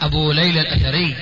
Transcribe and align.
أبو 0.00 0.32
ليلى 0.32 0.60
الأثري 0.60 1.16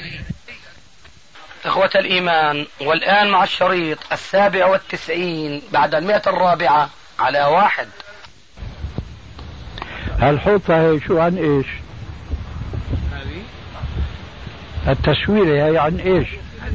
إخوة 1.65 1.91
الإيمان 1.95 2.67
والآن 2.81 3.31
مع 3.31 3.45
الشريط 3.45 3.99
السابع 4.13 4.67
والتسعين 4.67 5.63
بعد 5.73 5.95
المئة 5.95 6.23
الرابعة 6.27 6.91
على 7.19 7.45
واحد 7.45 7.89
هالحوطة 10.19 10.81
هي 10.81 11.01
شو 11.01 11.19
عن 11.19 11.37
إيش؟ 11.39 11.67
التسويرة 14.89 15.71
هي 15.71 15.79
عن 15.79 15.97
إيش؟ 15.97 16.29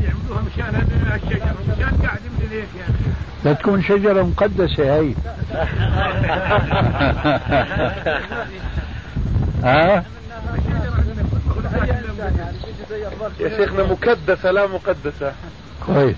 يعملوها 0.04 0.42
مشان 0.42 0.88
الشجر 1.16 1.56
مشان 1.70 2.02
قاعد 2.06 2.20
مثل 2.38 2.54
هيك 2.54 2.68
يعني 2.80 2.94
لا 3.46 3.54
تكون 3.54 3.84
شجرة 3.84 4.24
مقدسة 4.24 5.00
هي 5.00 5.14
ها؟ 9.64 10.04
يا 13.40 13.58
شيخنا 13.58 13.84
مكدسة 13.84 14.52
لا 14.52 14.68
مقدسة. 14.68 15.34
كويس 15.86 16.16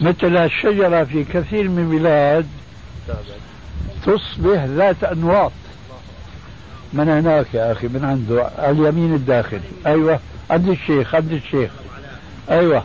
مثل 0.00 0.36
الشجرة 0.36 1.04
في 1.04 1.24
كثير 1.24 1.68
من 1.68 1.92
البلاد 1.92 2.46
تصبح 4.06 4.64
ذات 4.64 5.04
أنواط. 5.04 5.52
من 6.92 7.08
هناك 7.08 7.46
يا 7.54 7.72
أخي؟ 7.72 7.88
من 7.88 8.04
عنده. 8.04 8.46
اليمين 8.70 9.14
الداخلي. 9.14 9.60
أيوة. 9.86 10.20
عند 10.50 10.68
الشيخ 10.68 11.14
عند 11.14 11.32
الشيخ. 11.32 11.70
أيوة. 12.50 12.84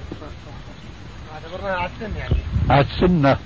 اعتبرناها 1.34 1.76
على 1.76 1.90
السن 1.96 2.18
يعني. 2.18 2.36
على 2.70 2.86
السنة. 2.86 3.38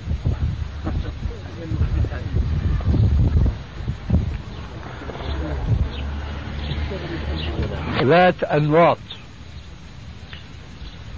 ذات 8.02 8.44
أنواط 8.44 8.98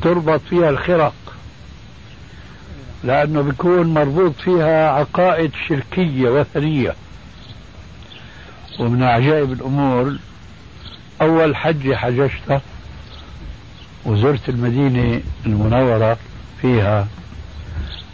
تربط 0.03 0.41
فيها 0.51 0.71
الخرق 0.71 1.15
لأنه 3.05 3.43
بيكون 3.43 3.95
مربوط 3.95 4.35
فيها 4.45 4.91
عقائد 4.91 5.53
شركية 5.69 6.29
وثنية. 6.31 6.95
ومن 8.79 9.03
عجائب 9.03 9.53
الأمور 9.53 10.17
أول 11.23 11.57
حج 11.57 11.93
حججته 11.93 12.61
وزرت 14.05 14.49
المدينة 14.49 15.21
المنورة 15.47 16.19
فيها. 16.61 17.07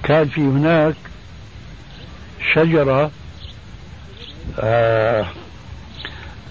كان 0.03 0.28
في 0.28 0.41
هناك 0.41 0.94
شجرة 2.55 3.10
آه 4.58 5.27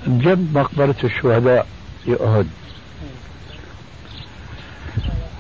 جنب 0.07 0.57
مقبرة 0.57 0.95
الشهداء. 1.03 1.67
في 2.08 2.23
أهد 2.23 2.47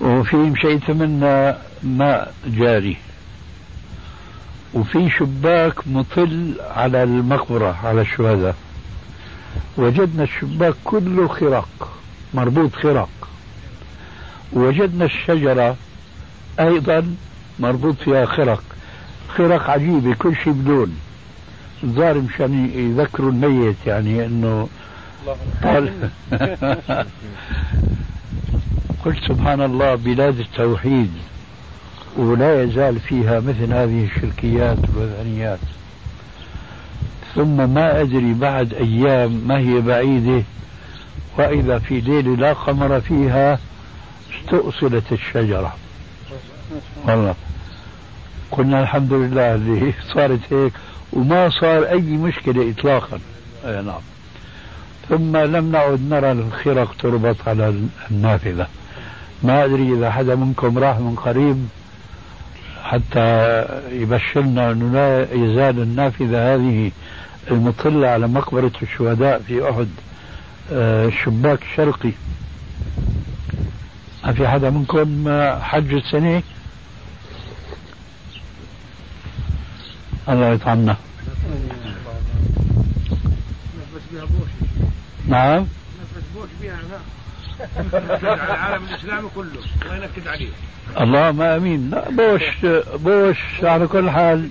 وفي 0.01 0.35
مشيت 0.35 0.91
منا 0.91 1.57
ماء 1.83 2.33
جاري. 2.47 2.97
وفي 4.73 5.09
شباك 5.09 5.87
مطل 5.87 6.55
على 6.61 7.03
المقبرة 7.03 7.77
على 7.83 8.01
الشهداء 8.01 8.55
وجدنا 9.77 10.23
الشباك 10.23 10.73
كله 10.83 11.27
خرق 11.27 11.97
مربوط 12.33 12.75
خرق 12.75 13.09
وجدنا 14.53 15.05
الشجرة 15.05 15.75
أيضا 16.59 17.15
مربوط 17.59 17.95
فيها 17.95 18.25
خرق 18.25 18.63
خرق 19.37 19.69
عجيبة 19.69 20.13
كل 20.13 20.35
شيء 20.43 20.53
بدون. 20.53 20.97
الظاهر 21.83 22.17
مشان 22.17 22.69
يذكروا 22.75 23.31
الميت 23.31 23.75
يعني 23.85 24.25
قلت 29.05 29.23
سبحان 29.27 29.61
الله 29.61 29.95
بلاد 29.95 30.39
التوحيد 30.39 31.11
ولا 32.17 32.63
يزال 32.63 32.99
فيها 32.99 33.39
مثل 33.39 33.73
هذه 33.73 34.05
الشركيات 34.05 34.77
والوثنيات 34.95 35.59
ثم 37.35 37.69
ما 37.69 38.01
أدري 38.01 38.33
بعد 38.33 38.73
أيام 38.73 39.41
ما 39.47 39.57
هي 39.57 39.81
بعيدة 39.81 40.43
وإذا 41.37 41.79
في 41.79 42.01
ليلة 42.01 42.35
لا 42.35 42.53
قمر 42.53 43.01
فيها 43.01 43.59
استؤصلت 44.35 45.03
الشجرة. 45.11 45.75
والله. 47.05 47.35
قلنا 48.51 48.81
الحمد 48.81 49.13
لله 49.13 49.55
اللي 49.55 49.93
صارت 50.13 50.53
هيك 50.53 50.73
وما 51.13 51.49
صار 51.49 51.83
أي 51.89 52.01
مشكلة 52.01 52.71
إطلاقا. 52.71 53.19
أي 53.65 53.81
نعم. 53.81 54.01
ثم 55.09 55.37
لم 55.37 55.71
نعد 55.71 56.01
نرى 56.09 56.31
الخرق 56.31 56.95
تربط 56.99 57.35
على 57.47 57.81
النافذة. 58.11 58.67
ما 59.43 59.65
أدري 59.65 59.93
إذا 59.93 60.11
حدا 60.11 60.35
منكم 60.35 60.77
راح 60.77 60.97
من 60.99 61.15
قريب 61.15 61.67
حتى 62.83 63.65
يبشرنا 63.91 64.71
أنه 64.71 64.93
لا 64.93 65.33
يزال 65.33 65.81
النافذة 65.81 66.55
هذه 66.55 66.91
المطلة 67.51 68.07
على 68.07 68.27
مقبرة 68.27 68.71
الشهداء 68.81 69.39
في 69.47 69.69
أحد 69.69 69.87
آه، 70.71 71.09
شباك 71.09 71.59
شرقي. 71.75 72.11
ما 74.25 74.33
في 74.33 74.47
حدا 74.47 74.69
منكم 74.69 75.25
حج 75.61 75.93
السنة 75.93 76.43
الله 80.29 80.53
يطعمنا. 80.53 80.95
نعم. 85.27 85.67
العالم 88.23 88.83
الاسلامي 88.83 89.29
كله 89.35 89.61
الله 89.85 90.09
عليه 90.27 90.49
اللهم 91.01 91.41
أمين. 91.41 91.89
لا 91.89 92.09
بوش 92.09 92.43
بوش 92.95 93.37
على 93.63 93.87
كل 93.87 94.09
حال. 94.09 94.49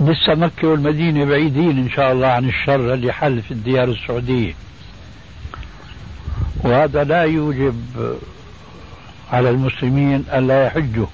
لسه 0.00 0.34
مكة 0.34 0.68
والمدينة 0.68 1.24
بعيدين 1.24 1.78
إن 1.78 1.90
شاء 1.90 2.12
الله 2.12 2.26
عن 2.26 2.48
الشر 2.48 2.94
اللي 2.94 3.12
حل 3.12 3.42
في 3.42 3.50
الديار 3.50 3.88
السعودية. 3.88 4.54
وهذا 6.64 7.04
لا 7.04 7.22
يوجب 7.22 8.16
على 9.32 9.50
المسلمين 9.50 10.24
ألا 10.34 10.66
يحجوا. 10.66 11.06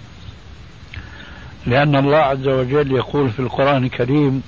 لأن 1.66 1.96
الله 1.96 2.16
عز 2.16 2.48
وجل 2.48 2.92
يقول 2.92 3.30
في 3.30 3.40
القرآن 3.40 3.84
الكريم 3.84 4.42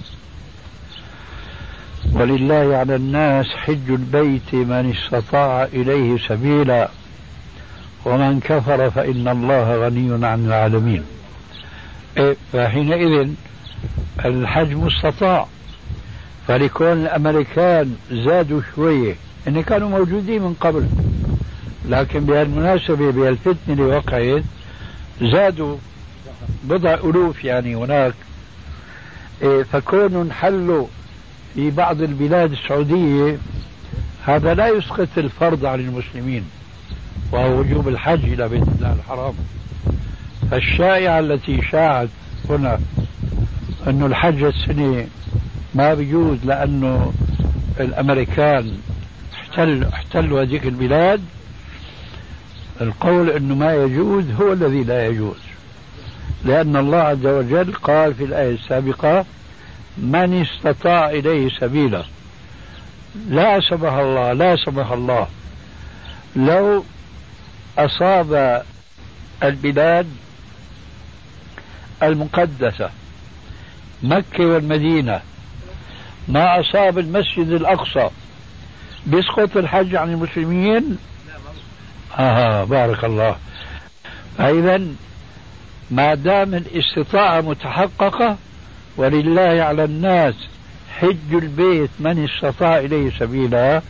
ولله 2.12 2.76
على 2.76 2.96
الناس 2.96 3.46
حج 3.46 3.90
البيت 3.90 4.54
من 4.54 4.94
استطاع 4.96 5.64
إليه 5.64 6.18
سبيلا 6.28 6.88
ومن 8.04 8.40
كفر 8.40 8.90
فإن 8.90 9.28
الله 9.28 9.76
غني 9.86 10.26
عن 10.26 10.46
العالمين. 10.46 11.04
إيه 12.18 12.36
فحينئذ 12.52 13.28
الحج 14.24 14.72
مستطاع 14.72 15.46
فلكون 16.48 16.92
الأمريكان 16.92 17.96
زادوا 18.10 18.60
شوية 18.74 19.14
إن 19.48 19.62
كانوا 19.62 19.88
موجودين 19.88 20.42
من 20.42 20.54
قبل 20.60 20.88
لكن 21.88 22.20
بهالمناسبة 22.20 23.10
بهالفتنة 23.12 23.56
اللي 23.68 23.82
وقعت 23.82 24.42
زادوا 25.22 25.76
بضع 26.64 26.94
ألوف 26.94 27.44
يعني 27.44 27.74
هناك. 27.74 28.14
إيه، 29.42 29.62
فكون 29.62 30.32
حلوا 30.32 30.86
في 31.54 31.70
بعض 31.70 32.02
البلاد 32.02 32.52
السعودية 32.52 33.38
هذا 34.26 34.54
لا 34.54 34.68
يسقط 34.68 35.08
الفرض 35.18 35.66
عن 35.66 35.80
المسلمين 35.80 36.44
وهو 37.32 37.58
وجوب 37.58 37.88
الحج 37.88 38.24
إلى 38.24 38.48
بيت 38.48 38.68
الله 38.68 38.92
الحرام. 38.92 39.34
فالشائعة 40.50 41.18
التي 41.20 41.62
شاعت 41.62 42.08
هنا 42.50 42.78
أنه 43.86 44.06
الحج 44.06 44.42
السنة 44.42 45.06
ما 45.74 45.94
بيجوز 45.94 46.38
لأنه 46.44 47.12
الأمريكان 47.80 48.72
احتلوا 49.34 49.88
احتلوا 49.88 50.42
هذيك 50.42 50.66
البلاد 50.66 51.20
القول 52.80 53.30
أنه 53.30 53.54
ما 53.54 53.74
يجوز 53.74 54.24
هو 54.40 54.52
الذي 54.52 54.84
لا 54.84 55.06
يجوز. 55.06 55.36
لأن 56.44 56.76
الله 56.76 56.98
عز 56.98 57.26
وجل 57.26 57.74
قال 57.74 58.14
في 58.14 58.24
الآية 58.24 58.54
السابقة 58.54 59.24
من 59.98 60.42
استطاع 60.42 61.10
إليه 61.10 61.48
سبيلا. 61.60 62.04
لا 63.28 63.60
سمح 63.60 63.92
الله 63.92 64.32
لا 64.32 64.56
سمح 64.56 64.92
الله. 64.92 65.26
لو 66.36 66.84
أصاب 67.78 68.62
البلاد 69.42 70.06
المقدسة 72.02 72.90
مكة 74.02 74.46
والمدينة 74.46 75.20
ما 76.28 76.60
أصاب 76.60 76.98
المسجد 76.98 77.48
الأقصى 77.48 78.10
بيسقط 79.06 79.56
الحج 79.56 79.96
عن 79.96 80.10
المسلمين 80.12 80.98
آه 82.18 82.64
بارك 82.64 83.04
الله. 83.04 83.36
فإذا 84.38 84.82
ما 85.92 86.14
دام 86.14 86.54
الاستطاعة 86.54 87.40
متحققة 87.40 88.36
ولله 88.96 89.62
على 89.62 89.84
الناس 89.84 90.34
حج 90.98 91.32
البيت 91.32 91.90
من 92.00 92.24
استطاع 92.24 92.78
إليه 92.78 93.10
سبيلا. 93.18 93.82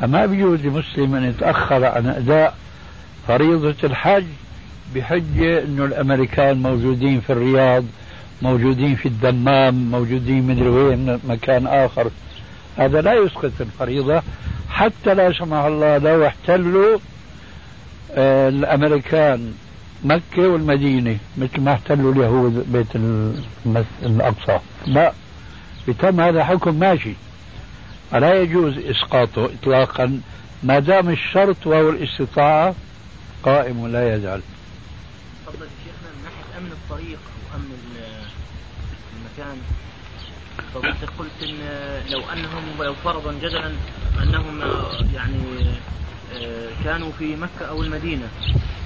فما 0.00 0.26
بيجوز 0.26 0.66
لمسلم 0.66 1.14
أن 1.14 1.24
يتأخر 1.24 1.84
عن 1.84 2.06
أداء 2.06 2.56
فريضة 3.28 3.74
الحج 3.84 4.24
بحجة 4.94 5.64
أنه 5.64 5.84
الأمريكان 5.84 6.62
موجودين 6.62 7.20
في 7.20 7.32
الرياض 7.32 7.84
موجودين 8.42 8.94
في 8.94 9.06
الدمام 9.06 9.90
موجودين 9.90 10.46
من 10.46 10.66
وين 10.68 11.20
مكان 11.28 11.66
آخر. 11.66 12.10
هذا 12.76 13.00
لا 13.00 13.14
يسقط 13.14 13.52
الفريضة 13.60 14.22
حتى 14.68 15.14
لا 15.14 15.32
سمح 15.32 15.58
الله 15.58 15.98
لو 15.98 16.26
احتلوا 16.26 16.98
آه، 18.14 18.48
الأمريكان. 18.48 19.54
مكة 20.04 20.48
والمدينة 20.48 21.18
مثل 21.36 21.60
ما 21.60 21.72
احتلوا 21.72 22.12
اليهود 22.12 22.72
بيت 22.72 22.96
الأقصى. 24.02 24.58
لا 24.86 25.12
بتم 25.88 26.20
هذا 26.20 26.44
حكم 26.44 26.74
ماشي. 26.74 27.12
فلا 28.10 28.42
يجوز 28.42 28.78
إسقاطه 28.78 29.44
إطلاقا؟ 29.44 30.20
ما 30.62 30.78
دام 30.78 31.08
الشرط 31.08 31.66
وهو 31.66 31.90
الاستطاعة 31.90 32.74
قائم 33.42 33.80
ولا 33.80 34.14
يزال. 34.14 34.40
تفضل 35.46 35.66
شيخنا 35.84 36.10
من 36.14 36.24
ناحية 36.24 36.58
أمن 36.58 36.72
الطريق 36.72 37.18
أو 37.18 37.56
أمن 37.56 37.78
المكان. 39.16 39.58
فضلت 40.74 41.10
قلت 41.18 41.42
إن 41.42 41.56
لو 42.10 42.20
أنهم 42.32 42.64
ولو 42.78 42.94
فرضا 42.94 43.32
جدلا 43.32 43.72
أنهم 44.22 44.60
يعني 45.14 45.34
كانوا 46.84 47.10
في 47.18 47.36
مكة 47.36 47.68
أو 47.68 47.82
المدينة. 47.82 48.28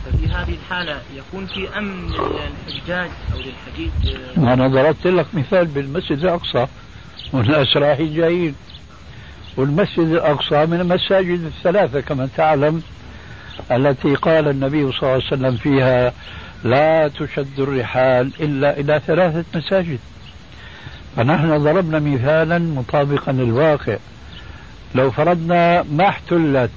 ففي 0.04 0.26
هذه 0.26 0.54
الحالة 0.64 1.00
يكون 1.16 1.46
في 1.46 1.78
أمن 1.78 2.10
للحجاج 2.66 3.10
أو 3.34 3.38
للحجيج. 3.38 3.90
آه، 4.38 4.52
أنا 4.52 4.68
ضربت 4.68 5.06
لك 5.06 5.26
مثال 5.34 5.66
بالمسجد 5.66 6.18
الأقصى 6.18 6.66
والناس 7.32 7.76
رايحين 7.76 8.14
جايين 8.14 8.54
والمسجد 9.56 9.98
الأقصى 9.98 10.66
من 10.66 10.80
المساجد 10.80 11.44
الثلاثة 11.44 12.00
كما 12.00 12.28
تعلم 12.36 12.82
التي 13.70 14.14
قال 14.14 14.48
النبي 14.48 14.92
صلى 14.92 15.02
الله 15.02 15.08
عليه 15.12 15.26
وسلم 15.26 15.56
فيها 15.56 16.12
لا 16.64 17.08
تشد 17.08 17.60
الرحال 17.60 18.30
إلا 18.40 18.80
إلى 18.80 19.00
ثلاثة 19.06 19.44
مساجد 19.54 19.98
فنحن 21.16 21.58
ضربنا 21.58 21.98
مثالا 21.98 22.58
مطابقا 22.58 23.32
للواقع. 23.32 23.96
لو 24.94 25.10
فرضنا 25.10 25.82
ما 25.82 26.08
احتلت 26.08 26.70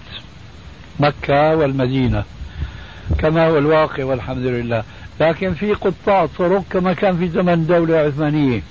مكة 0.99 1.55
والمدينة. 1.55 2.23
كما 3.19 3.47
هو 3.47 3.57
الواقع 3.57 4.03
والحمد 4.03 4.45
لله. 4.45 4.83
لكن 5.19 5.53
في 5.53 5.73
قطاع 5.73 6.25
طرق 6.25 6.63
كما 6.69 6.93
كان 6.93 7.17
في 7.17 7.27
زمن 7.27 7.53
الدولة 7.53 8.01
العثمانية 8.01 8.61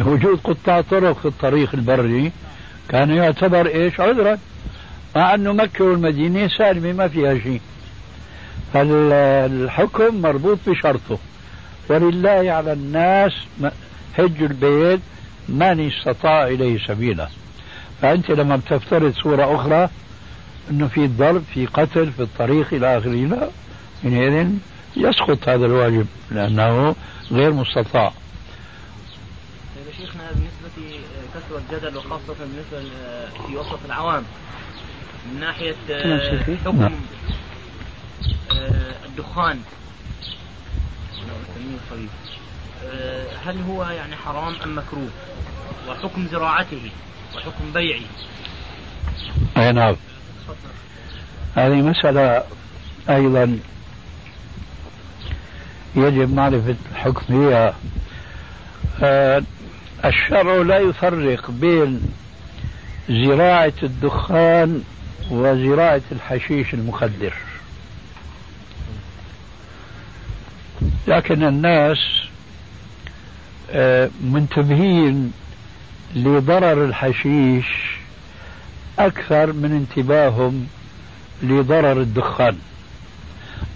وجود 0.00 0.40
قطاع 0.44 0.80
طرق 0.80 1.18
في 1.18 1.26
الطريق 1.28 1.70
البري 1.74 2.32
كان 2.88 3.10
يعتبر 3.10 3.66
إيش؟ 3.66 4.00
عذرا. 4.00 4.38
مع 5.16 5.34
انه 5.34 5.52
مكة 5.52 5.84
والمدينة 5.84 6.48
سالمة 6.48 6.92
ما 6.92 7.08
فيها 7.08 7.38
شيء. 7.38 7.60
فالحكم 8.72 10.22
مربوط 10.22 10.58
بشرطه. 10.66 11.18
ولله 11.88 12.52
على 12.52 12.72
الناس 12.72 13.32
حج 14.14 14.42
البيت 14.42 15.00
من 15.48 15.90
استطاع 15.90 16.46
إليه 16.46 16.78
سبيلا 16.86 17.28
فأنت 18.02 18.30
لما 18.30 18.56
بتفترض 18.56 19.14
صورة 19.14 19.54
أخرى 19.54 19.88
إنه 20.70 20.88
في 20.88 21.06
ضرب 21.06 21.42
في 21.54 21.66
قتل 21.66 22.12
في 22.12 22.22
الطريق 22.22 22.74
إلى 22.74 22.98
اخره 22.98 23.10
لا 23.10 23.50
حينئذ 24.02 24.50
يسقط 24.96 25.48
هذا 25.48 25.66
الواجب 25.66 26.06
لأنه 26.30 26.94
غير 27.30 27.52
مستطاع. 27.52 28.12
طيب 29.76 29.94
شيخنا 29.98 30.22
بالنسبة 30.32 31.00
كثرة 31.34 31.58
الجدل 31.58 31.96
وخاصة 31.96 32.34
بالنسبة 32.40 32.90
في 33.46 33.56
وسط 33.56 33.78
العوام 33.84 34.22
من 35.26 35.40
ناحية 35.40 35.74
حكم 36.64 36.78
نعم. 36.80 36.92
آه، 38.52 38.94
الدخان. 39.06 39.60
آه، 42.84 43.26
هل 43.44 43.62
هو 43.62 43.84
يعني 43.84 44.16
حرام 44.16 44.54
أم 44.64 44.78
مكروه؟ 44.78 45.08
وحكم 45.88 46.26
زراعته 46.26 46.90
وحكم 47.36 47.72
بيعه. 47.74 48.00
أي 49.56 49.72
نعم. 49.72 49.96
هذه 51.56 51.74
مسألة 51.74 52.44
أيضا 53.10 53.58
يجب 55.96 56.34
معرفة 56.34 56.76
الحكم 56.92 57.20
فيها. 57.26 57.74
آه 59.02 59.42
الشرع 60.04 60.54
لا 60.62 60.78
يفرق 60.78 61.50
بين 61.50 62.02
زراعة 63.08 63.72
الدخان 63.82 64.82
وزراعة 65.30 66.02
الحشيش 66.12 66.74
المخدر. 66.74 67.32
لكن 71.08 71.42
الناس 71.44 71.98
آه، 73.70 74.10
منتبهين 74.24 75.32
لضرر 76.14 76.84
الحشيش 76.84 77.89
أكثر 79.06 79.52
من 79.52 79.72
انتباههم 79.72 80.66
لضرر 81.42 82.00
الدخان 82.00 82.58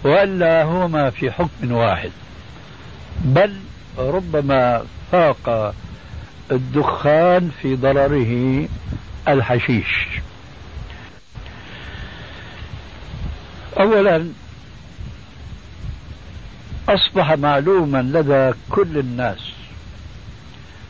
وألا 0.03 0.63
هما 0.63 1.09
في 1.09 1.31
حكم 1.31 1.71
واحد 1.71 2.11
بل 3.21 3.53
ربما 3.97 4.85
فاق 5.11 5.73
الدخان 6.51 7.51
في 7.61 7.75
ضرره 7.75 8.67
الحشيش. 9.27 10.07
اولا 13.79 14.27
أصبح 16.89 17.31
معلوما 17.31 18.01
لدى 18.01 18.57
كل 18.69 18.97
الناس 18.97 19.39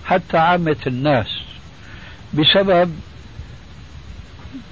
حتى 0.05 0.37
عامة 0.37 0.77
الناس 0.87 1.27
بسبب 2.33 2.99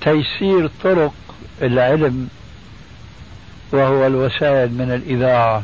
تيسير 0.01 0.69
طرق 0.83 1.13
العلم 1.61 2.27
وهو 3.71 4.07
الوسائل 4.07 4.73
من 4.73 4.91
الإذاعة 4.91 5.63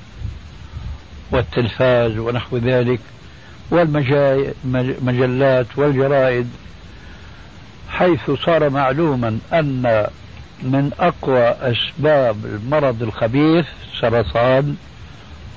والتلفاز 1.31 2.17
ونحو 2.17 2.57
ذلك 2.57 2.99
والمجلات 3.71 5.65
والجرائد 5.75 6.49
حيث 7.89 8.31
صار 8.45 8.69
معلوما 8.69 9.39
أن 9.53 10.07
من 10.63 10.91
أقوى 10.99 11.43
أسباب 11.43 12.45
المرض 12.45 13.03
الخبيث 13.03 13.65
سرطان 14.01 14.75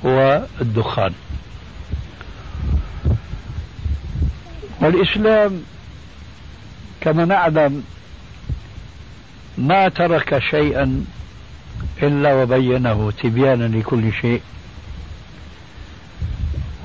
هو 0.06 0.42
الدخان. 0.60 1.12
والإسلام 4.80 5.62
كما 7.00 7.24
نعلم 7.24 7.84
ما 9.62 9.88
ترك 9.88 10.38
شيئا 10.50 11.04
إلا 12.02 12.34
وبينه 12.34 13.12
تبيانا 13.22 13.64
لكل 13.78 14.12
شيء. 14.12 14.40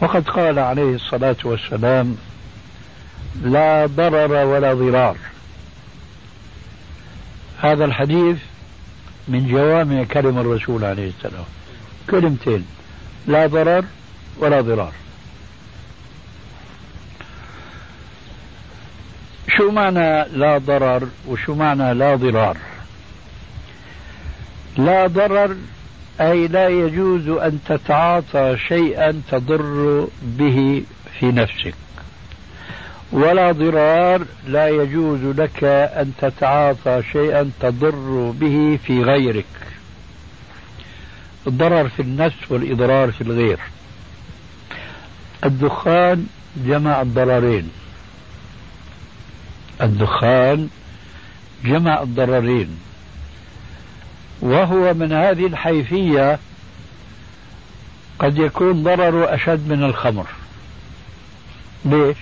وقد 0.01 0.29
قال 0.29 0.60
عليه 0.60 0.96
الصلاة 0.96 1.36
والسلام 1.43 2.17
لا 3.43 3.86
ضرر 3.86 4.46
ولا 4.46 4.74
ضرار. 4.74 5.17
هذا 7.60 7.86
الحديث 7.86 8.38
من 9.27 9.48
جوامع 9.48 10.03
كلم 10.03 10.38
الرسول 10.38 10.84
عليه 10.84 11.12
السلام. 11.17 11.46
كلمتين 12.10 12.65
لا 13.27 13.48
ضرر 13.48 13.86
ولا 14.38 14.62
ضرار. 14.62 14.91
شو 19.57 19.71
معنى 19.71 20.23
لا 20.23 20.57
ضرر 20.57 21.07
وشو 21.27 21.55
معنى 21.55 21.93
لا 21.93 22.15
ضرار. 22.15 22.57
لا 24.77 25.07
ضرر 25.07 25.55
أي 26.21 26.47
لا 26.47 26.67
يجوز 26.67 27.27
أن 27.27 27.59
تتعاطى 27.67 28.57
شيئا 28.67 29.21
تضر 29.31 30.07
به 30.21 30.83
في 31.19 31.25
نفسك. 31.25 31.73
ولا 33.11 33.51
ضرار 33.51 34.25
لا 34.47 34.69
يجوز 34.69 35.19
لك 35.23 35.63
أن 35.63 36.11
تتعاطى 36.21 37.01
شيئا 37.11 37.51
تضر 37.59 38.33
به 38.39 38.79
في 38.83 39.03
غيرك. 39.03 39.45
الضرر 41.47 41.89
في 41.89 42.01
النفس 42.01 42.51
والإضرار 42.51 43.11
في 43.11 43.21
الغير. 43.21 43.59
الدخان 45.45 46.27
جمع 46.57 47.01
الضررين. 47.01 47.69
الدخان 49.81 50.69
جمع 51.65 52.01
الضررين 52.01 52.79
وهو 54.41 54.93
من 54.93 55.12
هذه 55.12 55.46
الحيثية 55.46 56.39
قد 58.19 58.38
يكون 58.38 58.84
ضرره 58.84 59.36
أشد 59.36 59.69
من 59.69 59.84
الخمر 59.84 60.27
ليش؟ 61.86 62.17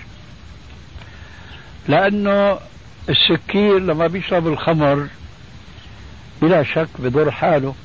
لأنه 1.87 2.59
السكير 3.09 3.79
لما 3.79 4.07
بيشرب 4.07 4.47
الخمر 4.47 5.07
بلا 6.41 6.63
شك 6.63 6.87
بضر 6.99 7.31
حاله 7.31 7.75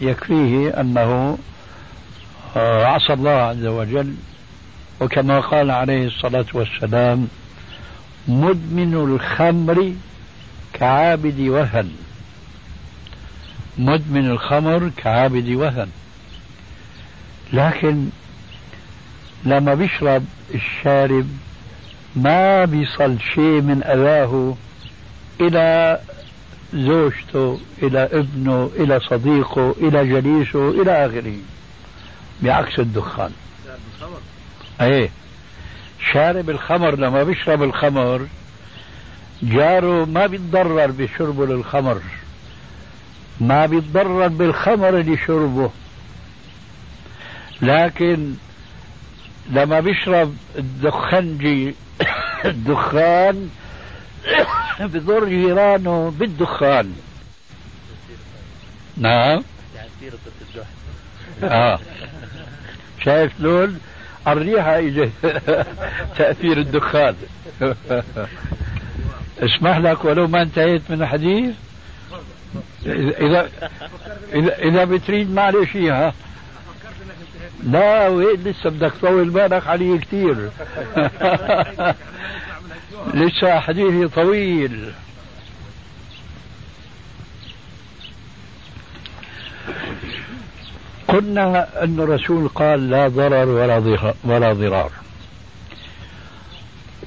يكفيه 0.00 0.80
أنه 0.80 1.38
آه، 2.56 2.84
عصى 2.84 3.12
الله 3.12 3.30
عز 3.30 3.66
وجل 3.66 4.14
وكما 5.00 5.40
قال 5.40 5.70
عليه 5.70 6.06
الصلاة 6.06 6.46
والسلام 6.54 7.28
مدمن 8.28 8.94
الخمر 8.94 9.92
كعابد 10.72 11.40
وثن 11.40 11.88
مدمن 13.78 14.30
الخمر 14.30 14.90
كعابد 14.96 15.48
وثن 15.48 15.88
لكن 17.52 18.08
لما 19.44 19.74
بيشرب 19.74 20.24
الشارب 20.54 21.28
ما 22.16 22.64
بيصل 22.64 23.18
شيء 23.34 23.60
من 23.60 23.82
أذاه 23.84 24.54
إلى 25.40 25.98
زوجته 26.74 27.60
إلى 27.82 28.08
ابنه 28.12 28.70
إلى 28.76 29.00
صديقه 29.00 29.74
إلى 29.80 30.08
جليسه 30.08 30.70
إلى 30.70 31.06
آخره. 31.06 31.36
بعكس 32.42 32.78
الدخان. 32.78 33.30
إيه. 34.80 35.10
شارب 36.00 36.50
الخمر 36.50 36.96
لما 36.96 37.22
بيشرب 37.22 37.62
الخمر 37.62 38.26
جاره 39.42 40.04
ما 40.04 40.26
بيتضرر 40.26 40.90
بشربه 40.90 41.46
للخمر. 41.46 42.00
ما 43.40 43.66
بيتضرر 43.66 44.28
بالخمر 44.28 45.00
اللي 45.00 45.16
شربه 45.26 45.70
لكن 47.62 48.34
لما 49.50 49.80
بيشرب 49.80 50.36
الدخنجي 50.58 51.74
الدخان 52.44 53.50
بضر 54.80 55.24
جيرانه 55.24 56.12
بالدخان. 56.18 56.96
نعم. 58.96 59.42
آه. 61.42 61.78
شايف 63.04 63.32
شلون 63.38 63.80
الريحة 64.32 64.78
إجا 64.78 65.10
تأثير 66.18 66.58
الدخان. 66.58 67.14
اسمح 69.38 69.78
لك 69.78 70.04
ولو 70.04 70.26
ما 70.26 70.42
انتهيت 70.42 70.82
من 70.90 71.02
الحديث. 71.02 71.54
إذا 72.86 73.48
إذا 74.34 74.58
إذا 74.58 74.84
بتريد 74.84 75.30
معلش 75.34 75.76
ها. 75.76 76.12
لا 77.64 78.08
وين 78.08 78.40
لسه 78.44 78.70
بدك 78.70 78.92
تطول 78.92 79.30
بالك 79.30 79.66
علي 79.66 79.98
كثير 79.98 80.36
لسه 83.14 83.60
حديثي 83.60 84.08
طويل. 84.08 84.92
قلنا 91.08 91.68
أن 91.84 92.00
الرسول 92.00 92.48
قال 92.48 92.90
لا 92.90 93.08
ضرر 93.08 93.48
ولا 93.48 94.12
ولا 94.24 94.52
ضرار. 94.52 94.90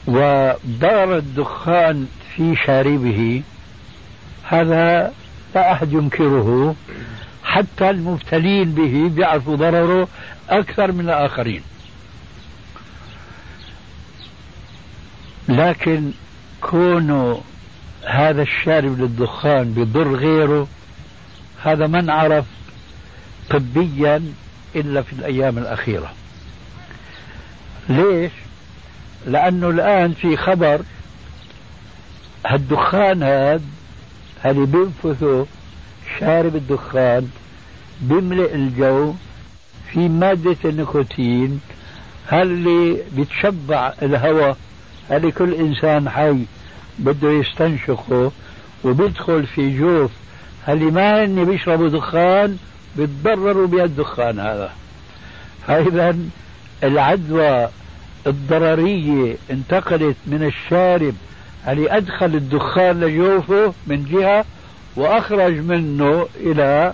وضرر 0.08 1.18
الدخان 1.18 2.08
في 2.36 2.56
شاربه. 2.56 3.42
هذا 4.44 5.14
لا 5.56 5.72
أحد 5.72 5.94
ينكره. 5.94 6.76
حتى 7.44 7.90
المبتلين 7.90 8.72
به 8.72 9.10
بيعرفوا 9.16 9.56
ضرره 9.56 10.08
أكثر 10.50 10.92
من 10.92 11.06
الآخرين. 11.10 11.62
لكن 15.50 16.12
كونه 16.62 17.42
هذا 18.08 18.42
الشارب 18.42 19.02
للدخان 19.02 19.74
بضر 19.74 20.16
غيره 20.16 20.68
هذا 21.64 21.88
من 21.88 22.10
عرف 22.10 22.46
طبيا 23.52 24.24
إلا 24.76 25.02
في 25.02 25.14
الأيام 25.14 25.58
الأخيرة 25.58 26.14
ليش؟ 27.90 28.32
لأنه 29.28 29.70
الآن 29.70 30.14
في 30.14 30.38
خبر 30.38 30.82
هالدخان 32.46 33.24
هذا 33.24 33.62
اللي 34.46 34.66
بينفثه 34.66 35.46
شارب 36.20 36.56
الدخان 36.56 37.30
بيملئ 38.02 38.56
الجو 38.56 39.14
في 39.94 40.00
مادة 40.10 40.56
النيكوتين 40.66 41.62
اللي 42.34 42.98
بتشبع 43.18 43.94
الهواء 44.02 44.58
اللي 45.12 45.32
كل 45.32 45.54
إنسان 45.54 46.10
حي 46.10 46.46
بده 47.00 47.32
يستنشقه 47.32 48.32
وبيدخل 48.84 49.46
في 49.48 49.78
جوف 49.80 50.12
اللي 50.70 50.86
ما 50.86 51.26
هن 51.26 51.46
بيشربوا 51.46 51.90
دخان 51.90 52.58
بيتضرروا 52.98 53.68
بالدخان 53.68 54.40
هذا. 54.40 54.72
فإذا 55.68 56.18
العدوى 56.84 57.68
الضررية 58.28 59.36
انتقلت 59.52 60.18
من 60.28 60.44
الشارب 60.44 61.14
اللي 61.68 61.98
أدخل 61.98 62.26
الدخان 62.26 63.00
لجوفه 63.00 63.74
من 63.88 64.06
جهة 64.12 64.46
وأخرج 64.96 65.54
منه 65.54 66.28
إلى 66.36 66.94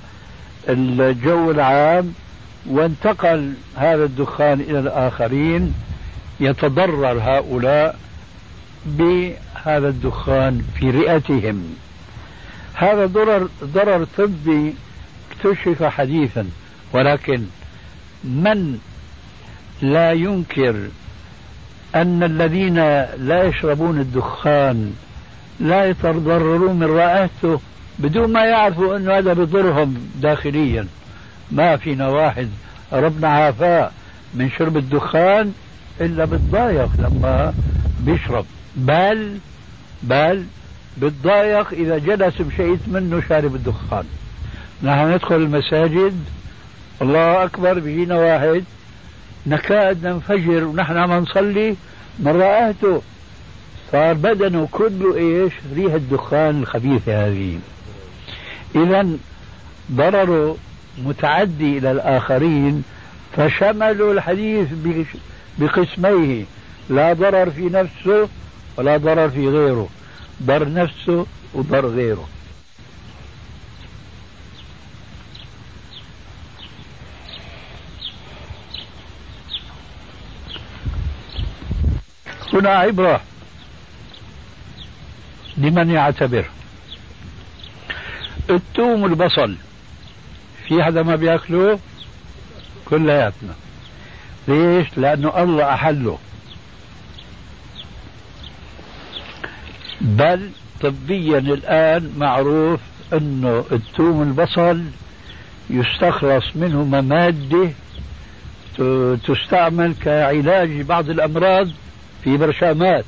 الجو 0.70 1.52
العام 1.52 2.14
وانتقل 2.70 3.54
هذا 3.76 4.04
الدخان 4.04 4.62
إلى 4.62 4.80
الآخرين 4.80 5.74
يتضرر 6.40 7.20
هؤلاء 7.22 8.00
بهذا 8.86 9.90
الدخان 9.90 10.62
في 10.80 10.90
رئتهم. 10.92 11.76
هذا 12.74 13.06
ضرر 13.06 13.50
ضرر 13.64 14.08
طبي 14.18 14.74
اكتشف 15.46 15.84
حديثا 15.84 16.46
ولكن 16.94 17.44
من 18.24 18.80
لا 19.82 20.12
ينكر 20.12 20.76
أن 21.96 22.24
الذين 22.24 22.76
لا 23.28 23.44
يشربون 23.44 24.00
الدخان 24.00 24.94
لا 25.60 25.86
يتضررون 25.86 26.76
من 26.76 26.84
رائحته 26.84 27.60
بدون 28.00 28.34
ما 28.34 28.46
يعرفوا 28.46 28.98
أنه 28.98 29.18
هذا 29.18 29.34
بضرهم 29.34 30.10
داخليا؟ 30.22 30.88
ما 31.52 31.78
فينا 31.78 32.08
واحد 32.08 32.50
ربنا 32.94 33.28
عافاه 33.28 33.92
من 34.34 34.50
شرب 34.58 34.78
الدخان 34.78 35.54
إلا 36.02 36.26
بتضايق 36.26 36.90
لما 37.00 37.54
بيشرب. 38.00 38.46
بل 38.76 39.38
بل 40.04 40.46
بتضايق 40.98 41.68
إذا 41.72 41.98
جلس 41.98 42.42
بشيء 42.42 42.80
منه 42.88 43.22
شارب 43.30 43.56
الدخان. 43.56 44.06
نحن 44.84 45.14
ندخل 45.14 45.36
المساجد. 45.36 46.24
الله 47.02 47.44
أكبر 47.44 47.80
بيجينا 47.80 48.16
واحد. 48.16 48.64
نكاد 49.48 50.08
ننفجر 50.08 50.64
ونحن 50.64 50.98
عم 50.98 51.14
نصلي. 51.14 51.76
من 52.20 52.42
رأيته 52.42 53.02
صار 53.92 54.14
بدنه 54.14 54.68
كله 54.72 55.16
إيش؟ 55.16 55.54
ريح 55.76 55.94
الدخان 55.94 56.62
الخبيثة 56.62 57.28
هذه. 57.28 57.60
إذا 58.76 59.08
ضرره 59.92 60.58
متعدي 61.06 61.78
إلى 61.78 61.92
الآخرين 61.92 62.84
فشملوا 63.38 64.14
الحديث 64.14 64.68
بقسميه. 65.60 66.44
لا 66.90 67.14
ضرر 67.14 67.50
في 67.50 67.70
نفسه 67.70 68.30
ولا 68.78 68.98
ضرر 68.98 69.30
في 69.30 69.48
غيره. 69.48 69.88
ضر 70.44 70.74
نفسه 70.74 71.26
وضر 71.54 71.86
غيره. 71.86 72.28
هنا 82.58 82.70
عبرة 82.70 83.22
لمن 85.58 85.90
يعتبر. 85.90 86.46
التوم 88.50 89.04
والبصل 89.04 89.56
في 90.68 90.84
حدا 90.84 91.04
ما 91.04 91.16
بيأكله 91.16 91.80
كلياتنا 92.86 93.54
ليش؟ 94.48 94.88
لأنه 94.98 95.44
الله 95.44 95.74
أحله. 95.74 96.18
بل 100.02 100.50
طبيا 100.82 101.40
الآن 101.40 102.14
معروف 102.18 102.80
أنه 103.14 103.66
الثوم 103.72 104.22
البصل 104.22 104.84
يستخلص 105.70 106.46
منه 106.56 106.84
مادة 106.84 107.70
تستعمل 109.28 109.94
كعلاج 110.04 110.82
بعض 110.82 111.10
الأمراض 111.10 111.68
في 112.28 112.38
برشامات. 112.38 113.06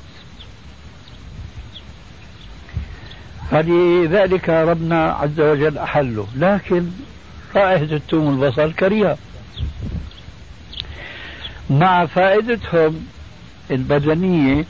فلذلك 3.50 4.48
ربنا 4.48 5.12
عز 5.12 5.40
وجل 5.40 5.78
أحله 5.78 6.26
لكن 6.36 6.90
رائحة 7.56 7.84
الثوم 7.84 8.28
البصل 8.42 8.72
كريهة. 8.72 9.18
مع 11.70 12.06
فائدتهم 12.06 13.06
البدنية 13.70 14.64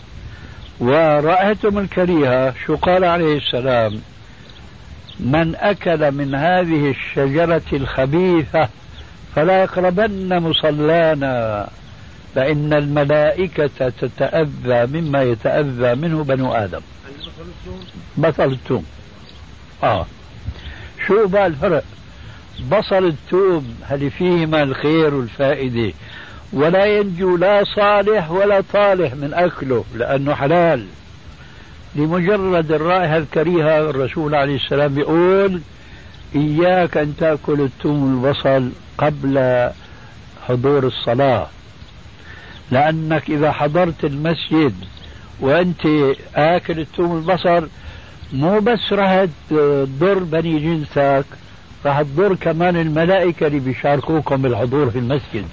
ورائحتهم 0.80 1.78
الكريهة 1.78 2.54
شو 2.66 2.76
قال 2.76 3.04
عليه 3.04 3.36
السلام؟ 3.36 4.00
من 5.20 5.54
أكل 5.56 6.12
من 6.12 6.34
هذه 6.34 6.90
الشجرة 6.90 7.62
الخبيثة 7.72 8.68
فلا 9.36 9.62
يقربن 9.62 10.42
مصلانا. 10.42 11.68
فإن 12.34 12.72
الملائكة 12.72 13.88
تتأذى 14.00 15.00
مما 15.00 15.22
يتأذى 15.22 15.94
منه 15.94 16.24
بنو 16.24 16.52
آدم. 16.52 16.80
بصل 18.18 18.52
الثوم 18.52 18.84
آه. 19.82 20.06
شو 21.06 21.26
بقى 21.28 21.46
الفرق 21.46 21.84
بصل 22.72 23.04
الثوم 23.06 23.74
هل 23.82 24.10
فيهما 24.10 24.62
الخير 24.62 25.14
والفائدة 25.14 25.92
ولا 26.52 26.84
ينجو 26.86 27.36
لا 27.36 27.64
صالح 27.64 28.30
ولا 28.30 28.62
طالح 28.72 29.14
من 29.14 29.34
أكله 29.34 29.84
لأنه 29.94 30.34
حلال. 30.34 30.86
لمجرد 31.94 32.72
الرائحة 32.72 33.16
الكريهة 33.16 33.90
الرسول 33.90 34.34
عليه 34.34 34.56
السلام 34.56 34.98
يقول 34.98 35.60
إياك 36.34 36.96
أن 36.96 37.16
تأكل 37.16 37.60
الثوم 37.60 38.24
البصل 38.24 38.70
قبل 38.98 39.68
حضور 40.48 40.86
الصلاة. 40.86 41.48
لأنك 42.70 43.30
إذا 43.30 43.52
حضرت 43.52 44.04
المسجد 44.04 44.74
وأنت 45.40 45.86
آكل 46.34 46.80
الثوم 46.80 47.16
البصل 47.16 47.68
مو 48.32 48.60
بس 48.60 48.92
راح 48.92 49.26
تضر 49.50 50.18
بني 50.18 50.58
جنسك 50.58 51.24
راح 51.86 52.02
تضر 52.02 52.34
كمان 52.34 52.76
الملائكة 52.76 53.46
اللي 53.46 53.60
بيشاركوكم 53.60 54.42
بالحضور 54.42 54.90
في 54.90 54.98
المسجد. 54.98 55.46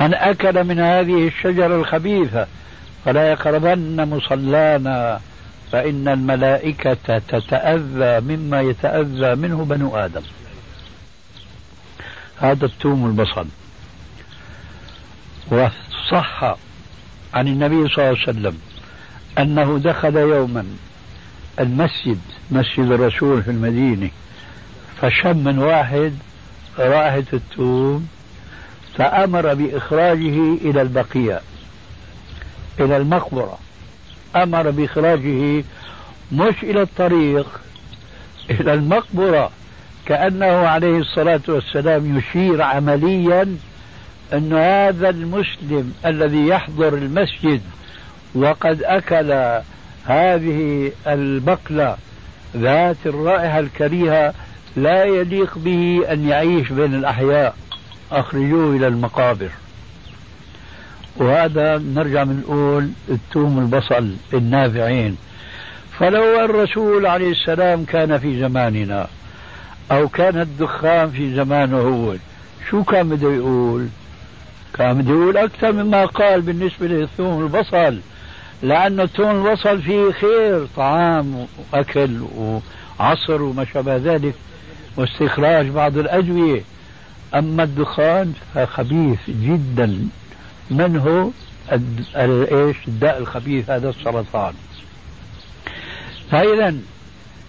من 0.00 0.14
أكل 0.14 0.64
من 0.64 0.80
هذه 0.80 1.26
الشجرة 1.26 1.76
الخبيثة 1.76 2.46
فلا 3.04 3.30
يقربن 3.30 4.08
مصلانا 4.08 5.20
فإن 5.72 6.08
الملائكة 6.08 7.18
تتأذى 7.28 8.20
مما 8.20 8.60
يتأذى 8.60 9.34
منه 9.34 9.64
بنو 9.64 9.96
آدم. 9.96 10.22
هذا 12.36 12.66
التوم 12.66 13.06
البصل. 13.06 13.46
وصح 15.50 16.56
عن 17.34 17.48
النبي 17.48 17.88
صلى 17.88 17.98
الله 17.98 18.06
عليه 18.08 18.22
وسلم 18.22 18.58
أنه 19.38 19.78
دخل 19.78 20.16
يوما 20.16 20.64
المسجد 21.60 22.18
مسجد 22.50 22.90
الرسول 22.90 23.42
في 23.42 23.50
المدينة 23.50 24.10
فشم 25.02 25.36
من 25.36 25.58
واحد 25.58 26.12
رائحة 26.78 27.24
التوم 27.32 28.08
فأمر 28.98 29.54
بإخراجه 29.54 30.54
إلى 30.64 30.82
البقيع 30.82 31.40
إلى 32.80 32.96
المقبرة. 32.96 33.58
أمر 34.36 34.70
بإخراجه 34.70 35.64
مش 36.32 36.54
إلى 36.62 36.82
الطريق 36.82 37.60
إلى 38.50 38.74
المقبرة 38.74 39.50
كأنه 40.06 40.46
عليه 40.68 40.98
الصلاة 40.98 41.40
والسلام 41.48 42.18
يشير 42.18 42.62
عمليا 42.62 43.56
أن 44.32 44.52
هذا 44.52 45.08
المسلم 45.08 45.94
الذي 46.06 46.46
يحضر 46.46 46.94
المسجد 46.94 47.60
وقد 48.34 48.82
أكل 48.82 49.60
هذه 50.04 50.92
البقلة 51.06 51.96
ذات 52.56 52.96
الرائحة 53.06 53.58
الكريهة 53.58 54.34
لا 54.76 55.04
يليق 55.04 55.58
به 55.58 56.02
أن 56.10 56.28
يعيش 56.28 56.72
بين 56.72 56.94
الأحياء. 56.94 57.56
أخرجوه 58.12 58.76
إلى 58.76 58.86
المقابر. 58.86 59.48
وهذا 61.16 61.78
نرجع 61.78 62.22
بنقول 62.22 62.90
التوم 63.08 63.58
البصل 63.58 64.14
النافعين. 64.34 65.16
فلو 65.98 66.44
الرسول 66.44 67.06
عليه 67.06 67.30
السلام 67.30 67.84
كان 67.84 68.18
في 68.18 68.40
زماننا 68.40 69.06
أو 69.90 70.08
كان 70.08 70.40
الدخان 70.40 71.10
في 71.10 71.34
زمانه 71.34 71.78
هو 71.78 72.16
شو 72.70 72.84
كان 72.84 73.08
بده 73.08 73.32
يقول؟ 73.32 73.88
كان 74.78 74.98
بده 74.98 75.10
يقول 75.10 75.36
أكثر 75.36 75.72
مما 75.72 76.04
قال 76.04 76.40
بالنسبة 76.40 76.86
للثوم 76.86 77.42
البصل 77.42 77.98
لأن 78.62 79.00
الثوم 79.00 79.46
البصل 79.46 79.82
فيه 79.82 80.10
خير 80.12 80.66
طعام 80.76 81.46
وأكل 81.72 82.20
وعصر 83.00 83.42
وما 83.42 83.64
شابه 83.64 83.96
ذلك 83.96 84.34
واستخراج 84.96 85.66
بعض 85.68 85.98
الأدوية. 85.98 86.62
أما 87.34 87.62
الدخان 87.62 88.32
فخبيث 88.54 89.18
جدا 89.28 90.08
منه 90.70 91.32
إيش؟ 92.16 92.76
الداء 92.88 93.18
الخبيث 93.18 93.70
هذا 93.70 93.88
السرطان. 93.88 94.54
فإذا 96.30 96.74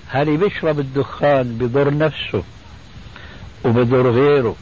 هل 0.08 0.38
بيشرب 0.38 0.80
الدخان 0.80 1.58
بضر 1.58 1.98
نفسه 1.98 2.44
وبضر 3.66 4.10
غيره؟ 4.10 4.56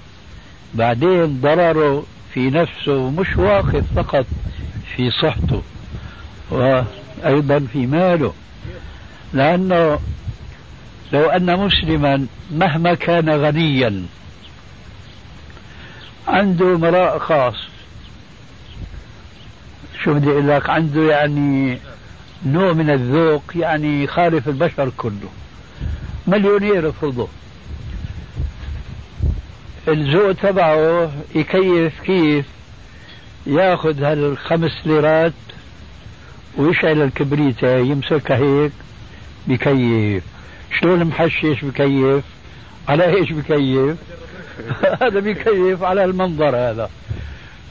بعدين 0.73 1.41
ضرره 1.41 2.03
في 2.35 2.49
نفسه 2.49 3.09
مش 3.09 3.37
واقف 3.37 3.83
فقط 3.95 4.25
في 4.95 5.11
صحته 5.11 5.61
وأيضا 6.51 7.59
في 7.73 7.87
ماله. 7.87 8.33
لأنه 9.33 9.99
لو 11.13 11.29
أن 11.29 11.59
مسلما 11.59 12.27
مهما 12.51 12.93
كان 12.93 13.29
غنيا 13.29 14.05
عنده 16.27 16.77
مراء 16.77 17.19
خاص. 17.19 17.55
شو 20.03 20.13
بدي 20.13 20.29
أقول 20.29 20.47
لك؟ 20.47 20.69
عنده 20.69 21.01
يعني 21.11 21.77
نوع 22.45 22.73
من 22.73 22.89
الذوق 22.89 23.43
يعني 23.55 24.03
يخالف 24.03 24.47
البشر 24.47 24.91
كله. 24.97 25.29
مليونير 26.27 26.89
افرضه 26.89 27.27
الذوق 29.87 30.31
تبعه 30.31 31.11
يكيف 31.35 32.01
كيف؟ 32.01 32.45
ياخذ 33.47 34.03
هالخمس 34.03 34.71
ليرات 34.85 35.33
ويشعل 36.57 37.01
الكبريتة 37.01 37.77
يمسكها 37.77 38.37
هيك 38.37 38.71
بكيف. 39.47 40.23
شلون 40.79 41.03
محشش 41.03 41.65
بكيف؟ 41.65 42.23
على 42.87 43.05
إيش 43.05 43.31
بكيف؟ 43.31 43.97
هذا 45.01 45.19
بكيف 45.19 45.83
على 45.83 46.03
المنظر 46.03 46.55
هذا. 46.55 46.89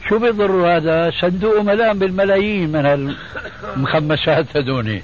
شو 0.09 0.19
بيضر 0.19 0.77
هذا؟ 0.77 1.11
صندوق 1.21 1.61
ملام 1.61 1.99
بالملايين 1.99 2.73
من 2.73 3.15
المخمسات 3.77 4.57
هذوني. 4.57 5.03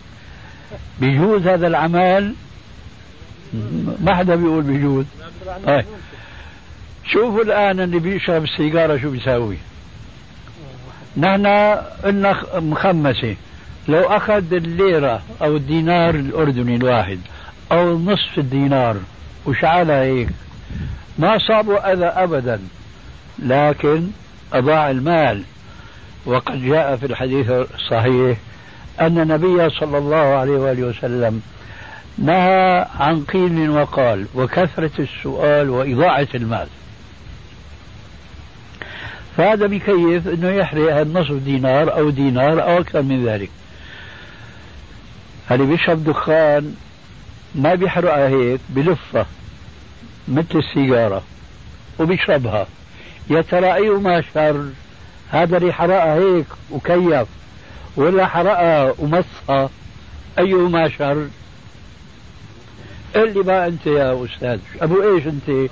بيجوز 1.01 1.47
هذا 1.47 1.67
العمل 1.67 2.35
ما 4.01 4.15
حدا 4.15 4.35
بيقول 4.37 4.63
بيجوز. 4.63 5.05
طيب. 5.67 5.85
شوفوا 7.13 7.43
الآن 7.43 7.81
اللي 7.81 7.99
بيشرب 7.99 8.45
السيجارة 8.45 8.97
شو 8.97 9.11
بيساوي. 9.11 9.57
نحن 11.17 11.47
قلنا 12.05 12.43
مخمسة. 12.55 13.37
لو 13.89 14.01
أخذ 14.01 14.55
الليرة 14.55 15.23
أو 15.43 15.57
الدينار 15.57 16.15
الأردني 16.15 16.77
الواحد 16.77 17.21
أو 17.73 17.99
نصف 17.99 18.39
الدينار 18.39 18.97
وشعلها 19.47 20.03
هيك؟ 20.03 20.29
ما 21.19 21.39
صابوا 21.39 21.93
أذى 21.93 22.05
أبدا. 22.05 22.61
لكن 23.39 24.07
أضاع 24.53 24.91
المال. 24.91 25.43
وقد 26.27 26.65
جاء 26.65 26.97
في 26.97 27.07
الحديث 27.07 27.51
الصحيح 27.51 28.39
أن 29.01 29.19
النبي 29.21 29.71
صلى 29.71 29.99
الله 29.99 30.17
عليه 30.17 30.53
وآله 30.53 30.83
وسلم 30.83 31.43
نهى 32.19 32.87
عن 33.01 33.25
قيل 33.25 33.71
وقال 33.71 34.27
وكثرة 34.35 34.91
السؤال 34.99 35.71
وإضاعة 35.71 36.29
المال. 36.35 36.69
فهذا 39.41 39.67
بكيف 39.67 40.29
أنه 40.29 40.49
يحرق 40.51 40.97
النصف 40.97 41.33
دينار 41.33 41.99
أو 41.99 42.11
دينار 42.11 42.63
أو 42.63 42.81
أكثر 42.81 43.03
من 43.03 43.27
ذلك. 43.27 43.51
اللي 45.51 45.67
بيشرب 45.67 46.05
دخان 46.05 46.75
ما 47.55 47.75
بيحرقها 47.75 48.29
هيك 48.29 48.61
بلفة 48.69 49.27
مثل 50.29 50.59
السيجارة 50.59 51.23
وبيشربها. 51.99 52.67
يا 53.31 53.43
ترى 53.43 53.75
أيهما 53.75 54.23
شر؟ 54.35 54.65
هذا 55.31 55.57
اللي 55.57 55.73
حرقها 55.73 56.15
هيك 56.15 56.47
وكيف؟ 56.71 57.29
ولا 57.97 58.27
حرقها 58.27 58.95
ومصها 58.99 59.71
أيهما 60.39 60.89
شر؟ 60.89 61.27
اللي 63.17 63.41
ما 63.41 63.67
أنت 63.67 63.87
يا 63.87 64.25
أستاذ؟ 64.25 64.59
أبو 64.81 65.03
إيش 65.03 65.27
أنت؟ 65.27 65.71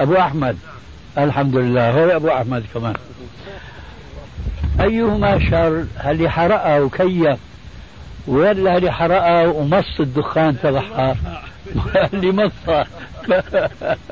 أبو 0.00 0.16
أحمد. 0.16 0.58
الحمد 1.18 1.56
لله. 1.56 1.90
هو 1.90 2.16
أبو 2.16 2.28
أحمد 2.28 2.64
كمان. 2.74 2.94
أيهما 4.80 5.50
شر؟ 5.50 5.84
اللي 6.10 6.30
حرقها 6.30 6.80
وكيف 6.80 7.38
ولا 8.26 8.76
اللي 8.76 8.92
حرقها 8.92 9.46
ومص 9.46 10.00
الدخان 10.00 10.56
تبعها 10.62 11.16
اللي 12.14 12.32
مصها. 12.32 12.86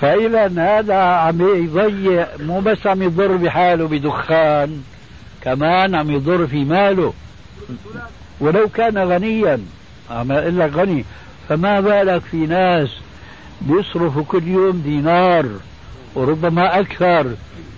فإذا 0.00 0.46
هذا 0.78 0.96
عم 0.96 1.40
يضيع 1.64 2.26
مو 2.40 2.60
بس 2.60 2.86
عم 2.86 3.02
يضر 3.02 3.36
بحاله 3.36 3.88
بدخان 3.88 4.82
كمان 5.42 5.94
عم 5.94 6.10
يضر 6.10 6.46
في 6.46 6.64
ماله. 6.64 7.12
ولو 8.40 8.68
كان 8.68 8.98
غنيا 8.98 9.60
عم 10.10 10.32
يقول 10.32 10.58
لك 10.58 10.72
غني 10.72 11.04
فما 11.48 11.80
بالك 11.80 12.22
في 12.22 12.36
ناس 12.36 12.88
بيصرفوا 13.60 14.22
كل 14.28 14.48
يوم 14.48 14.82
دينار 14.84 15.46
وربما 16.14 16.80
أكثر 16.80 17.26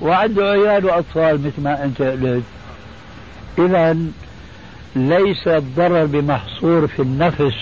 وعنده 0.00 0.44
عيال 0.50 0.84
وأطفال 0.84 1.34
مثل 1.46 1.62
ما 1.62 1.84
أنت 1.84 2.02
قلت. 2.02 2.42
إذا 3.58 3.96
ليس 4.96 5.48
الضرر 5.48 6.04
بمحصور 6.04 6.86
في 6.86 7.02
النفس 7.02 7.54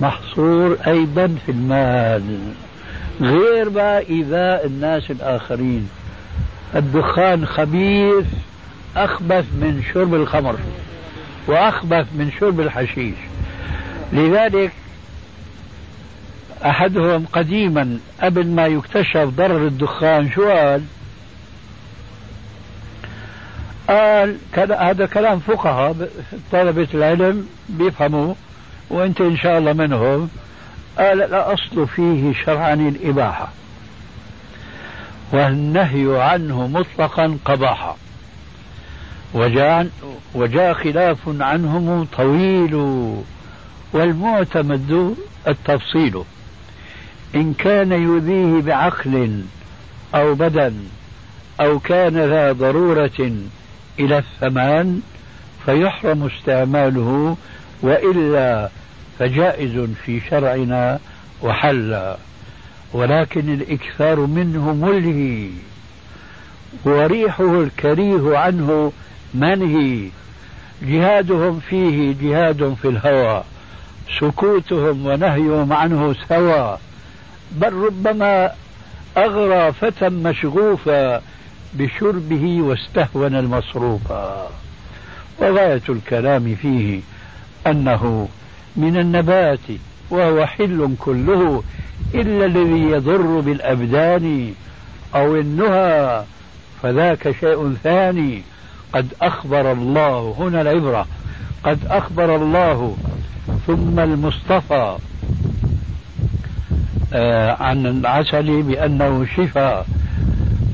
محصور 0.00 0.76
أيضا 0.86 1.36
في 1.46 1.52
المال. 1.52 2.38
غير 3.20 3.68
بقى 3.68 3.98
إيذاء 4.10 4.66
الناس 4.66 5.10
الآخرين. 5.10 5.88
الدخان 6.76 7.46
خبيث 7.46 8.26
أخبث 8.96 9.44
من 9.44 9.82
شرب 9.94 10.14
الخمر 10.14 10.56
وأخبث 11.46 12.06
من 12.14 12.30
شرب 12.40 12.60
الحشيش. 12.60 13.14
لذلك 14.12 14.72
أحدهم 16.64 17.26
قديما 17.32 17.98
قبل 18.22 18.46
ما 18.46 18.66
يكتشف 18.66 19.16
ضرر 19.16 19.66
الدخان 19.66 20.30
شو 20.30 20.48
قال؟ 20.48 20.82
قال 23.88 24.36
هذا 24.72 25.06
كلام 25.06 25.38
فقهاء 25.38 26.08
طلبة 26.52 26.88
العلم 26.94 27.48
بيفهموا 27.68 28.34
وأنت 28.90 29.20
إن 29.20 29.36
شاء 29.36 29.58
الله 29.58 29.72
منهم. 29.72 30.28
قال 30.98 31.22
الأصل 31.22 31.88
فيه 31.88 32.32
شرعا 32.44 32.74
الإباحة 32.74 33.48
والنهي 35.32 36.22
عنه 36.22 36.66
مطلقا 36.66 37.38
قباحة 37.44 37.96
وجاء, 39.34 39.88
وجاء 40.34 40.74
خلاف 40.74 41.18
عنهم 41.26 42.06
طويل 42.16 42.74
والمعتمد 43.92 45.14
التفصيل. 45.48 46.22
إن 47.34 47.54
كان 47.54 47.92
يؤذيه 47.92 48.62
بعقل 48.62 49.44
أو 50.14 50.34
بدن 50.34 50.74
أو 51.60 51.78
كان 51.78 52.18
ذا 52.18 52.52
ضرورة 52.52 53.32
إلى 53.98 54.18
الثمان 54.18 55.00
فيحرم 55.64 56.26
استعماله 56.26 57.36
وإلا 57.82 58.70
فجائز 59.18 59.88
في 60.04 60.20
شرعنا 60.30 60.98
وحل 61.42 62.14
ولكن 62.92 63.54
الإكثار 63.54 64.20
منه 64.20 64.72
ملهي 64.72 65.48
وريحه 66.84 67.62
الكريه 67.62 68.38
عنه 68.38 68.92
منهي 69.34 70.08
جهادهم 70.82 71.60
فيه 71.60 72.14
جهاد 72.22 72.76
في 72.82 72.88
الهوى. 72.88 73.42
سكوتهم 74.20 75.06
ونهيهم 75.06 75.72
عنه 75.72 76.14
سوى. 76.28 76.78
بل 77.52 77.72
ربما 77.72 78.50
أغرى 79.16 79.72
فتى 79.72 80.08
مشغوفا 80.08 81.22
بشربه 81.74 82.62
واستهون 82.62 83.34
المصروفا. 83.36 84.50
وغاية 85.38 85.82
الكلام 85.88 86.54
فيه 86.54 87.00
أنه 87.66 88.28
من 88.76 88.96
النبات 88.96 89.66
وهو 90.10 90.46
حل 90.46 90.94
كله 90.98 91.62
إلا 92.14 92.46
الذي 92.46 92.90
يضر 92.90 93.40
بالأبدان 93.40 94.54
أو 95.14 95.36
النهى 95.36 96.24
فذاك 96.82 97.30
شيء 97.40 97.74
ثاني. 97.84 98.42
قد 98.92 99.14
أخبر 99.22 99.72
الله 99.72 100.34
هنا 100.38 100.60
العبرة 100.60 101.06
قد 101.64 101.78
أخبر 101.86 102.36
الله 102.36 102.96
ثم 103.66 104.00
المصطفى 104.00 104.96
عن 107.60 107.86
العسل 107.86 108.62
بأنه 108.62 109.26
شفاء 109.36 109.86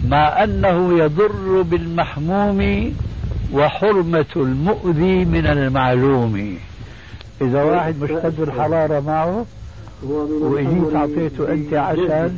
مع 0.09 0.45
أنه 0.45 0.99
يضر 0.99 1.63
بالمحموم 1.63 2.93
وحرمة 3.53 4.27
المؤذي 4.37 5.25
من 5.25 5.47
المعلوم. 5.47 6.59
إذا 7.41 7.63
واحد 7.63 8.03
مشتد 8.03 8.41
الحرارة 8.41 9.01
معه 9.01 9.47
وإجيت 10.41 10.95
أعطيته 10.95 11.53
أنت 11.53 11.75
عسل 11.75 12.33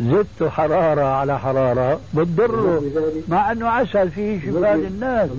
زدت 0.00 0.50
حرارة 0.50 1.04
على 1.04 1.38
حرارة 1.38 2.00
بتضره 2.14 2.82
مع 3.28 3.52
أنه 3.52 3.68
عسل 3.68 4.10
فيه 4.10 4.40
شفاء 4.40 4.76
للناس. 4.76 5.30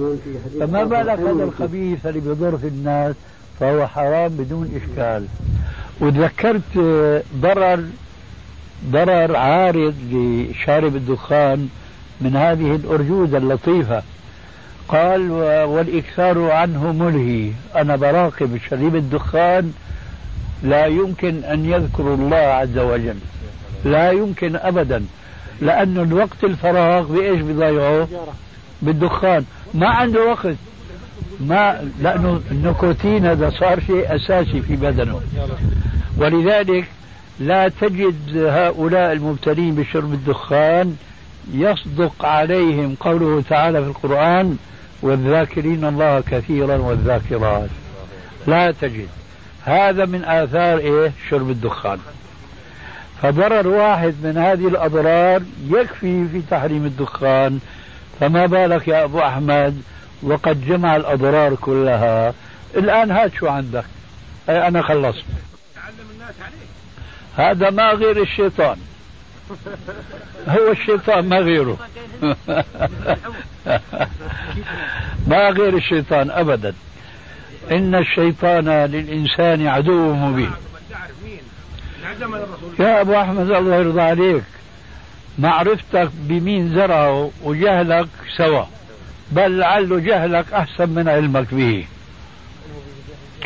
فما 0.59 0.83
بالك 0.83 1.19
هذا 1.19 1.43
الخبيث 1.43 2.05
اللي 2.05 2.19
بيضر 2.19 2.57
في 2.57 2.67
الناس؟ 2.67 3.15
فهو 3.59 3.87
حرام 3.87 4.29
بدون 4.29 4.69
إشكال. 4.75 5.25
وتذكرت 5.99 6.77
ضرر 7.35 7.83
ضرر 8.91 9.35
عارض 9.35 9.95
لشارب 10.11 10.95
الدخان 10.95 11.69
من 12.21 12.35
هذه 12.35 12.75
الأرجوزة 12.75 13.37
اللطيفة. 13.37 14.03
قال 14.87 15.31
والإكثار 15.65 16.51
عنه 16.51 16.91
ملهي. 16.91 17.51
أنا 17.75 17.95
براقب 17.95 18.59
شريب 18.69 18.95
الدخان. 18.95 19.73
لا 20.63 20.85
يمكن 20.85 21.43
أن 21.43 21.65
يذكر 21.65 22.13
الله 22.13 22.37
عز 22.37 22.77
وجل. 22.77 23.17
لا 23.85 24.11
يمكن 24.11 24.55
أبدا. 24.55 25.05
لأنه 25.61 26.01
الوقت 26.01 26.43
الفراغ 26.43 27.03
بإيش 27.03 27.41
بيضيعه؟ 27.41 28.07
بالدخان. 28.81 29.45
ما 29.73 29.87
عنده 29.87 30.25
وقت. 30.25 30.55
ما 31.47 31.91
لأنه 32.01 32.41
النيكوتين 32.51 33.25
هذا 33.25 33.49
صار 33.49 33.79
شيء 33.79 34.15
أساسي 34.15 34.61
في 34.61 34.75
بدنه. 34.75 35.21
ولذلك 36.17 36.85
لا 37.39 37.67
تجد 37.67 38.37
هؤلاء 38.37 39.13
المبتلين 39.13 39.75
بشرب 39.75 40.13
الدخان 40.13 40.95
يصدق 41.53 42.25
عليهم 42.25 42.95
قوله 42.99 43.43
تعالى 43.49 43.81
في 43.81 43.87
القرآن 43.87 44.57
والذاكرين 45.01 45.85
الله 45.85 46.23
كثيرا 46.31 46.77
والذاكرات 46.77 47.69
لا 48.47 48.71
تجد. 48.71 49.07
هذا 49.63 50.05
من 50.05 50.23
آثار 50.25 50.77
إيه؟ 50.77 51.11
شرب 51.29 51.49
الدخان. 51.49 51.99
فضرر 53.21 53.67
واحد 53.67 54.15
من 54.23 54.37
هذه 54.37 54.67
الأضرار 54.67 55.41
يكفي 55.67 56.27
في 56.27 56.41
تحريم 56.51 56.85
الدخان. 56.85 57.59
فما 58.19 58.45
بالك 58.45 58.87
يا 58.87 59.03
أبو 59.03 59.19
أحمد؟ 59.19 59.81
وقد 60.23 60.65
جمع 60.65 60.95
الأضرار 60.95 61.55
كلها. 61.55 62.33
الآن 62.75 63.11
هات 63.11 63.33
شو 63.35 63.47
عندك. 63.47 63.85
أي 64.49 64.67
أنا 64.67 64.81
خلصت. 64.81 65.25
هذا 67.37 67.69
ما 67.69 67.91
غير 67.91 68.21
الشيطان. 68.21 68.77
هو 70.47 70.71
الشيطان 70.71 71.29
ما 71.29 71.37
غيره. 71.37 71.77
ما 75.27 75.49
غير 75.49 75.77
الشيطان 75.77 76.31
أبدا. 76.31 76.73
إن 77.71 77.95
الشيطان 77.95 78.69
للإنسان 78.69 79.67
عدو 79.67 80.13
مبين. 80.13 80.51
يا 82.79 83.01
أبو 83.01 83.21
أحمد 83.21 83.51
الله 83.51 83.75
يرضى 83.75 84.01
عليك. 84.01 84.43
معرفتك 85.37 86.09
بمين 86.13 86.75
زرعه 86.75 87.31
وجهلك 87.43 88.07
سوا. 88.37 88.65
بل 89.31 89.57
لعل 89.57 90.05
جهلك 90.05 90.53
أحسن 90.53 90.89
من 90.89 91.09
علمك 91.09 91.53
به. 91.53 91.85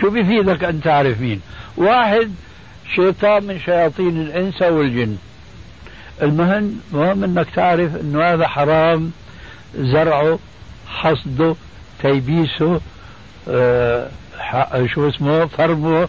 شو 0.02 0.10
بيفيدك 0.10 0.64
أن 0.64 0.82
تعرف 0.82 1.22
مين؟ 1.22 1.42
واحد 1.78 2.32
شيطان 2.96 3.44
من 3.44 3.60
شياطين 3.60 4.22
الإنس 4.22 4.62
والجن. 4.62 5.18
المهم 6.22 6.80
مهم 6.92 7.24
إنك 7.24 7.48
تعرف 7.56 7.96
إنه 7.96 8.24
هذا 8.24 8.48
حرام. 8.48 9.12
زرعه 9.76 10.40
حصده 10.88 11.56
تيبيسه 12.02 12.82
آه 13.50 14.10
شو 14.86 15.10
اسمه 15.10 15.46
فرمه 15.46 16.08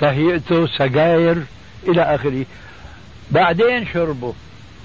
تهيئته 0.00 0.66
سجاير 0.66 1.42
إلى 1.88 2.02
آخره. 2.02 2.44
بعدين 3.30 3.86
شربه. 3.86 4.34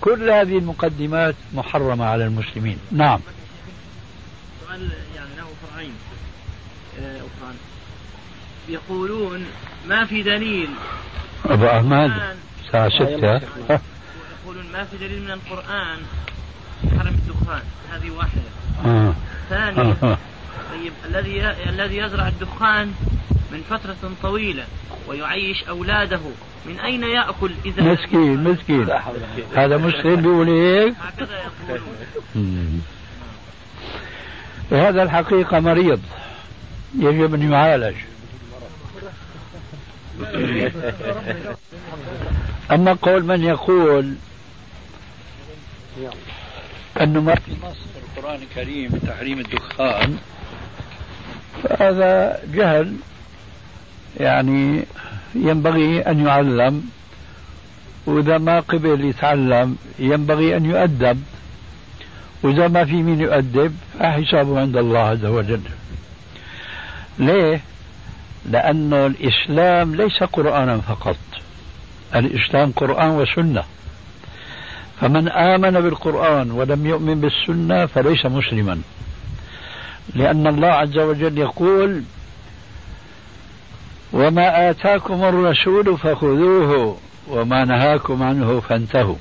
كل 0.01 0.29
هذه 0.29 0.57
المقدمات 0.57 1.35
محرمة 1.53 2.05
على 2.05 2.25
المسلمين. 2.25 2.77
نعم. 2.91 3.19
سؤال 4.73 4.89
يعني 5.15 5.29
له 5.37 5.47
فرعين 5.61 5.93
آه، 6.99 7.17
أخرى 7.17 7.55
يقولون 8.69 9.45
ما 9.87 10.05
في 10.05 10.23
دليل. 10.23 10.69
أبو 11.45 11.67
أحمد 11.67 12.11
الساعة 12.65 12.89
ستة. 12.89 13.41
يقولون 14.43 14.65
ما 14.73 14.83
في 14.83 14.97
دليل 14.97 15.21
من 15.21 15.31
القرآن. 15.31 15.97
حرم 16.99 17.07
الدخان 17.07 17.61
هذه 17.91 18.09
واحدة. 18.11 18.41
آه. 18.85 19.13
ثانيا 19.49 20.17
طيب 20.71 20.93
الذي 21.05 21.49
الذي 21.69 21.97
يزرع 21.97 22.27
الدخان 22.27 22.93
من 23.51 23.61
فترة 23.69 24.11
طويلة 24.23 24.65
ويعيش 25.07 25.63
أولاده 25.63 26.21
من 26.65 26.79
أين 26.79 27.03
يأكل 27.03 27.51
إذا 27.65 27.83
مسكين 27.83 28.43
مسكين. 28.43 28.89
هذا 29.55 29.77
مسلم 29.77 30.21
بيقول 30.21 30.49
هيك 30.49 30.95
هكذا 31.01 31.41
يقولون. 31.67 32.81
هذا 34.73 35.03
الحقيقة 35.03 35.59
مريض. 35.59 36.01
يجب 36.99 37.33
أن 37.33 37.51
يعالج. 37.51 37.95
أما 42.71 42.93
قول 43.01 43.25
من 43.25 43.43
يقول 43.43 44.15
أنه 47.01 47.21
ما 47.21 47.35
في 47.35 47.51
نص 47.51 47.77
في 47.77 48.19
القرآن 48.19 48.41
الكريم 48.41 48.91
بتحريم 48.91 49.39
الدخان. 49.39 50.17
فهذا 51.63 52.39
جهل. 52.53 52.95
يعني 54.19 54.83
ينبغي 55.35 56.01
أن 56.01 56.25
يعلم. 56.25 56.89
وإذا 58.05 58.37
ما 58.37 58.59
قبل 58.59 59.05
يتعلم 59.05 59.77
ينبغي 59.99 60.57
أن 60.57 60.65
يؤدب. 60.65 61.23
وإذا 62.43 62.67
ما 62.67 62.85
في 62.85 62.93
مين 62.93 63.21
يؤدب 63.21 63.75
فحسابه 63.99 64.59
عند 64.59 64.77
الله 64.77 64.99
عز 64.99 65.25
وجل. 65.25 65.61
ليه؟ 67.19 67.61
لأن 68.45 68.93
الإسلام 68.93 69.95
ليس 69.95 70.23
قرآنا 70.23 70.77
فقط. 70.77 71.17
الإسلام 72.15 72.71
قرآن 72.71 73.09
وسنة. 73.09 73.63
فمن 75.01 75.29
آمن 75.29 75.71
بالقرآن 75.71 76.51
ولم 76.51 76.85
يؤمن 76.85 77.21
بالسنة 77.21 77.85
فليس 77.85 78.25
مسلما. 78.25 78.81
لأن 80.15 80.47
الله 80.47 80.67
عز 80.67 80.97
وجل 80.97 81.37
يقول 81.37 82.03
وما 84.13 84.69
آتاكم 84.69 85.23
الرسول 85.23 85.97
فخذوه 85.97 86.97
وما 87.27 87.65
نهاكم 87.65 88.23
عنه 88.23 88.59
فانتهوا. 88.59 89.15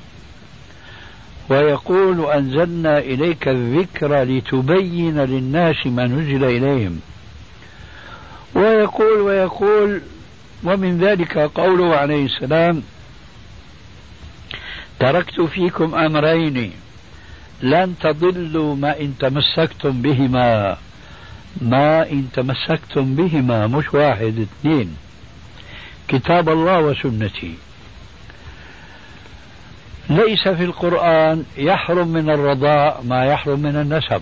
ويقول 1.49 2.25
أنزلنا 2.25 2.99
إليك 2.99 3.47
الذكر 3.47 4.23
لتبين 4.23 5.19
للناس 5.19 5.87
ما 5.87 6.05
نزل 6.07 6.43
إليهم. 6.43 6.99
ويقول 8.55 9.21
ويقول 9.21 10.01
ومن 10.63 10.99
ذلك 10.99 11.37
قوله 11.37 11.95
عليه 11.95 12.25
السلام 12.25 12.83
تركت 14.99 15.41
فيكم 15.41 15.95
أمرين 15.95 16.71
لن 17.61 17.95
تضلوا 18.01 18.75
ما 18.75 18.99
إن 18.99 19.13
تمسكتم 19.19 20.01
بهما 20.01 20.77
ما 21.61 22.11
إن 22.11 22.27
تمسكتم 22.33 23.15
بهما 23.15 23.67
مش 23.67 23.93
واحد 23.93 24.47
اثنين. 24.47 24.95
كتاب 26.07 26.49
الله 26.49 26.79
وسنتي. 26.79 27.53
ليس 30.09 30.47
في 30.47 30.63
القرآن 30.63 31.43
يحرم 31.57 32.07
من 32.07 32.29
الرضاع 32.29 32.99
ما 33.03 33.25
يحرم 33.25 33.59
من 33.59 33.75
النسب. 33.75 34.21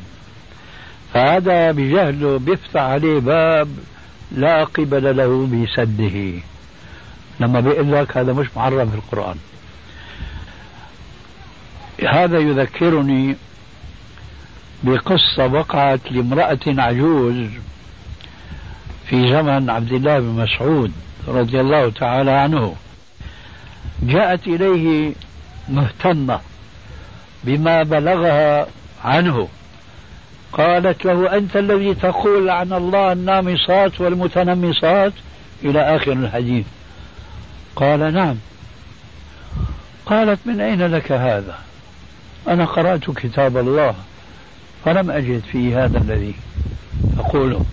فهذا 1.13 1.71
بجهله 1.71 2.39
بيفتح 2.39 2.81
عليه 2.81 3.19
باب 3.19 3.67
لا 4.31 4.63
قبل 4.63 5.17
له 5.17 5.47
بسده 5.47 6.33
لما 7.39 7.59
بيقول 7.59 7.91
لك 7.91 8.17
هذا 8.17 8.33
مش 8.33 8.47
محرم 8.57 8.89
في 8.89 8.95
القرآن. 8.95 9.35
هذا 12.09 12.39
يذكرني 12.39 13.35
بقصة 14.83 15.45
وقعت 15.45 15.99
لامرأة 16.11 16.59
عجوز 16.67 17.35
في 19.05 19.31
زمن 19.31 19.69
عبد 19.69 19.91
الله 19.91 20.19
بن 20.19 20.25
مسعود 20.43 20.91
رضي 21.27 21.61
الله 21.61 21.89
تعالى 21.89 22.31
عنه. 22.31 22.75
جاءت 24.03 24.47
إليه 24.47 25.13
مهتمة 25.71 26.39
بما 27.43 27.83
بلغها 27.83 28.67
عنه. 29.03 29.47
قالت 30.53 31.05
له 31.05 31.37
أنت 31.37 31.57
الذي 31.57 31.93
تقول 31.93 32.49
عن 32.49 32.73
الله 32.73 33.11
النامصات 33.11 34.01
والمتنمصات 34.01 35.13
إلى 35.63 35.95
آخر 35.95 36.11
الحديث. 36.11 36.65
قال 37.75 38.13
نعم. 38.13 38.35
قالت 40.05 40.39
من 40.45 40.61
أين 40.61 40.81
لك 40.87 41.11
هذا؟ 41.11 41.57
أنا 42.47 42.65
قرأت 42.65 43.11
كتاب 43.11 43.57
الله 43.57 43.95
فلم 44.85 45.11
أجد 45.11 45.41
فيه 45.51 45.85
هذا 45.85 45.97
الذي 45.97 46.35
أقوله. 47.19 47.65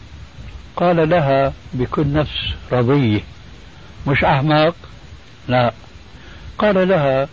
قال 0.76 1.08
لها 1.08 1.52
بكل 1.72 2.12
نفس 2.12 2.54
رضية. 2.72 3.20
مش 4.06 4.24
أحمق؟ 4.24 4.74
لا. 5.48 5.72
قال 6.58 6.88
لها 6.88 7.28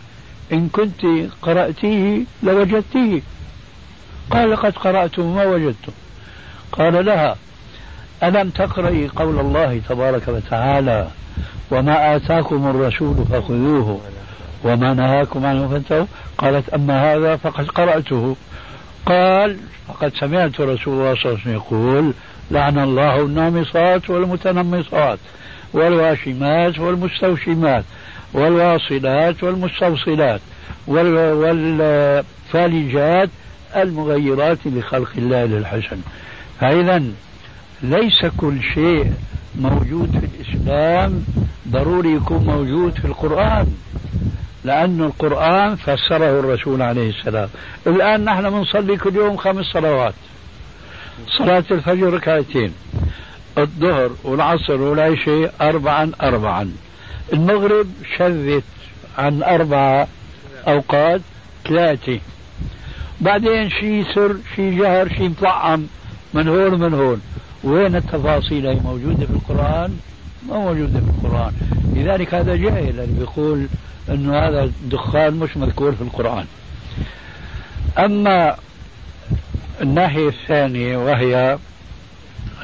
إن 0.52 0.68
كنت 0.68 1.06
قرأتيه 1.42 2.24
لوجدتيه. 2.42 3.20
قال 4.30 4.50
لقد 4.50 4.72
قرأته 4.72 5.22
ما 5.22 5.44
وجدته 5.44 5.92
قال 6.72 7.06
لها 7.06 7.36
ألم 8.22 8.48
تقرأي 8.50 9.08
قول 9.08 9.40
الله 9.40 9.80
تبارك 9.88 10.28
وتعالى 10.28 11.08
وما 11.70 12.16
آتاكم 12.16 12.66
الرسول 12.66 13.24
فخذوه 13.24 14.00
وما 14.64 14.94
نهاكم 14.94 15.46
عنه 15.46 15.68
فانتهوا؟ 15.68 16.06
قالت 16.38 16.68
أما 16.68 17.14
هذا 17.14 17.36
فقد 17.36 17.68
قرأته. 17.68 18.36
قال 19.06 19.56
فقد 19.88 20.12
سمعت 20.14 20.60
رسول 20.60 20.94
الله 20.94 21.14
صلى 21.14 21.32
الله 21.32 21.40
عليه 21.40 21.40
وسلم 21.40 21.52
يقول 21.52 22.12
لعن 22.50 22.78
الله 22.78 23.20
النامصات 23.20 24.10
والمتنمصات 24.10 25.18
والواشمات 25.72 26.78
والمستوشمات. 26.78 27.84
والواصلات 28.32 29.42
والمستوصلات 29.42 30.40
والفالجات 32.46 33.30
المغيرات 33.76 34.58
لخلق 34.66 35.10
الله 35.18 35.44
للحسن. 35.44 36.00
فإذا 36.60 37.02
ليس 37.82 38.26
كل 38.36 38.62
شيء 38.74 39.12
موجود 39.60 40.10
في 40.10 40.26
الإسلام 40.26 41.24
ضروري 41.68 42.12
يكون 42.12 42.44
موجود 42.44 42.98
في 42.98 43.04
القرآن 43.04 43.66
لأن 44.64 45.00
القرآن 45.00 45.76
فسره 45.76 46.40
الرسول 46.40 46.82
عليه 46.82 47.10
السلام. 47.10 47.48
الآن 47.86 48.24
نحن 48.24 48.50
بنصلي 48.50 48.96
كل 48.96 49.16
يوم 49.16 49.36
خمس 49.36 49.66
صلوات. 49.66 50.14
صلاة 51.38 51.64
الفجر 51.70 52.14
ركعتين 52.14 52.72
الظهر 53.58 54.10
والعصر 54.24 54.80
والعشاء 54.80 55.54
أربعا 55.60 56.12
أربعا. 56.22 56.72
المغرب 57.32 57.86
شذت 58.18 58.64
عن 59.18 59.42
أربع 59.42 60.06
أوقات 60.68 61.20
ثلاثة. 61.68 62.20
بعدين 63.20 63.70
شي 63.70 64.04
سر 64.04 64.36
شي 64.56 64.76
جهر 64.78 65.08
شي 65.08 65.28
مطعم 65.28 65.86
من 66.34 66.48
هون 66.48 66.74
ومن 66.74 66.94
هون. 66.94 67.20
وين 67.64 67.96
التفاصيل 67.96 68.66
هي 68.66 68.74
موجودة 68.74 69.26
في 69.26 69.32
القرآن؟ 69.32 69.98
ما 70.48 70.58
موجودة 70.58 71.00
في 71.00 71.06
القرآن. 71.18 71.52
لذلك 71.94 72.34
هذا 72.34 72.56
جاهل 72.56 73.00
اللي 73.00 73.18
بيقول 73.18 73.66
أنه 74.08 74.38
هذا 74.38 74.64
الدخان 74.64 75.34
مش 75.34 75.56
مذكور 75.56 75.92
في 75.92 76.02
القرآن. 76.02 76.46
أما 77.98 78.56
الناحية 79.82 80.28
الثانية 80.28 80.96
وهي 80.96 81.58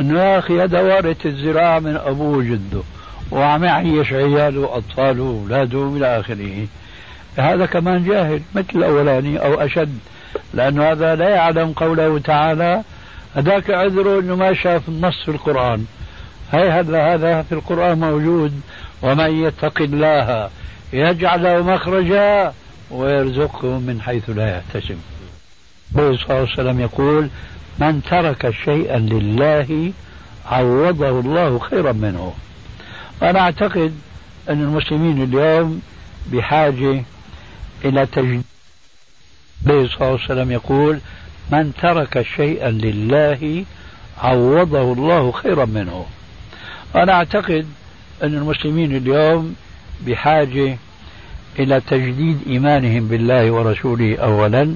أنه 0.01 0.20
يا 0.20 0.38
أخي 0.38 0.62
هذا 0.62 0.81
وارث 0.81 1.27
الزراعة 1.27 1.79
من 1.79 1.96
أبوه 1.96 2.37
وجده. 2.37 2.83
وعم 3.33 3.64
يعيش 3.64 4.12
عياله 4.12 4.61
وأطفاله 4.61 5.23
وأولاده 5.23 5.97
إلى 5.97 6.21
آخره. 6.21 6.66
هذا 7.37 7.66
كمان 7.66 8.05
جاهل 8.05 8.40
مثل 8.55 8.68
الأولاني 8.75 9.38
أو 9.38 9.55
أشد 9.55 9.99
لأنه 10.55 10.92
هذا 10.92 11.14
لا 11.14 11.29
يعلم 11.29 11.73
قوله 11.73 12.18
تعالى 12.18 12.83
هذاك 13.35 13.71
عذره 13.71 14.21
أنه 14.21 14.37
ما 14.37 14.55
شاف 14.55 14.88
النص 14.88 15.23
في 15.25 15.31
القرآن. 15.31 15.85
هي 16.53 16.71
هذا 16.71 17.14
هذا 17.14 17.42
في 17.42 17.53
القرآن 17.53 18.01
موجود 18.01 18.61
ومن 19.03 19.45
يتق 19.45 19.83
الله 19.83 20.51
يجعل 20.92 21.42
له 21.42 21.62
مخرجا 21.62 22.53
ويرزقه 22.90 23.79
من 23.79 24.01
حيث 24.01 24.31
لا 24.31 24.57
يحتسب. 24.57 24.99
النبي 25.97 26.16
صلى 26.16 26.25
الله 26.25 26.37
عليه 26.37 26.53
وسلم 26.53 26.81
يقول 26.81 27.29
من 27.79 28.03
ترك 28.03 28.51
شيئا 28.64 28.99
لله 28.99 29.92
عوضه 30.47 31.21
الله 31.21 31.59
خيرا 31.59 31.92
منه. 31.92 32.33
أنا 33.22 33.40
أعتقد 33.40 33.94
أن 34.48 34.61
المسلمين 34.62 35.22
اليوم 35.22 35.82
بحاجة 36.32 37.02
إلى 37.85 38.06
تجديد 38.06 38.44
النبي 39.66 39.88
صلى 39.88 39.96
الله 40.00 40.06
عليه 40.06 40.24
وسلم 40.24 40.50
يقول 40.52 40.98
من 41.52 41.72
ترك 41.82 42.26
شيئا 42.37 42.70
لله 42.70 43.64
عوضه 44.18 44.92
الله 44.92 45.32
خيرا 45.32 45.64
منه. 45.64 46.06
أنا 46.94 47.12
أعتقد 47.12 47.66
أن 48.22 48.35
المسلمين 48.35 48.96
اليوم 48.96 49.56
بحاجة 50.06 50.76
إلى 51.58 51.80
تجديد 51.80 52.38
إيمانهم 52.46 53.08
بالله 53.08 53.50
ورسوله 53.50 54.16
أولا. 54.16 54.74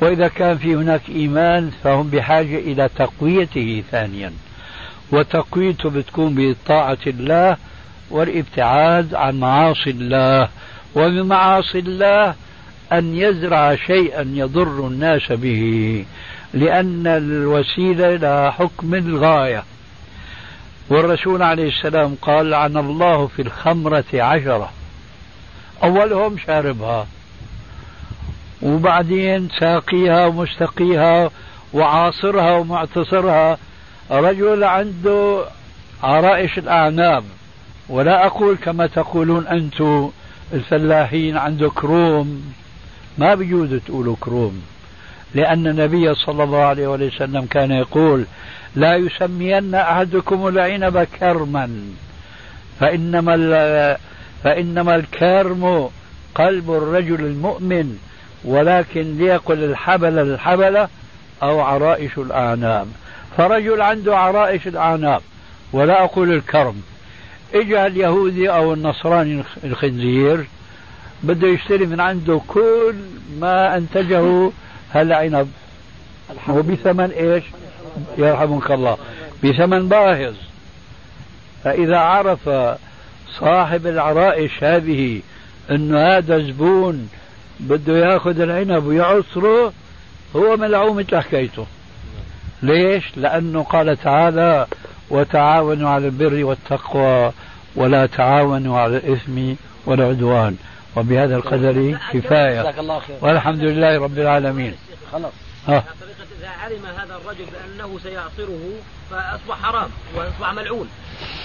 وإذا 0.00 0.28
كان 0.28 0.58
في 0.58 0.74
هناك 0.74 1.02
إيمان 1.08 1.70
فهم 1.84 2.10
بحاجة 2.10 2.58
إلى 2.58 2.88
تقويته 2.96 3.82
ثانيا. 3.90 4.32
وتقويته 5.12 5.90
بتكون 5.90 6.34
بطاعة 6.34 6.98
الله 7.06 7.56
والابتعاد 8.10 9.14
عن 9.14 9.40
معاصي 9.40 9.90
الله. 9.90 10.48
ومن 10.94 11.22
معاصي 11.22 11.78
الله 11.78 12.34
أن 12.92 13.14
يزرع 13.16 13.76
شيئا 13.76 14.32
يضر 14.34 14.86
الناس 14.86 15.32
به 15.32 16.04
لأن 16.54 17.06
الوسيلة 17.06 18.16
لا 18.16 18.50
حكم 18.50 18.94
الغاية. 18.94 19.64
والرسول 20.90 21.42
عليه 21.42 21.68
السلام 21.68 22.14
قال 22.22 22.54
عن 22.54 22.76
الله 22.76 23.26
في 23.26 23.42
الخمرة 23.42 24.04
عشرة 24.14 24.70
أولهم 25.82 26.38
شاربها 26.38 27.06
وبعدين 28.62 29.48
ساقيها 29.60 30.26
ومستقيها 30.26 31.30
وعاصرها 31.72 32.56
ومعتصرها 32.56 33.58
رجل 34.10 34.64
عنده 34.64 35.44
عرائش 36.02 36.58
الأعناب 36.58 37.24
ولا 37.88 38.26
أقول 38.26 38.56
كما 38.56 38.86
تقولون 38.86 39.46
أنتم 39.46 40.10
الفلاحين 40.52 41.36
عنده 41.36 41.70
كروم. 41.70 42.52
ما 43.18 43.34
بيجوز 43.34 43.74
تقولوا 43.74 44.16
كروم 44.20 44.62
لأن 45.34 45.66
النبي 45.66 46.14
صلى 46.14 46.44
الله 46.44 46.58
عليه 46.58 46.88
وسلم 46.88 47.46
كان 47.46 47.70
يقول 47.70 48.24
لا 48.76 48.96
يسمين 48.96 49.74
أحدكم 49.74 50.48
العنب 50.48 51.06
كرما 51.20 51.70
فإنما 52.80 53.96
فإنما 54.44 54.96
الكرم 54.96 55.90
قلب 56.34 56.70
الرجل 56.70 57.20
المؤمن 57.20 57.98
ولكن 58.44 59.18
ليقل 59.18 59.64
الحبل 59.64 60.18
الحبلة 60.18 60.88
أو 61.42 61.60
عرائش 61.60 62.18
الأعناب 62.18 62.86
فرجل 63.36 63.80
عنده 63.80 64.18
عرائش 64.18 64.66
الأعناب 64.66 65.22
ولا 65.72 66.04
أقول 66.04 66.32
الكرم. 66.32 66.82
اجى 67.54 67.86
اليهودي 67.86 68.50
أو 68.50 68.74
النصراني 68.74 69.42
الخنزير 69.64 70.46
بده 71.22 71.48
يشتري 71.48 71.86
من 71.86 72.00
عنده 72.00 72.40
كل 72.48 72.94
ما 73.40 73.76
أنتجه 73.76 74.50
هالعنب. 74.92 75.50
وبثمن 76.48 77.10
إيش؟ 77.10 77.44
يرحمك 78.18 78.70
الله. 78.70 78.98
بثمن 79.44 79.88
باهظ. 79.88 80.34
فإذا 81.64 81.98
عرف 81.98 82.50
صاحب 83.38 83.86
العرائش 83.86 84.64
هذه 84.64 85.20
إنه 85.70 85.98
هذا 85.98 86.38
زبون 86.38 87.08
بده 87.60 87.98
يأخذ 87.98 88.40
العنب 88.40 88.86
ويعصره 88.86 89.72
هو 90.36 90.56
ملعوم 90.56 90.96
مثل 90.96 91.16
حكايته. 91.16 91.66
ليش؟ 92.62 93.04
لأنه 93.16 93.62
قال 93.62 93.96
تعالى 93.96 94.66
وتعاونوا 95.10 95.90
على 95.90 96.06
البر 96.06 96.44
والتقوى 96.44 97.32
ولا 97.76 98.06
تعاونوا 98.06 98.78
على 98.78 98.96
الإثم 98.96 99.54
والعدوان 99.86 100.56
وبهذا 100.96 101.36
القدر 101.36 101.98
كفاية. 102.12 102.74
والحمد 103.20 103.60
لله 103.60 103.98
رب 103.98 104.18
العالمين. 104.18 104.74
خلاص. 105.12 105.32
ها. 105.68 105.84
إذا 106.40 106.48
علم 106.48 106.86
هذا 106.86 107.20
الرجل 107.24 107.44
بأنه 107.44 107.98
سيعصره 108.02 108.70
فأصبح 109.10 109.62
حرام 109.62 109.90
وأصبح 110.14 110.52
ملعون. 110.52 110.88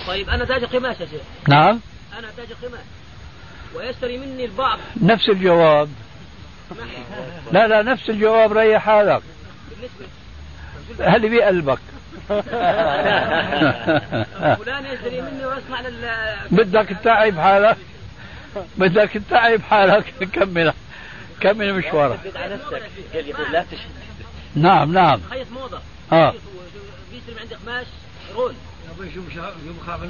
طيب 0.07 0.29
أنا 0.29 0.45
تاج 0.45 0.65
قماش 0.65 0.99
يا 0.99 1.05
شيخ؟ 1.05 1.21
نعم. 1.47 1.79
أنا 2.19 2.27
تاج 2.37 2.47
قماش. 2.63 2.85
ويشتري 3.75 4.17
مني 4.17 4.45
البعض. 4.45 4.79
نفس 5.01 5.29
الجواب. 5.29 5.89
لا 7.51 7.67
لا 7.67 7.81
نفس 7.81 8.09
الجواب 8.09 8.53
ريح 8.53 8.81
حالك. 8.81 9.21
هل 10.99 11.29
بقلبك 11.29 11.79
فلان 14.59 14.85
يشتري 14.85 15.21
مني 15.21 15.45
ويصنع 15.45 15.81
لل 15.81 16.09
بدك 16.51 16.89
تتعب 16.89 17.39
حالك؟ 17.39 17.77
بدك 18.77 19.09
تتعب 19.11 19.61
حالك؟ 19.61 20.13
كمل 20.33 20.73
كمل 21.41 21.73
مشوارك 21.73 22.19
نعم 24.55 24.93
نعم. 24.93 25.19
خيط 25.29 25.47
موضة. 25.51 25.79
آه. 26.11 26.33
بيشتري 27.11 27.33
من 27.33 27.39
عندي 27.39 27.55
قماش 27.55 27.85
رول. 28.35 28.53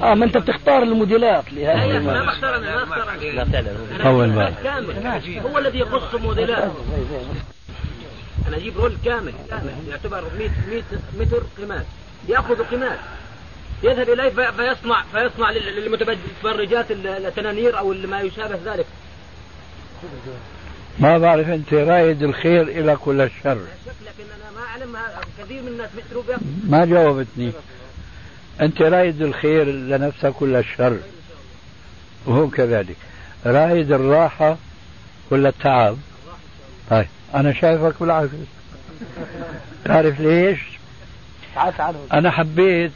آه 0.02 0.14
ما 0.14 0.24
أنت 0.24 0.36
بتختار 0.36 0.82
الموديلات 0.82 1.52
لهذا 1.52 1.82
أيوة، 1.82 1.98
ما 1.98 2.22
بختار 2.24 2.56
أنا 2.56 2.84
ما 2.84 4.26
ما. 4.26 4.50
كامل. 4.62 5.40
هو 5.40 5.58
الذي 5.58 5.78
يقص 5.78 6.14
موديلات. 6.14 6.72
أنا 8.48 8.56
أجيب 8.56 8.78
رول 8.78 8.96
كامل 9.04 9.32
كامل. 9.50 9.70
يعتبر 9.88 10.24
100 10.38 10.50
100 10.70 10.82
متر 11.18 11.42
قماش. 11.58 11.84
يأخذ 12.28 12.62
قماش. 12.64 12.98
يذهب 13.82 14.08
إليه 14.08 14.28
في- 14.28 14.52
فيصنع 14.52 15.02
فيصنع 15.12 15.50
لل- 15.50 15.76
للمتبرجات 15.80 16.86
التنانير 16.90 17.78
أو 17.78 17.92
ما 17.92 18.20
يشابه 18.20 18.58
ذلك. 18.64 18.86
ما 20.98 21.18
بعرف 21.18 21.48
أنت 21.48 21.74
رايد 21.74 22.22
الخير 22.22 22.62
إلى 22.62 22.96
كل 22.96 23.20
الشر. 23.20 23.58
لكن 24.06 24.24
أنا 24.36 24.60
ما 24.60 24.66
أعلم 24.66 24.96
هذا 24.96 25.20
كثير 25.38 25.62
من 25.62 25.68
الناس 25.68 25.90
بيشتروا 25.96 26.22
ما 26.68 26.84
جاوبتني. 26.84 27.52
أنت 28.60 28.82
رايد 28.82 29.22
الخير 29.22 29.64
لنفسك 29.66 30.42
ولا 30.42 30.58
الشر. 30.58 30.98
وهو 32.26 32.48
كذلك. 32.48 32.96
رايد 33.46 33.92
الراحة 33.92 34.56
ولا 35.30 35.48
التعب. 35.48 35.96
طيب. 36.90 37.06
أنا 37.36 37.52
شايفك 37.52 37.94
بالعكس. 38.00 38.30
تعرف 39.84 40.20
ليش؟ 40.20 40.60
أنا 42.12 42.30
حبيت. 42.30 42.92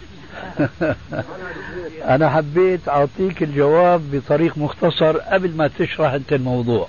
أنا 2.14 2.30
حبيت 2.30 2.88
أعطيك 2.88 3.42
الجواب 3.42 4.10
بطريق 4.10 4.58
مختصر 4.58 5.18
قبل 5.18 5.56
ما 5.56 5.70
تشرح 5.78 6.12
أنت 6.12 6.32
الموضوع. 6.32 6.88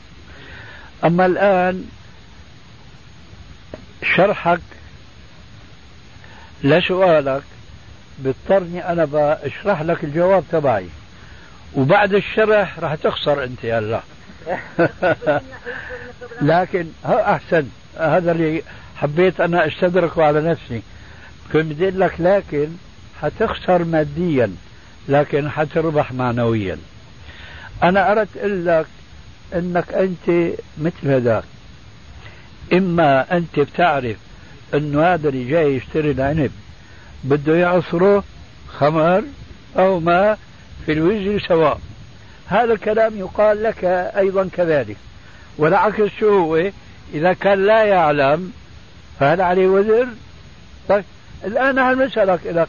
أما 1.03 1.25
الآن 1.25 1.85
شرحك 4.15 4.61
لسؤالك 6.63 7.43
بيضطرني 8.19 8.91
أنا 8.91 9.05
بشرح 9.05 9.81
لك 9.81 10.03
الجواب 10.03 10.43
تبعي. 10.51 10.87
وبعد 11.75 12.13
الشرح 12.13 12.79
راح 12.79 12.95
تخسر 12.95 13.43
أنت 13.43 13.65
هلا 13.65 14.01
لكن 16.41 16.87
أحسن. 17.05 17.67
هذا 17.97 18.31
اللي 18.31 18.63
حبيت 18.95 19.41
أنا 19.41 19.67
أستدركه 19.67 20.23
على 20.23 20.41
نفسي. 20.41 20.81
كنت 21.53 21.65
بدي 21.65 21.89
لك 21.89 22.13
لكن 22.19 22.67
حتخسر 23.21 23.83
ماديا 23.83 24.55
لكن 25.09 25.49
حتربح 25.49 26.11
معنويا. 26.13 26.77
أنا 27.83 28.11
أردت 28.11 28.37
أقول 28.37 28.65
لك 28.65 28.85
أنك 29.55 29.93
أنت 29.93 30.53
مثل 30.77 31.07
هذاك. 31.07 31.43
إما 32.73 33.37
أنت 33.37 33.59
بتعرف 33.59 34.17
أنه 34.73 35.03
هذا 35.03 35.29
اللي 35.29 35.49
جاي 35.49 35.75
يشتري 35.75 36.11
العنب. 36.11 36.51
بده 37.23 37.55
يعصره 37.55 38.23
خمر 38.67 39.23
أو 39.77 39.99
ماء 39.99 40.39
في 40.85 40.91
الوزر 40.91 41.39
سواء. 41.47 41.79
هذا 42.51 42.73
الكلام 42.73 43.17
يقال 43.17 43.63
لك 43.63 43.83
أيضا 44.17 44.49
كذلك. 44.53 44.97
والعكس 45.57 46.09
شو 46.19 46.29
هو 46.29 46.71
إذا 47.13 47.33
كان 47.33 47.65
لا 47.65 47.83
يعلم 47.83 48.51
فهل 49.19 49.41
عليه 49.41 49.67
وزر؟ 49.67 50.07
طيب 50.89 51.03
الآن 51.45 51.79
هل 51.79 52.05
نسألك 52.05 52.39
لك 52.45 52.67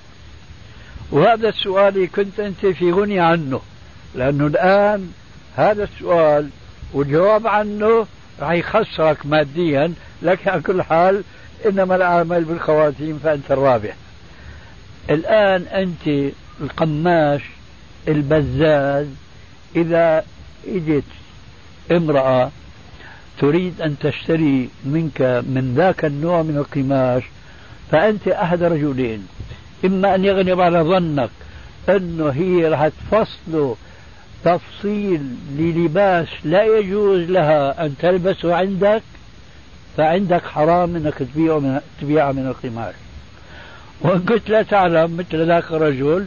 وهذا 1.10 1.48
السؤال 1.48 2.08
كنت 2.12 2.40
أنت 2.40 2.66
في 2.66 2.92
غني 2.92 3.20
عنه 3.20 3.60
لأنه 4.14 4.46
الآن 4.46 5.12
هذا 5.56 5.84
السؤال 5.84 6.48
والجواب 6.92 7.46
عنه 7.46 8.06
راح 8.40 8.50
يخسرك 8.50 9.26
ماديا 9.26 9.94
لكن 10.22 10.50
على 10.50 10.62
كل 10.62 10.82
حال 10.82 11.22
إنما 11.66 11.96
الأعمال 11.96 12.44
بالخواتيم 12.44 13.20
فأنت 13.24 13.50
الرابح. 13.50 13.94
الآن 15.10 15.62
أنت 15.62 16.32
القماش 16.60 17.42
البزاز 18.08 19.06
إذا 19.76 20.24
إجت 20.68 21.04
امرأة 21.92 22.50
تريد 23.38 23.80
أن 23.80 23.98
تشتري 23.98 24.68
منك 24.84 25.20
من 25.22 25.74
ذاك 25.76 26.04
النوع 26.04 26.42
من 26.42 26.56
القماش 26.56 27.22
فأنت 27.90 28.28
أحد 28.28 28.62
رجلين. 28.62 29.28
إما 29.84 30.14
أن 30.14 30.24
يغلب 30.24 30.60
على 30.60 30.78
ظنك 30.80 31.30
أنه 31.88 32.28
هي 32.28 32.68
راح 32.68 32.88
تفصله 32.88 33.76
تفصيل 34.44 35.20
للباس 35.58 36.28
لا 36.44 36.64
يجوز 36.64 37.30
لها 37.30 37.86
أن 37.86 37.94
تلبسه 37.98 38.54
عندك 38.54 39.02
فعندك 39.96 40.42
حرام 40.42 40.96
أنك 40.96 41.14
تبيعه 41.14 41.58
من 41.58 41.80
تبيعه 42.00 42.32
من 42.32 42.46
القماش. 42.46 42.94
وإن 44.00 44.18
كنت 44.18 44.50
لا 44.50 44.62
تعلم 44.62 45.16
مثل 45.16 45.46
ذاك 45.46 45.64
الرجل 45.70 46.26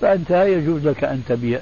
فأنت 0.00 0.30
يجوز 0.30 0.86
لك 0.86 1.04
أن 1.04 1.22
تبيع. 1.28 1.60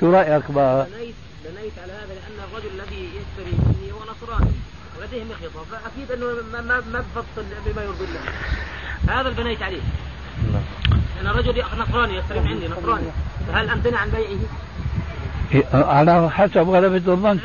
شو 0.00 0.10
رأيك 0.10 0.50
بقى؟ 0.50 0.86
بنيت 0.86 1.14
بنيت 1.44 1.72
على 1.82 1.92
هذا 1.92 2.14
لأن 2.14 2.48
الرجل 2.50 2.68
الذي 2.74 3.04
يشتري 3.04 3.52
مني 3.66 3.92
هو 3.92 3.98
نصراني. 3.98 4.52
ولديه 5.00 5.24
مخيطة. 5.24 5.64
فأكيد 5.70 6.12
أنه 6.12 6.42
ما 6.52 6.60
ما 6.60 6.82
ما 6.92 7.04
بفصل 7.16 7.46
بما 7.66 7.82
يرضي 7.82 8.04
الله. 8.04 8.20
هذا 9.08 9.28
اللي 9.28 9.42
بنيت 9.42 9.62
عليه. 9.62 9.80
أنا 11.20 11.32
رجل 11.32 11.64
نصراني 11.78 12.16
يشتري 12.16 12.40
من 12.40 12.48
عندي 12.48 12.68
نصراني. 12.68 13.06
فهل 13.48 13.70
أمتنع 13.70 13.98
عن 13.98 14.10
بيعه؟ 14.10 14.38
على 15.72 16.30
حسب 16.30 16.68
غلبة 16.68 17.12
الظن 17.12 17.40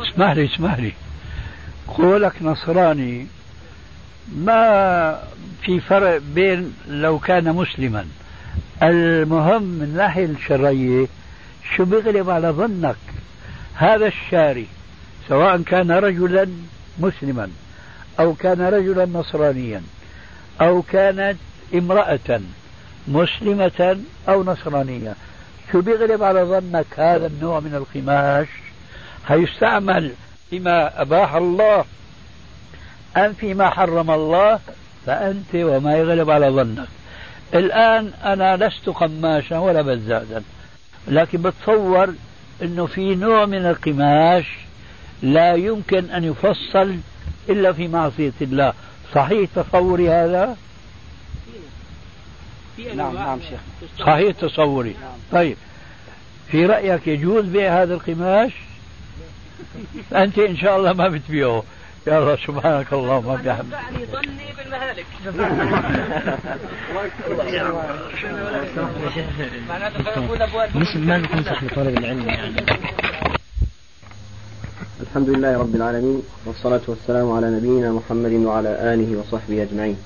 اسمح 0.00 0.32
لي 0.32 0.44
اسمح 0.44 0.78
لي. 0.78 0.92
قولك 1.88 2.42
نصراني 2.42 3.26
ما 4.36 5.22
في 5.62 5.80
فرق 5.80 6.18
بين 6.34 6.74
لو 6.88 7.18
كان 7.18 7.52
مسلما؟ 7.52 8.06
المهم 8.82 9.62
من 9.62 9.82
الناحية 9.82 10.24
الشرعية 10.24 11.06
شو 11.74 11.84
بيغلب 11.84 12.30
على 12.30 12.48
ظنك؟ 12.48 12.96
هذا 13.74 14.06
الشاري 14.06 14.66
سواء 15.28 15.62
كان 15.62 15.90
رجلا 15.90 16.48
مسلما 16.98 17.50
أو 18.20 18.34
كان 18.34 18.60
رجلا 18.60 19.06
نصرانيا 19.06 19.82
أو 20.60 20.82
كانت 20.82 21.36
امرأة 21.74 22.40
مسلمة 23.08 23.98
أو 24.28 24.44
نصرانية 24.44 25.14
شو 25.72 25.80
بيغلب 25.80 26.22
على 26.22 26.42
ظنك 26.42 26.86
هذا 26.96 27.26
النوع 27.26 27.60
من 27.60 27.74
القماش؟ 27.74 28.48
هيستعمل 29.26 30.12
فيما 30.50 31.02
أباح 31.02 31.34
الله 31.34 31.84
أم 33.16 33.32
فيما 33.32 33.70
حرم 33.70 34.10
الله؟ 34.10 34.58
فأنت 35.06 35.54
وما 35.54 35.96
يغلب 35.96 36.30
على 36.30 36.48
ظنك. 36.48 36.88
الآن 37.54 38.12
أنا 38.24 38.56
لست 38.56 38.88
قماشا 38.88 39.58
ولا 39.58 39.82
بزازا. 39.82 40.42
لكن 41.08 41.42
بتصور 41.42 42.14
أنه 42.62 42.86
في 42.86 43.14
نوع 43.14 43.46
من 43.46 43.66
القماش 43.66 44.44
لا 45.22 45.54
يمكن 45.54 46.10
أن 46.10 46.24
يفصل 46.24 46.96
إلا 47.48 47.72
في 47.72 47.88
معصية 47.88 48.32
الله. 48.42 48.72
صحيح 49.14 49.50
تصوري 49.54 50.10
هذا؟ 50.10 50.56
نعم 52.94 53.14
نعم 53.14 53.38
شيخ. 53.40 53.60
صحيح 53.98 54.36
تصوري. 54.36 54.96
طيب 55.32 55.56
في 56.50 56.66
رأيك 56.66 57.08
يجوز 57.08 57.44
بيع 57.44 57.82
هذا 57.82 57.94
القماش؟ 57.94 58.52
أنت 60.12 60.38
إن 60.38 60.56
شاء 60.56 60.76
الله 60.78 60.92
ما 60.92 61.08
بتبيعه. 61.08 61.62
يا 62.06 62.18
الله 62.18 62.36
سبحانك 62.36 62.92
اللهم 62.92 63.26
وبحمدك. 63.26 63.64
دعني 63.70 64.06
ظني 64.12 64.48
بالمهالك. 64.56 65.06
مثل 70.74 70.98
ما 70.98 71.26
تنصح 71.26 71.62
لطالب 71.62 71.98
العلم 71.98 72.28
يعني 72.28 72.54
الحمد 75.00 75.28
لله 75.28 75.58
رب 75.58 75.74
العالمين 75.74 76.22
والصلاة 76.46 76.80
والسلام 76.88 77.32
على 77.32 77.50
نبينا 77.50 77.92
محمد 77.92 78.32
وعلى 78.32 78.68
آله 78.94 79.18
وصحبه 79.18 79.62
أجمعين. 79.62 79.96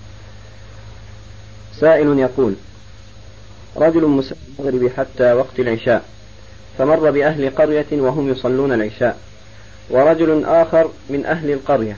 سائل 1.80 2.18
يقول 2.18 2.54
رجل 3.76 4.06
مسافر 4.06 4.36
المغرب 4.58 4.92
حتى 4.96 5.32
وقت 5.32 5.60
العشاء 5.60 6.04
فمر 6.78 7.10
بأهل 7.10 7.50
قرية 7.50 7.86
وهم 7.92 8.28
يصلون 8.28 8.72
العشاء. 8.72 9.29
ورجل 9.90 10.44
آخر 10.44 10.90
من 11.10 11.26
أهل 11.26 11.50
القرية 11.50 11.96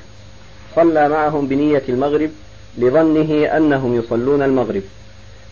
صلى 0.77 1.09
معهم 1.09 1.47
بنية 1.47 1.83
المغرب 1.89 2.31
لظنه 2.79 3.57
أنهم 3.57 3.97
يصلون 3.97 4.43
المغرب. 4.43 4.83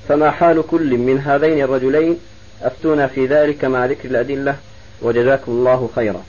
فما 0.08 0.30
حال 0.30 0.62
كل 0.70 0.98
من 0.98 1.18
هذين 1.18 1.60
الرجلين؟ 1.60 2.18
أفتونا 2.62 3.06
في 3.06 3.26
ذلك 3.26 3.64
مع 3.64 3.86
ذكر 3.86 4.08
الأدلة 4.08 4.56
وجزاكم 5.02 5.52
الله 5.52 5.90
خيرا. 5.94 6.22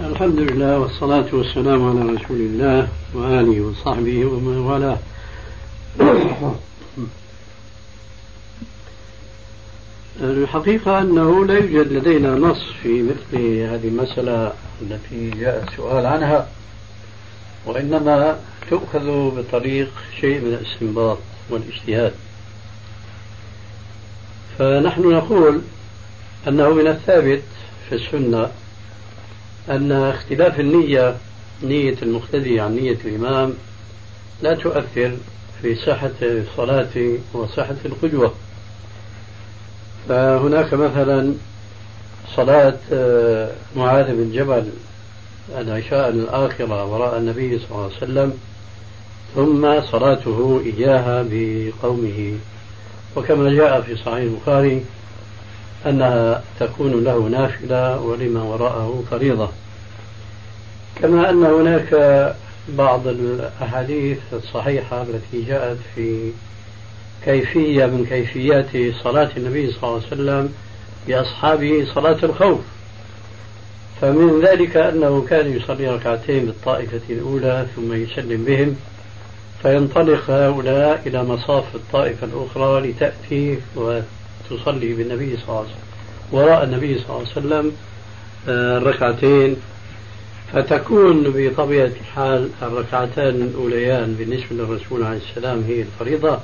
الحمد 0.00 0.38
لله 0.38 0.78
والصلاة 0.78 1.26
والسلام 1.32 1.88
على 1.88 2.12
رسول 2.12 2.36
الله 2.36 2.88
وآله 3.14 3.60
وصحبه 3.60 4.24
ومن 4.24 4.58
والاه. 4.58 4.98
الحقيقة 10.20 10.98
أنه 10.98 11.46
لا 11.46 11.54
يوجد 11.58 11.92
لدينا 11.92 12.34
نص 12.34 12.72
في 12.82 13.02
مثل 13.02 13.36
هذه 13.42 13.88
المسألة 13.88 14.52
التي 14.82 15.30
جاء 15.30 15.64
السؤال 15.68 16.06
عنها 16.06 16.48
وإنما 17.66 18.40
تؤخذ 18.70 19.30
بطريق 19.36 19.90
شيء 20.20 20.40
من 20.40 20.54
الاستنباط 20.54 21.18
والاجتهاد. 21.50 22.12
فنحن 24.58 25.02
نقول 25.02 25.60
أنه 26.48 26.68
من 26.70 26.86
الثابت 26.86 27.42
في 27.88 27.94
السنة 27.94 28.50
أن 29.70 29.92
اختلاف 29.92 30.60
النية 30.60 31.16
نية 31.62 31.96
المقتدي 32.02 32.60
عن 32.60 32.76
نية 32.76 32.98
الإمام 33.04 33.54
لا 34.42 34.54
تؤثر 34.54 35.16
في 35.62 35.74
صحة 35.74 36.10
الصلاة 36.22 37.18
وصحة 37.32 37.76
القدوة. 37.84 38.34
فهناك 40.08 40.74
مثلا 40.74 41.34
صلاة 42.36 42.78
آه، 42.92 43.50
معاذ 43.76 44.06
بن 44.06 44.32
جبل 44.32 44.70
العشاء 45.58 46.08
الآخرة 46.08 46.84
وراء 46.84 47.18
النبي 47.18 47.58
صلى 47.58 47.68
الله 47.70 47.84
عليه 47.84 47.96
وسلم 47.96 48.38
ثم 49.34 49.80
صلاته 49.90 50.62
إياها 50.64 51.24
بقومه. 51.30 52.34
وكما 53.16 53.50
جاء 53.50 53.80
في 53.80 53.96
صحيح 53.96 54.14
البخاري 54.14 54.84
أنها 55.86 56.42
تكون 56.60 57.04
له 57.04 57.18
نافلة 57.18 58.00
ولمن 58.00 58.40
وراءه 58.40 59.04
فريضة. 59.10 59.48
كما 61.02 61.30
أن 61.30 61.44
هناك 61.44 61.94
بعض 62.68 63.06
الأحاديث 63.06 64.18
الصحيحة 64.32 65.02
التي 65.02 65.42
جاءت 65.42 65.78
في 65.94 66.30
كيفية 67.24 67.86
من 67.86 68.06
كيفيات 68.08 68.94
صلاة 69.04 69.30
النبي 69.36 69.70
صلى 69.72 69.82
الله 69.82 69.94
عليه 69.94 70.06
وسلم 70.06 70.52
بأصحابه 71.08 71.86
صلاة 71.94 72.18
الخوف. 72.22 72.60
فمن 74.00 74.40
ذلك 74.40 74.76
أنه 74.76 75.26
كان 75.30 75.56
يصلي 75.56 75.88
ركعتين 75.88 76.46
بالطائفة 76.46 77.00
الأولى 77.10 77.66
ثم 77.76 77.92
يسلم 77.92 78.44
بهم 78.44 78.76
فينطلق 79.62 80.30
هؤلاء 80.30 81.02
إلى 81.06 81.24
مصاف 81.24 81.64
الطائفة 81.74 82.26
الأخرى 82.26 82.90
لتأتي 82.90 83.58
وتصلي 83.76 84.94
بالنبي 84.94 85.36
صلى 85.36 85.48
الله 85.48 85.58
عليه 85.58 85.68
وسلم 85.68 85.80
وراء 86.32 86.64
النبي 86.64 86.98
صلى 86.98 87.06
الله 87.08 87.18
عليه 87.18 87.30
وسلم 87.30 87.72
آه، 88.48 88.78
الركعتين 88.78 89.56
فتكون 90.52 91.24
بطبيعة 91.36 91.90
الحال 92.00 92.50
الركعتان 92.62 93.34
الأوليان 93.34 94.14
بالنسبة 94.18 94.46
للرسول 94.50 95.02
عليه 95.02 95.20
السلام 95.30 95.64
هي 95.68 95.82
الفريضة. 95.82 96.38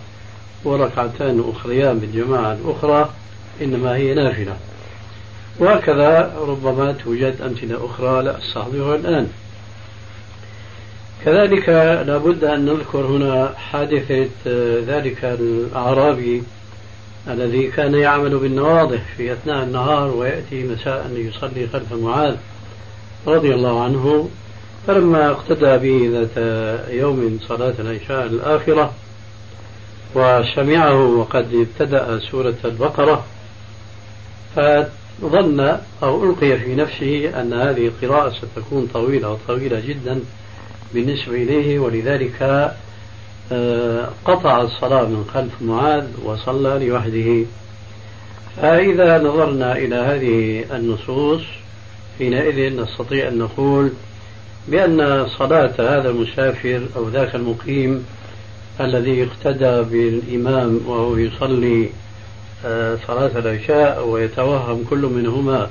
وركعتان 0.65 1.53
أخريان 1.57 1.99
بالجماعة 1.99 2.53
الأخرى 2.53 3.11
إنما 3.63 3.97
هي 3.97 4.15
نافلة. 4.15 4.57
وهكذا 5.59 6.35
ربما 6.39 6.93
توجد 6.93 7.41
أمثلة 7.43 7.87
أخرى 7.87 8.23
لا 8.23 8.39
أستحضرها 8.39 8.97
الآن. 8.97 9.29
كذلك 11.25 11.69
لابد 12.07 12.45
أن 12.45 12.65
نذكر 12.65 13.07
هنا 13.07 13.55
حادثة 13.57 14.29
ذلك 14.87 15.25
الأعرابي 15.25 16.43
الذي 17.29 17.67
كان 17.67 17.95
يعمل 17.95 18.39
بالنواضح 18.39 19.03
في 19.17 19.33
أثناء 19.33 19.63
النهار 19.63 20.11
ويأتي 20.11 20.65
مساء 20.65 21.11
يصلي 21.17 21.67
خلف 21.67 21.93
معاذ 21.93 22.37
رضي 23.27 23.55
الله 23.55 23.85
عنه 23.85 24.29
فلما 24.87 25.31
اقتدى 25.31 25.79
به 25.79 26.11
ذات 26.13 26.37
يوم 26.91 27.39
صلاة 27.49 27.75
العشاء 27.79 28.27
الآخرة 28.27 28.93
وسمعه 30.15 31.05
وقد 31.05 31.55
ابتدأ 31.55 32.21
سورة 32.31 32.55
البقرة 32.65 33.25
فظن 34.57 35.79
أو 36.03 36.25
ألقي 36.25 36.59
في 36.59 36.75
نفسه 36.75 37.41
أن 37.41 37.53
هذه 37.53 37.87
القراءة 37.87 38.33
ستكون 38.33 38.87
طويلة 38.95 39.31
وطويلة 39.31 39.81
جدا 39.81 40.21
بالنسبة 40.95 41.35
إليه 41.35 41.79
ولذلك 41.79 42.43
آه، 43.53 44.09
قطع 44.25 44.63
الصلاة 44.63 45.05
من 45.05 45.25
خلف 45.35 45.63
معاذ 45.63 46.07
وصلى 46.25 46.87
لوحده. 46.87 47.45
فإذا 48.57 49.19
نظرنا 49.19 49.77
إلى 49.77 49.97
هذه 49.97 50.65
النصوص 50.77 51.43
حينئذ 52.19 52.77
نستطيع 52.83 53.29
أن 53.29 53.39
نقول 53.39 53.93
بأن 54.69 55.27
صلاة 55.39 55.75
هذا 55.79 56.11
المسافر 56.11 56.83
أو 56.97 57.09
ذاك 57.09 57.35
المقيم 57.35 58.07
الذي 58.81 59.25
اقتدى 59.25 59.83
بالإمام 59.83 60.81
وهو 60.87 61.17
يصلي 61.17 61.89
آه، 62.65 62.99
صلاة 63.07 63.39
العشاء 63.39 64.07
ويتوهم 64.07 64.85
كل 64.91 64.99
منهما 64.99 65.71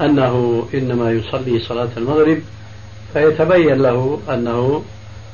أنه 0.00 0.66
إنما 0.74 1.12
يصلي 1.12 1.58
صلاة 1.58 1.88
المغرب 1.96 2.38
فيتبين 3.12 3.82
له 3.82 4.20
أنه 4.28 4.84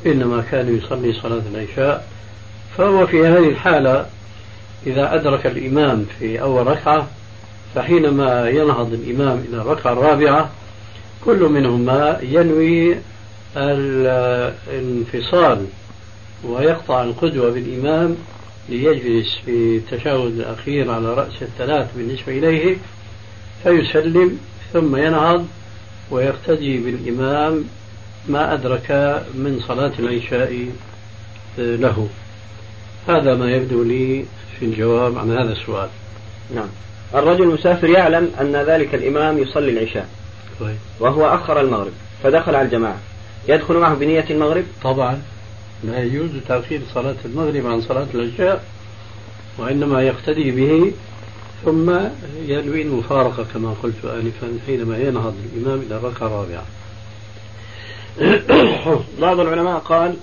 إنما 0.07 0.45
كان 0.51 0.77
يصلي 0.77 1.13
صلاة 1.13 1.43
العشاء. 1.55 2.07
فهو 2.79 3.07
في 3.07 3.27
هذه 3.27 3.49
الحالة 3.49 4.07
إذا 4.87 5.15
أدرك 5.15 5.47
الإمام 5.47 6.07
في 6.19 6.43
أول 6.43 6.67
ركعة 6.67 7.07
فحينما 7.75 8.49
ينهض 8.49 8.93
الإمام 8.93 9.45
إلى 9.49 9.57
الركعة 9.57 9.93
الرابعة 9.93 10.51
كل 11.25 11.39
منهما 11.39 12.19
ينوي 12.23 12.97
الانفصال 14.69 15.67
ويقطع 16.45 17.03
القدوة 17.03 17.51
بالإمام 17.51 18.17
ليجلس 18.69 19.39
في 19.45 19.77
التشهد 19.77 20.21
الأخير 20.21 20.91
على 20.91 21.15
رأس 21.15 21.43
الثلاث 21.43 21.97
بالنسبة 21.97 22.39
إليه 22.39 22.77
فيسلم 23.63 24.39
ثم 24.73 24.97
ينهض 24.97 25.47
ويقتدي 26.11 26.79
بالإمام 26.79 27.65
ما 28.29 28.55
أدرك 28.55 28.91
من 29.35 29.61
صلاة 29.69 29.93
العشاء 29.99 30.69
له. 31.59 32.09
هذا 33.09 33.35
ما 33.35 33.51
يبدو 33.51 33.83
لي 33.83 34.25
في 34.59 34.65
الجواب 34.65 35.19
عن 35.19 35.31
هذا 35.31 35.53
السؤال. 35.53 35.89
نعم. 36.55 36.69
الرجل 37.15 37.43
المسافر 37.43 37.89
يعلم 37.89 38.31
أن 38.41 38.57
ذلك 38.57 38.95
الإمام 38.95 39.39
يصلي 39.39 39.71
العشاء. 39.71 40.09
طيب. 40.61 40.77
وهو 41.01 41.35
أخر 41.35 41.61
المغرب 41.61 41.93
فدخل 42.23 42.55
على 42.55 42.67
الجماعة. 42.67 42.99
يدخل 43.49 43.75
معه 43.75 43.95
بنية 43.95 44.25
المغرب؟ 44.31 44.65
طبعا. 44.83 45.23
لا 45.87 46.03
يجوز 46.03 46.31
تأخير 46.49 46.81
صلاة 46.95 47.17
المغرب 47.25 47.67
عن 47.67 47.81
صلاة 47.81 48.07
العشاء 48.15 48.65
وإنما 49.59 50.03
يقتدي 50.03 50.51
به 50.51 50.93
ثم 51.65 51.91
ينوي 52.47 52.83
المفارقة 52.83 53.47
كما 53.55 53.75
قلت 53.83 54.05
آنفا 54.05 54.59
حينما 54.67 54.99
ينهض 54.99 55.35
الإمام 55.55 55.81
إلى 55.87 55.97
الركعة 55.97 56.27
الرابعة 56.27 56.65
بعض 59.21 59.41
العلماء 59.41 59.79
قال 59.79 60.17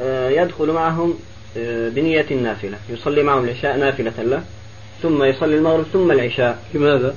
آه، 0.00 0.28
يدخل 0.28 0.72
معهم 0.72 1.14
آه، 1.56 1.88
بنية 1.88 2.26
النافلة 2.30 2.78
يصلي 2.88 3.22
معهم 3.22 3.44
العشاء 3.44 3.76
نافلة 3.76 4.22
له 4.22 4.44
ثم 5.02 5.24
يصلي 5.24 5.56
المغرب 5.56 5.84
ثم 5.92 6.10
العشاء. 6.10 6.62
لماذا؟ 6.74 7.14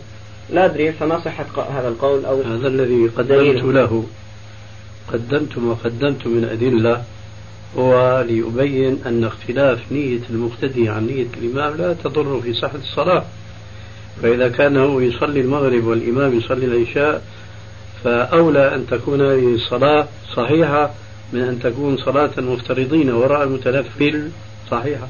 لا 0.50 0.66
أدري 0.66 0.92
فما 0.92 1.20
صحة 1.20 1.46
هذا 1.80 1.88
القول 1.88 2.26
أو 2.26 2.42
هذا 2.42 2.68
الذي 2.68 3.08
قدمت 3.08 3.64
له 3.64 4.04
قدمت 5.14 5.58
ما 5.58 5.74
قدمت 5.74 6.28
من 6.28 6.48
أدلة 6.52 7.04
هو 7.78 8.22
ليبين 8.28 9.02
أن 9.06 9.24
اختلاف 9.24 9.92
نية 9.92 10.20
المقتدي 10.30 10.90
عن 10.90 11.06
نية 11.08 11.28
الإمام 11.42 11.78
لا 11.78 11.94
تضر 11.94 12.42
في 12.42 12.54
صحة 12.54 12.76
الصلاة. 12.76 13.26
فإذا 14.22 14.50
كان 14.50 14.78
هو 14.78 15.00
يصلي 15.00 15.42
المغرب 15.42 15.84
والإمام 15.84 16.38
يصلي 16.38 16.66
العشاء 16.66 17.22
فأولى 18.04 18.76
أن 18.76 18.88
تكون 18.88 19.22
هذه 19.22 19.56
الصلاة 19.56 20.08
صحيحة 20.36 20.92
من 21.34 21.42
أن 21.42 21.60
تكون 21.60 21.98
صلاة 21.98 22.32
مفترضين 22.38 23.12
وراء 23.12 23.44
المتنفل 23.44 24.30
صحيحة. 24.72 25.08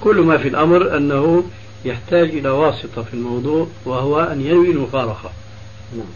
كل 0.00 0.16
ما 0.16 0.38
في 0.38 0.48
الأمر 0.48 0.96
أنه 0.96 1.44
يحتاج 1.84 2.28
إلى 2.28 2.48
واسطة 2.48 3.02
في 3.02 3.14
الموضوع 3.14 3.66
وهو 3.84 4.20
أن 4.20 4.40
ينوي 4.40 4.70
المفارقة. 4.70 5.30
نعم. 5.96 6.06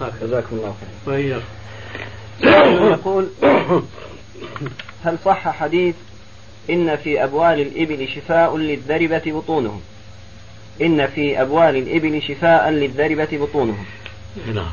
هكذا 0.00 0.26
جزاكم 0.26 0.56
الله 0.56 0.74
خير 1.06 1.40
يقول 2.92 3.26
هل 5.04 5.18
صح 5.24 5.48
حديث 5.48 5.94
إن 6.70 6.96
في 6.96 7.24
أبوال 7.24 7.60
الإبل 7.60 8.08
شفاء 8.08 8.56
للذربة 8.56 9.22
بطونهم؟ 9.26 9.80
إن 10.82 11.06
في 11.06 11.42
أبوال 11.42 11.76
الإبل 11.76 12.22
شفاء 12.22 12.70
للذربة 12.70 13.28
بطونهم؟ 13.32 13.84
نعم. 14.54 14.70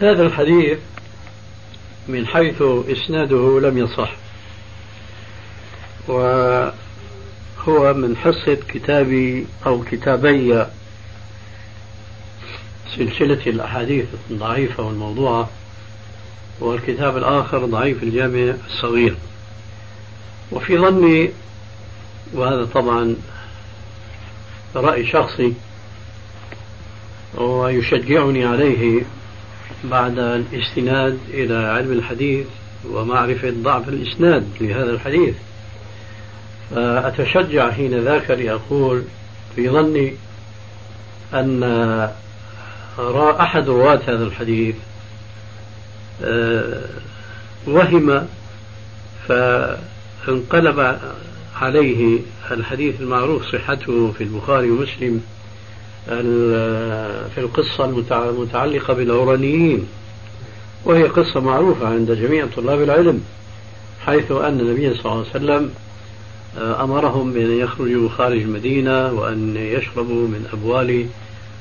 هذا 0.00 0.22
الحديث 0.22 0.78
من 2.08 2.26
حيث 2.26 2.62
إسناده 2.62 3.60
لم 3.60 3.78
يصح 3.78 4.12
وهو 6.08 6.74
من 7.94 8.16
حصة 8.16 8.54
كتابي 8.68 9.46
أو 9.66 9.84
كتابي 9.84 10.66
سلسلة 12.96 13.46
الأحاديث 13.46 14.06
الضعيفة 14.30 14.82
والموضوعة. 14.82 15.50
والكتاب 16.60 17.16
الآخر 17.16 17.64
ضعيف 17.64 18.02
الجامع 18.02 18.54
الصغير. 18.66 19.16
وفي 20.52 20.78
ظني 20.78 21.30
وهذا 22.34 22.64
طبعا 22.64 23.16
رأي 24.76 25.06
شخصي 25.06 25.54
ويشجعني 27.34 28.44
عليه 28.44 29.02
بعد 29.84 30.18
الاستناد 30.18 31.18
إلى 31.28 31.56
علم 31.56 31.92
الحديث 31.92 32.46
ومعرفة 32.90 33.50
ضعف 33.50 33.88
الإسناد 33.88 34.48
لهذا 34.60 34.90
الحديث. 34.90 35.34
فأتشجع 36.70 37.70
حين 37.70 38.00
ذاك 38.00 38.30
لأقول 38.30 39.02
في 39.56 39.70
ظني 39.70 40.14
أن 41.34 41.62
أحد 43.40 43.68
رواة 43.68 44.00
هذا 44.06 44.24
الحديث 44.24 44.74
وهم 47.66 48.26
فانقلب 49.28 50.98
عليه 51.56 52.18
الحديث 52.50 53.00
المعروف 53.00 53.52
صحته 53.52 54.12
في 54.12 54.24
البخاري 54.24 54.70
ومسلم 54.70 55.20
في 57.34 57.38
القصة 57.38 57.84
المتعلقة 58.10 58.94
بالعرانيين 58.94 59.86
وهي 60.84 61.02
قصة 61.04 61.40
معروفة 61.40 61.88
عند 61.88 62.12
جميع 62.12 62.46
طلاب 62.56 62.82
العلم 62.82 63.22
حيث 64.06 64.32
أن 64.32 64.60
النبي 64.60 64.94
صلى 64.94 65.12
الله 65.12 65.24
عليه 65.34 65.44
وسلم 65.44 65.70
آه، 66.58 66.84
أمرهم 66.84 67.32
بأن 67.32 67.58
يخرجوا 67.58 68.08
خارج 68.08 68.42
المدينة 68.42 69.12
وأن 69.12 69.56
يشربوا 69.56 70.28
من 70.28 70.48
أبوال 70.52 71.06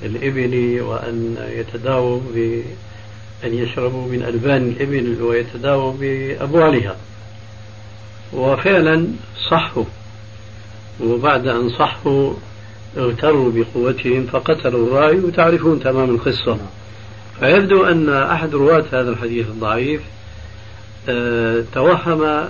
الإبل 0.03 0.81
وأن 0.81 1.35
يتداووا 1.55 2.19
بأن 3.41 3.53
يشربوا 3.53 4.07
من 4.07 4.23
ألبان 4.23 4.67
الإبل 4.67 5.21
ويتداووا 5.21 5.93
بأبوالها. 5.99 6.95
وفعلا 8.33 9.07
صحوا. 9.49 9.85
وبعد 11.03 11.47
أن 11.47 11.69
صحوا 11.69 12.33
اغتروا 12.97 13.51
بقوتهم 13.51 14.25
فقتلوا 14.25 14.87
الراعي 14.87 15.19
وتعرفون 15.19 15.79
تمام 15.79 16.09
القصة. 16.09 16.57
فيبدو 17.39 17.83
أن 17.83 18.09
أحد 18.09 18.55
رواة 18.55 18.85
هذا 18.91 19.09
الحديث 19.09 19.47
الضعيف 19.47 20.01
آه، 21.09 21.63
توهم 21.73 22.49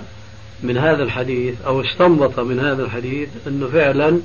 من 0.62 0.78
هذا 0.78 1.02
الحديث 1.02 1.54
أو 1.66 1.80
استنبط 1.80 2.40
من 2.40 2.60
هذا 2.60 2.82
الحديث 2.82 3.28
أنه 3.46 3.66
فعلا 3.66 4.20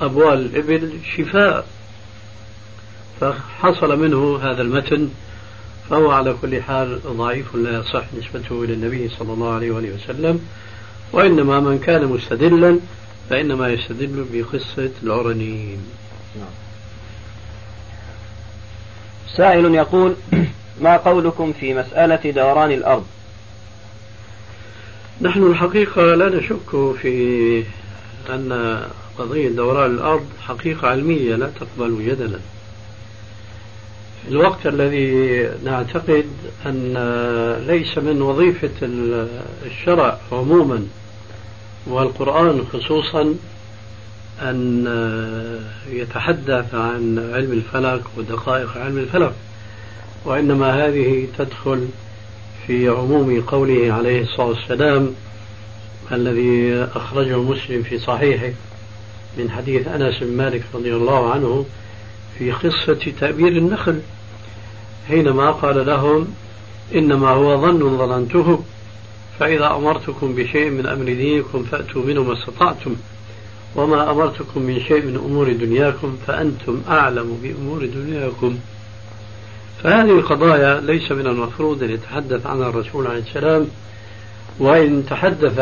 أبوال 0.00 0.38
الإبل 0.38 0.92
شفاء. 1.16 1.66
فحصل 3.20 3.98
منه 3.98 4.38
هذا 4.42 4.62
المتن 4.62 5.08
فهو 5.92 6.10
على 6.10 6.36
كل 6.42 6.62
حال 6.62 7.00
ضعيف 7.06 7.54
لا 7.54 7.78
يصح 7.78 8.04
نسبته 8.18 8.64
إلى 8.64 8.72
النبي 8.72 9.08
صلى 9.08 9.32
الله 9.32 9.54
عليه 9.54 9.70
وآله 9.70 9.94
وسلم 9.94 10.40
وإنما 11.12 11.60
من 11.60 11.78
كان 11.78 12.06
مستدلا 12.06 12.78
فإنما 13.30 13.68
يستدل 13.68 14.26
بقصة 14.32 14.90
العرنيين. 15.02 15.78
سائل 19.36 19.74
يقول 19.74 20.14
ما 20.84 20.96
قولكم 20.96 21.52
في 21.52 21.74
مسألة 21.74 22.30
دوران 22.30 22.72
الأرض 22.72 23.06
نحن 25.20 25.42
الحقيقة 25.42 26.14
لا 26.14 26.28
نشك 26.28 26.96
في 27.02 27.64
أن 28.30 28.80
قضية 29.18 29.48
دوران 29.48 29.90
الأرض 29.90 30.26
حقيقة 30.40 30.88
علمية 30.88 31.36
لا 31.36 31.50
تقبل 31.60 32.04
جدلا 32.06 32.38
الوقت 34.28 34.66
الذي 34.66 35.48
نعتقد 35.64 36.26
أن 36.66 36.94
ليس 37.66 37.98
من 37.98 38.22
وظيفة 38.22 38.70
الشرع 39.66 40.18
عموما 40.32 40.86
والقرآن 41.86 42.64
خصوصا 42.72 43.34
أن 44.42 44.86
يتحدث 45.90 46.74
عن 46.74 47.30
علم 47.34 47.52
الفلك 47.52 48.02
ودقائق 48.16 48.76
علم 48.76 48.98
الفلك 48.98 49.32
وإنما 50.24 50.86
هذه 50.86 51.26
تدخل 51.38 51.88
في 52.66 52.88
عموم 52.88 53.40
قوله 53.40 53.92
عليه 53.92 54.22
الصلاة 54.22 54.46
والسلام 54.46 55.14
الذي 56.12 56.86
أخرجه 56.94 57.42
مسلم 57.42 57.82
في 57.82 57.98
صحيحه 57.98 58.52
من 59.38 59.50
حديث 59.50 59.88
أنس 59.88 60.18
بن 60.22 60.36
مالك 60.36 60.62
رضي 60.74 60.94
الله 60.94 61.30
عنه 61.32 61.66
في 62.38 62.52
قصة 62.52 63.12
تأبير 63.20 63.48
النخل 63.48 64.00
حينما 65.08 65.50
قال 65.50 65.86
لهم 65.86 66.34
إنما 66.94 67.28
هو 67.28 67.60
ظن 67.60 67.98
ظننته 67.98 68.64
فإذا 69.38 69.66
أمرتكم 69.66 70.34
بشيء 70.34 70.70
من 70.70 70.86
أمر 70.86 71.04
دينكم 71.04 71.62
فأتوا 71.62 72.04
منه 72.04 72.22
ما 72.22 72.32
استطعتم 72.32 72.96
وما 73.76 74.10
أمرتكم 74.10 74.62
من 74.62 74.80
شيء 74.80 75.02
من 75.02 75.16
أمور 75.16 75.52
دنياكم 75.52 76.16
فأنتم 76.26 76.82
أعلم 76.88 77.38
بأمور 77.42 77.86
دنياكم. 77.86 78.58
فهذه 79.82 80.10
القضايا 80.10 80.80
ليس 80.80 81.12
من 81.12 81.26
المفروض 81.26 81.82
أن 81.82 81.90
يتحدث 81.90 82.46
عنها 82.46 82.68
الرسول 82.68 83.06
عليه 83.06 83.20
السلام 83.20 83.68
وإن 84.58 85.06
تحدث 85.10 85.58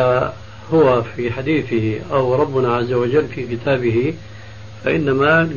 هو 0.73 1.03
في 1.15 1.31
حديثه 1.31 1.99
أو 2.11 2.35
ربنا 2.35 2.75
عز 2.75 2.93
وجل 2.93 3.27
في 3.27 3.55
كتابه 3.55 4.13
فإنما 4.85 5.49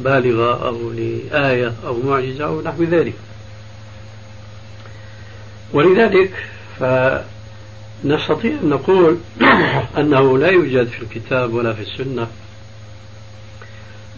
لبالغة 0.00 0.66
أو 0.68 0.90
لآية 0.90 1.72
أو 1.86 2.02
معجزة 2.02 2.44
أو 2.44 2.62
نحو 2.62 2.82
ذلك. 2.82 3.14
ولذلك 5.72 6.30
فنستطيع 6.78 8.52
أن 8.62 8.68
نقول 8.68 9.18
أنه 9.98 10.38
لا 10.38 10.48
يوجد 10.48 10.86
في 10.86 11.02
الكتاب 11.02 11.54
ولا 11.54 11.72
في 11.72 11.82
السنة 11.82 12.26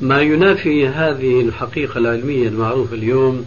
ما 0.00 0.20
ينافي 0.20 0.88
هذه 0.88 1.40
الحقيقة 1.40 1.98
العلمية 1.98 2.48
المعروفة 2.48 2.94
اليوم 2.94 3.46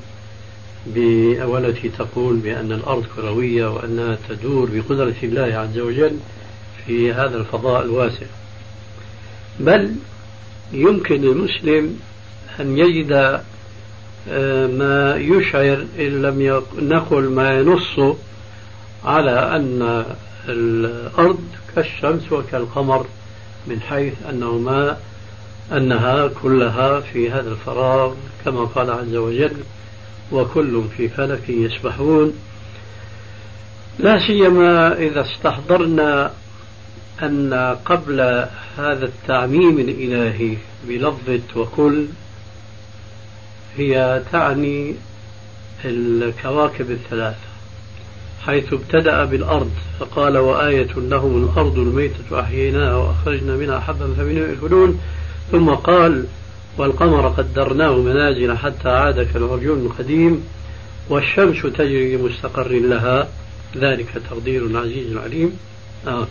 والتي 1.44 1.90
تقول 1.90 2.36
بأن 2.36 2.72
الأرض 2.72 3.06
كروية 3.16 3.68
وأنها 3.68 4.18
تدور 4.30 4.70
بقدرة 4.74 5.16
الله 5.24 5.58
عز 5.58 5.80
وجل 5.80 6.18
في 6.86 7.14
هذا 7.14 7.38
الفضاء 7.38 7.86
الواسع. 7.86 8.26
بل 9.60 9.96
يمكن 10.72 11.22
للمسلم 11.22 12.00
أن 12.60 12.78
يجد 12.78 13.42
آه، 14.30 14.68
ما 14.68 15.16
يشعر 15.16 15.86
إن 16.00 16.22
لم 16.22 16.64
نقل 16.80 17.30
ما 17.30 17.60
ينص 17.60 18.16
على 19.06 19.56
أن 19.56 20.06
الأرض 20.50 21.40
كالشمس 21.76 22.32
وكالقمر 22.32 23.06
من 23.68 23.82
حيث 23.82 24.14
أنهما 24.30 24.98
أنها 25.72 26.28
كلها 26.28 27.00
في 27.00 27.32
هذا 27.32 27.50
الفراغ 27.50 28.14
كما 28.46 28.64
قال 28.64 28.92
عز 28.92 29.16
وجل 29.16 29.64
وكل 30.32 30.84
في 30.98 31.10
فلك 31.10 31.50
يسبحون 31.50 32.34
لا 34.00 34.28
سيما 34.28 34.98
إذا 34.98 35.22
استحضرنا 35.22 36.32
أن 37.24 37.78
قبل 37.86 38.46
هذا 38.78 39.06
التعميم 39.06 39.80
الإلهي 39.80 40.58
بلفظة 40.88 41.42
وكل 41.56 42.06
هي 43.78 44.22
تعني 44.32 44.96
الكواكب 45.86 46.92
الثلاثة 46.92 47.48
حيث 48.46 48.74
ابتدأ 48.74 49.26
بالأرض 49.26 49.72
فقال 50.00 50.38
وآية 50.38 50.94
لهم 50.98 51.44
الأرض 51.44 51.78
الميتة 51.78 52.40
أحييناها 52.40 52.96
وأخرجنا 52.96 53.56
منها 53.56 53.80
حبا 53.80 54.14
فمنه 54.18 54.40
يأكلون 54.40 55.00
ثم 55.52 55.70
قال 55.70 56.26
والقمر 56.78 57.28
قدرناه 57.28 57.96
منازل 57.96 58.58
حتى 58.58 58.90
عاد 58.90 59.28
كالعرجون 59.34 59.86
القديم 59.86 60.44
والشمس 61.10 61.62
تجري 61.62 62.16
لمستقر 62.16 62.72
لها 62.72 63.28
ذلك 63.78 64.08
تقدير 64.30 64.66
العزيز 64.66 65.12
العليم 65.12 65.58
آه. 66.08 66.28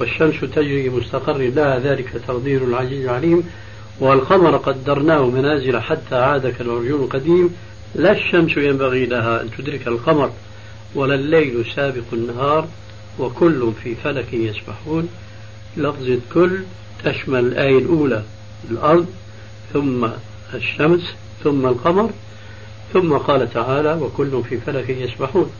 والشمس 0.00 0.40
تجري 0.40 0.88
لمستقر 0.88 1.38
لها 1.38 1.78
ذلك 1.78 2.08
تقدير 2.28 2.64
العزيز 2.64 3.04
العليم. 3.04 3.50
والقمر 4.00 4.56
قدرناه 4.56 5.30
منازل 5.30 5.80
حتى 5.80 6.14
عاد 6.14 6.46
كالعرجون 6.46 7.02
القديم. 7.04 7.54
لا 7.94 8.12
الشمس 8.12 8.56
ينبغي 8.56 9.06
لها 9.06 9.42
أن 9.42 9.50
تدرك 9.58 9.88
القمر 9.88 10.30
ولا 10.94 11.14
الليل 11.14 11.64
سابق 11.76 12.04
النهار 12.12 12.68
وكل 13.18 13.72
في 13.82 13.94
فلك 13.94 14.32
يسبحون. 14.32 15.08
لفظة 15.76 16.18
كل 16.34 16.58
تشمل 17.04 17.46
الآية 17.46 17.78
الأولى 17.78 18.22
الأرض 18.70 19.06
ثم 19.72 20.08
الشمس 20.54 21.14
ثم 21.44 21.66
القمر 21.66 22.10
ثم 22.92 23.12
قال 23.12 23.52
تعالى 23.52 23.92
وكل 23.92 24.42
في 24.48 24.58
فلك 24.58 24.88
يسبحون. 24.90 25.50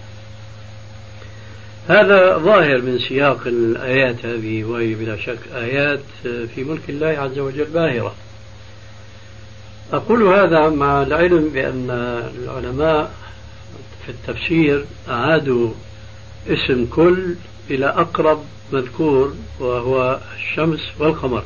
هذا 1.88 2.38
ظاهر 2.38 2.82
من 2.82 2.98
سياق 3.08 3.46
الآيات 3.46 4.26
هذه 4.26 4.64
وهي 4.64 4.94
بلا 4.94 5.16
شك 5.16 5.38
آيات 5.54 6.00
في 6.22 6.64
ملك 6.64 6.80
الله 6.88 7.06
عز 7.06 7.38
وجل 7.38 7.64
باهرة. 7.64 8.14
أقول 9.92 10.22
هذا 10.22 10.68
مع 10.68 11.02
العلم 11.02 11.48
بأن 11.48 11.90
العلماء 12.42 13.12
في 14.06 14.12
التفسير 14.12 14.84
أعادوا 15.08 15.70
اسم 16.48 16.86
كل 16.86 17.34
إلى 17.70 17.86
أقرب 17.86 18.44
مذكور 18.72 19.34
وهو 19.60 20.20
الشمس 20.36 20.80
والقمر. 20.98 21.44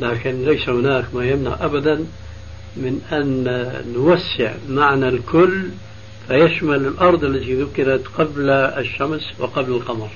لكن 0.00 0.44
ليس 0.44 0.68
هناك 0.68 1.04
ما 1.14 1.24
يمنع 1.24 1.56
أبدا 1.60 2.06
من 2.76 3.00
أن 3.12 3.44
نوسع 3.94 4.54
معنى 4.68 5.08
الكل 5.08 5.68
فيشمل 6.28 6.86
الأرض 6.86 7.24
التي 7.24 7.62
ذكرت 7.62 8.06
قبل 8.18 8.50
الشمس 8.50 9.32
وقبل 9.38 9.72
القمر. 9.72 10.08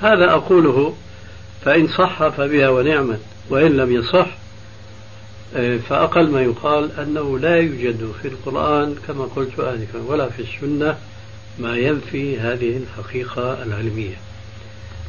هذا 0.00 0.30
أقوله 0.30 0.94
فإن 1.64 1.88
صح 1.88 2.28
فبها 2.28 2.68
ونعمت 2.68 3.20
وإن 3.50 3.76
لم 3.76 3.92
يصح 3.92 4.26
فأقل 5.88 6.30
ما 6.30 6.42
يقال 6.42 6.90
أنه 6.98 7.38
لا 7.38 7.56
يوجد 7.56 8.12
في 8.22 8.28
القرآن 8.28 8.94
كما 9.06 9.24
قلت 9.24 9.60
آنفا 9.60 10.02
ولا 10.06 10.28
في 10.28 10.42
السنة 10.42 10.96
ما 11.58 11.76
ينفي 11.76 12.38
هذه 12.38 12.76
الحقيقة 12.76 13.62
العلمية. 13.62 14.16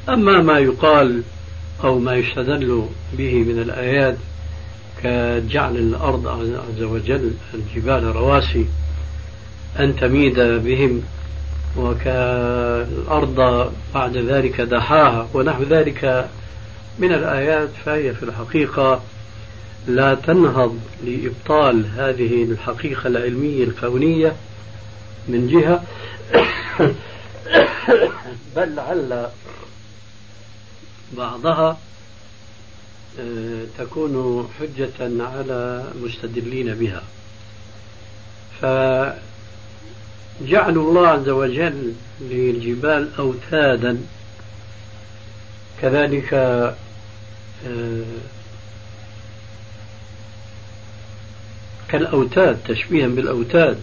أما 0.10 0.42
ما 0.42 0.60
يقال 0.60 1.24
أو 1.84 2.00
ما 2.00 2.16
يستدل 2.16 2.86
به 3.14 3.34
من 3.34 3.60
الآيات 3.60 4.18
كجعل 5.04 5.78
الأرض 5.78 6.28
عز 6.28 6.84
وجل 6.84 7.32
الجبال 7.54 8.04
رواسي 8.16 8.66
أن 9.80 9.96
تميد 9.96 10.40
بهم 10.40 11.04
وكالأرض 11.78 13.72
بعد 13.96 14.18
ذلك 14.18 14.62
دحاها 14.62 15.28
ونحو 15.34 15.64
ذلك 15.64 16.30
من 17.00 17.14
الآيات 17.14 17.70
فهي 17.86 18.14
في 18.14 18.24
الحقيقة 18.24 19.02
لا 19.88 20.16
تنهض 20.16 20.80
لإبطال 21.04 21.86
هذه 21.86 22.44
الحقيقة 22.44 23.08
العلمية 23.08 23.64
الكونية 23.64 24.36
من 25.28 25.48
جهة. 25.48 25.84
بل 28.56 28.76
لعل 28.76 29.30
بعضها 31.18 31.78
آه، 33.20 33.66
تكون 33.78 34.48
حجة 34.60 35.24
على 35.24 35.84
المستدلين 35.96 36.76
بها. 36.76 37.04
فجعل 40.40 40.78
الله 40.78 41.08
عز 41.08 41.30
وجل 41.30 41.94
للجبال 42.22 43.10
أوتادا. 43.20 43.98
كذلك 45.82 46.34
آه، 46.34 48.04
كالأوتاد 51.90 52.58
تشبيها 52.68 53.08
بالأوتاد. 53.08 53.82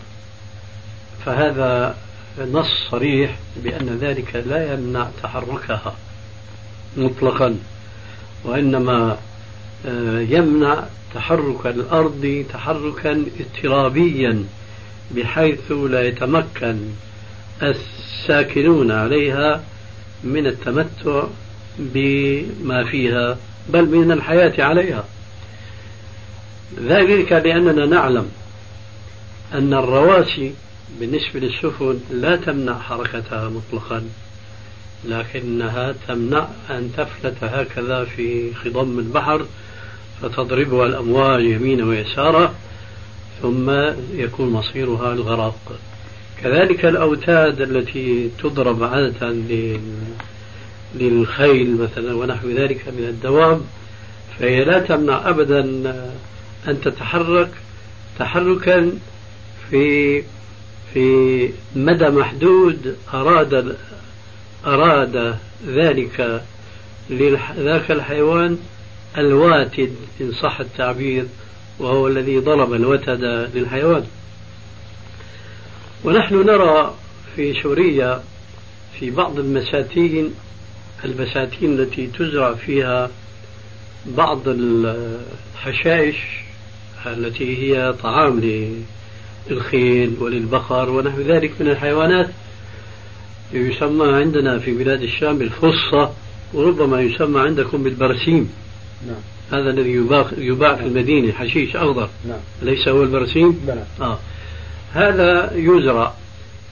فهذا 1.27 1.97
نص 2.39 2.91
صريح 2.91 3.39
بأن 3.57 3.99
ذلك 4.01 4.37
لا 4.47 4.73
يمنع 4.73 5.09
تحركها 5.23 5.97
مطلقا 6.97 7.59
وإنما 8.45 9.19
آه، 9.87 10.21
يمنع 10.21 10.85
تحرك 11.15 11.67
الأرض 11.67 12.45
تحركا 12.53 13.25
اضطرابيا. 13.41 14.45
بحيث 15.11 15.73
لا 15.73 16.03
يتمكن 16.09 16.79
الساكنون 17.63 18.91
عليها 18.91 19.65
من 20.25 20.47
التمتع 20.47 21.25
بما 21.79 22.85
فيها 22.85 23.39
بل 23.69 23.87
من 23.87 24.13
الحياة 24.13 24.65
عليها. 24.65 25.05
ذلك 26.81 27.33
لأننا 27.33 27.87
نعلم 27.87 28.29
أن 29.55 29.75
الرواسي 29.75 30.55
بالنسبة 31.01 31.41
للسفن 31.41 32.01
لا 32.11 32.37
تمنع 32.37 32.79
حركتها 32.79 33.49
مطلقا 33.49 34.03
لكنها 35.05 35.95
تمنع 36.09 36.49
أن 36.71 36.91
تفلت 36.97 37.37
هكذا 37.43 38.05
في 38.05 38.55
خضم 38.55 38.99
البحر 38.99 39.47
فتضربها 40.23 40.87
الأمواج 40.87 41.45
يمينا 41.45 41.85
ويسارا. 41.85 42.55
ثم 43.43 43.71
يكون 44.15 44.49
مصيرها 44.49 45.13
الغرق. 45.13 45.79
كذلك 46.43 46.85
الأوتاد 46.85 47.61
التي 47.61 48.31
تضرب 48.43 48.83
عادة 48.83 49.35
للخيل 50.95 51.77
مثلا 51.77 52.15
ونحو 52.15 52.49
ذلك 52.49 52.89
من 52.89 53.05
الدواب 53.05 53.61
فهي 54.39 54.65
لا 54.65 54.79
تمنع 54.79 55.29
أبدا 55.29 55.61
أن 56.69 56.81
تتحرك 56.81 57.51
تحركا 58.19 58.99
في 59.71 60.23
في 60.95 61.51
مدى 61.77 62.09
محدود 62.09 62.97
أراد 63.15 63.77
أراد 64.67 65.37
ذلك 65.67 66.43
ذاك 67.59 67.91
الحيوان 67.91 68.59
الواتد 69.19 69.93
إن 70.21 70.33
صح 70.33 70.61
التعبير. 70.61 71.27
وهو 71.79 72.09
الذي 72.09 72.39
ضرب 72.39 72.75
الوتد 72.75 73.51
للحيوان. 73.55 74.05
ونحن 76.05 76.35
نرى 76.35 76.95
في 77.37 77.63
سوريا 77.63 78.23
في 78.99 79.11
بعض 79.11 79.39
المساتين 79.39 80.35
البساتين 81.05 81.81
التي 81.81 82.07
تزرع 82.07 82.55
فيها 82.55 83.11
بعض 84.07 84.41
الحشائش 84.47 86.17
التي 87.07 87.59
هي 87.59 87.93
طعام 87.93 88.41
للخيل 89.51 90.17
وللبقر 90.21 90.91
ونحو 90.91 91.21
ذلك 91.21 91.53
من 91.61 91.69
الحيوانات. 91.69 92.31
يسمى 93.53 94.15
عندنا 94.15 94.59
في 94.59 94.73
بلاد 94.73 95.03
الشام 95.03 95.39
بالفصة 95.39 96.13
وربما 96.55 97.01
يسمى 97.01 97.41
عندكم 97.41 97.83
بالبرسيم. 97.83 98.53
نعم. 99.07 99.34
هذا 99.53 99.71
الذي 99.71 99.91
يباع, 99.91 100.27
يباع 100.39 100.75
في 100.75 100.83
المدينة 100.83 101.33
حشيش 101.33 101.77
أخضر 101.77 102.09
نعم. 102.29 102.39
ليس 102.63 102.89
هو 102.89 103.03
البرسيم 103.03 103.53
بلى. 103.53 103.85
آه. 104.01 104.19
هذا 104.93 105.53
يزرع 105.55 106.15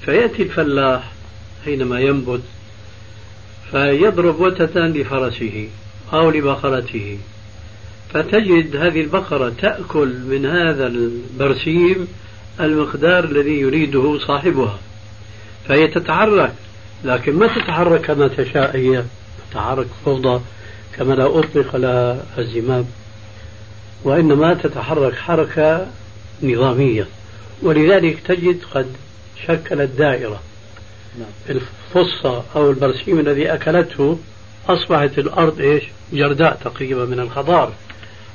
فيأتي 0.04 0.42
الفلاح 0.42 1.12
حينما 1.64 2.00
ينبت 2.00 2.42
فيضرب 3.70 4.40
وتة 4.40 4.80
لفرسه 4.80 5.68
أو 6.12 6.30
لبقرته 6.30 7.18
فتجد 8.12 8.76
هذه 8.76 9.00
البقرة 9.00 9.52
تأكل 9.58 10.08
من 10.08 10.46
هذا 10.46 10.86
البرسيم 10.86 12.08
المقدار 12.60 13.24
الذي 13.24 13.60
يريده 13.60 14.18
صاحبها 14.18 14.78
فهي 15.68 15.88
تتحرك 15.88 16.52
لكن 17.04 17.34
ما 17.38 17.46
تتحرك 17.46 18.00
كما 18.00 18.28
تشاء 18.28 18.76
هي 18.76 19.04
تتحرك 19.50 19.86
فوضى 20.04 20.40
كما 20.96 21.14
لا 21.14 21.38
أطلق 21.38 21.76
لها 21.76 22.24
الزمام 22.38 22.86
وإنما 24.04 24.54
تتحرك 24.54 25.14
حركة 25.14 25.86
نظامية. 26.42 27.06
ولذلك 27.62 28.20
تجد 28.20 28.58
قد 28.74 28.86
شكلت 29.46 29.90
دائرة 29.90 30.40
نعم. 31.18 31.28
الفصة 31.50 32.44
أو 32.56 32.70
البرسيم 32.70 33.18
الذي 33.18 33.54
أكلته 33.54 34.18
أصبحت 34.68 35.18
الأرض 35.18 35.60
إيش؟ 35.60 35.84
جرداء 36.12 36.60
تقريبا 36.64 37.04
من 37.04 37.20
الخضار 37.20 37.72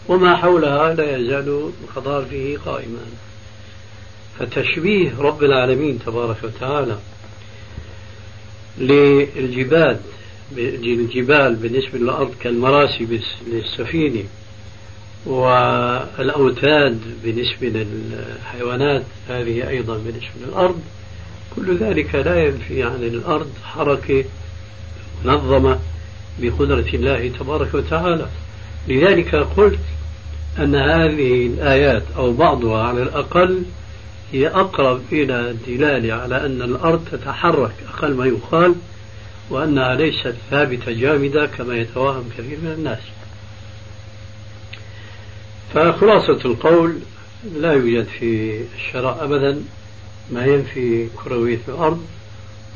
وما 0.08 0.36
حولها 0.36 0.94
لا 0.94 1.18
يزال 1.18 1.72
الخضار 1.84 2.26
فيه 2.26 2.58
قائما. 2.58 3.00
فتشبيه 4.40 5.12
رب 5.20 5.44
العالمين 5.44 6.00
تبارك 6.06 6.38
وتعالى 6.44 6.98
للجبال 8.78 10.00
الجبال 10.58 11.56
بالنسبة 11.56 12.00
للأرض 12.00 12.34
كالمراسي 12.40 13.22
للسفينة 13.48 14.24
والأوتاد 15.26 17.00
بالنسبة 17.24 17.68
للحيوانات 17.68 19.04
هذه 19.30 19.70
أيضا 19.70 19.98
بالنسبة 19.98 20.48
للأرض. 20.48 20.82
كل 21.56 21.78
ذلك 21.78 22.16
لا 22.16 22.46
ينفي 22.46 22.84
عن 22.84 23.04
الأرض 23.04 23.50
حركة 23.64 24.26
منظمة 25.26 25.80
بقدرة 26.40 26.88
الله 26.94 27.32
تبارك 27.40 27.74
وتعالى. 27.74 28.28
لذلك 28.88 29.36
قلت 29.36 29.80
أن 30.60 30.76
هذه 30.76 31.48
الآيات 31.48 32.04
أو 32.18 32.34
بعضها 32.34 32.84
على 32.84 33.04
الأقل 33.04 33.64
هي 34.32 34.48
أقرب 34.48 35.02
إلى 35.12 35.50
الدلالة 35.50 36.14
على 36.14 36.46
أن 36.46 36.62
الأرض 36.62 37.06
تتحرك 37.12 37.74
أقل 37.94 38.14
ما 38.14 38.26
يقال 38.26 38.76
وأنها 39.50 39.96
ليست 39.96 40.36
ثابتة 40.52 40.92
جامدة 40.92 41.46
كما 41.46 41.78
يتوهم 41.78 42.30
كثير 42.38 42.58
من 42.64 42.72
الناس. 42.78 43.00
فخلاصة 45.74 46.40
القول 46.46 47.00
لا 47.56 47.74
يوجد 47.74 48.08
في 48.20 48.62
الشرع 48.76 49.24
أبدا 49.24 49.64
ما 50.32 50.46
ينفي 50.46 51.08
كروية 51.24 51.60
الأرض. 51.68 52.06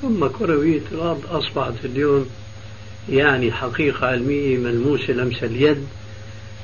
ثم 0.01 0.27
كروية 0.27 0.81
الأرض 0.91 1.25
أصبحت 1.29 1.85
اليوم 1.85 2.29
يعني 3.09 3.51
حقيقة 3.51 4.07
علمية 4.07 4.57
ملموسة 4.57 5.13
لمس 5.13 5.43
اليد. 5.43 5.87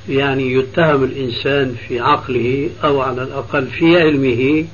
يعني 0.08 0.52
يتهم 0.52 1.04
الإنسان 1.04 1.76
في 1.88 2.00
عقله 2.00 2.70
أو 2.84 3.00
على 3.00 3.22
الأقل 3.22 3.66
في 3.66 3.96
علمه 3.96 4.64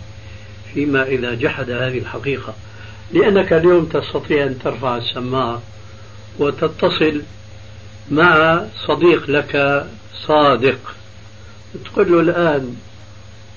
فيما 0.74 1.03
إذا 1.03 1.35
جحد 1.35 1.70
هذه 1.70 1.99
الحقيقة. 1.99 2.55
لأنك 3.12 3.52
اليوم 3.52 3.84
تستطيع 3.84 4.44
أن 4.46 4.59
ترفع 4.59 4.96
السماعة 4.96 5.62
وتتصل 6.38 7.22
مع 8.11 8.64
صديق 8.86 9.30
لك 9.30 9.86
صادق. 10.26 10.78
تقول 11.84 12.12
له 12.12 12.20
الآن 12.20 12.76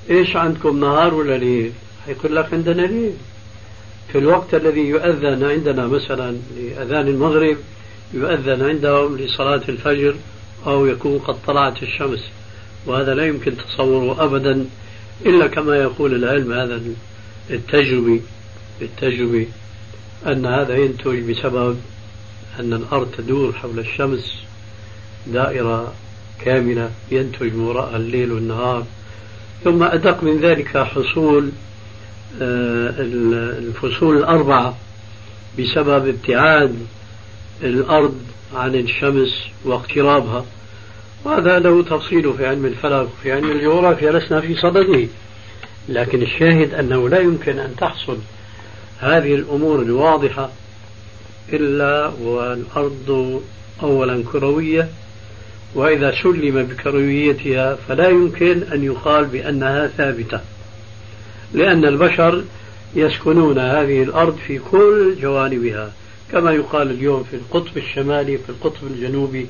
إيش 0.10 0.36
عندكم 0.36 0.80
نهار 0.80 1.14
ولا 1.14 1.38
ليل؟ 1.38 1.72
يقول 2.08 2.36
لك 2.36 2.54
عندنا 2.54 2.82
ليل. 2.82 3.14
في 4.12 4.18
الوقت 4.18 4.54
الذي 4.54 4.82
يؤذن 4.82 5.44
عندنا 5.44 5.88
مثلا 5.88 6.38
لأذان 6.58 7.08
المغرب 7.08 7.58
يؤذن 8.14 8.70
عندهم 8.70 9.18
لصلاة 9.18 9.62
الفجر 9.70 10.16
أو 10.68 10.86
يكون 10.86 11.20
قد 11.20 11.36
طلعت 11.48 11.84
الشمس. 11.84 12.24
وهذا 12.86 13.14
لا 13.14 13.26
يمكن 13.26 13.54
تصوره 13.58 14.24
أبدا 14.24 14.66
إلا 15.26 15.48
كما 15.48 15.78
يقول 15.78 16.16
العلم 16.16 16.54
هذا 16.54 16.82
التجربي. 17.50 18.22
التجربي 18.82 19.48
أن 20.28 20.46
هذا 20.46 20.76
ينتج 20.76 21.32
بسبب 21.32 21.78
أن 22.60 22.74
الأرض 22.74 23.12
تدور 23.18 23.54
حول 23.54 23.80
الشمس 23.80 24.36
دائرة 25.28 25.94
كاملة 26.46 26.92
ينتج 27.12 27.54
من 27.54 27.60
وراءها 27.60 27.98
الليل 27.98 28.32
والنهار. 28.32 28.86
ثم 29.64 29.84
أدق 29.84 30.24
من 30.24 30.40
ذلك 30.40 30.78
حصول 30.78 31.52
آه، 32.42 32.94
الفصول 33.60 34.18
الأربعة 34.18 34.78
بسبب 35.60 36.08
ابتعاد 36.08 36.76
الأرض 37.64 38.22
عن 38.56 38.76
الشمس 38.76 39.48
واقترابها. 39.66 40.46
وهذا 41.26 41.60
له 41.60 41.84
تفصيل 41.84 42.34
في 42.34 42.48
علم 42.48 42.66
الفلك 42.66 43.08
وفي 43.20 43.32
علم 43.32 43.52
الجغرافيا 43.52 44.12
لسنا 44.12 44.42
في 44.42 44.56
صدده. 44.56 45.08
لكن 45.90 46.22
الشاهد 46.22 46.74
أنه 46.74 47.10
لا 47.10 47.20
يمكن 47.20 47.60
أن 47.60 47.76
تحصل 47.76 48.18
هذه 49.00 49.36
الأمور 49.36 49.82
الواضحة 49.82 50.50
إلا 51.54 52.08
والأرض 52.22 53.42
أولا 53.84 54.24
كروية 54.32 54.90
وإذا 55.76 56.12
سلم 56.24 56.64
بكرويتها 56.64 57.76
فلا 57.76 58.10
يمكن 58.10 58.64
أن 58.74 58.84
يقال 58.84 59.26
بأنها 59.26 59.88
ثابتة 59.88 60.40
لأن 61.54 61.86
البشر 61.86 62.44
يسكنون 62.96 63.60
هذه 63.60 64.04
الأرض 64.04 64.38
في 64.48 64.60
كل 64.60 65.16
جوانبها 65.22 65.92
كما 66.32 66.52
يقال 66.52 66.92
اليوم 66.92 67.24
في 67.24 67.36
القطب 67.36 67.78
الشمالي 67.78 68.38
في 68.38 68.50
القطب 68.50 68.88
الجنوبي. 68.92 69.48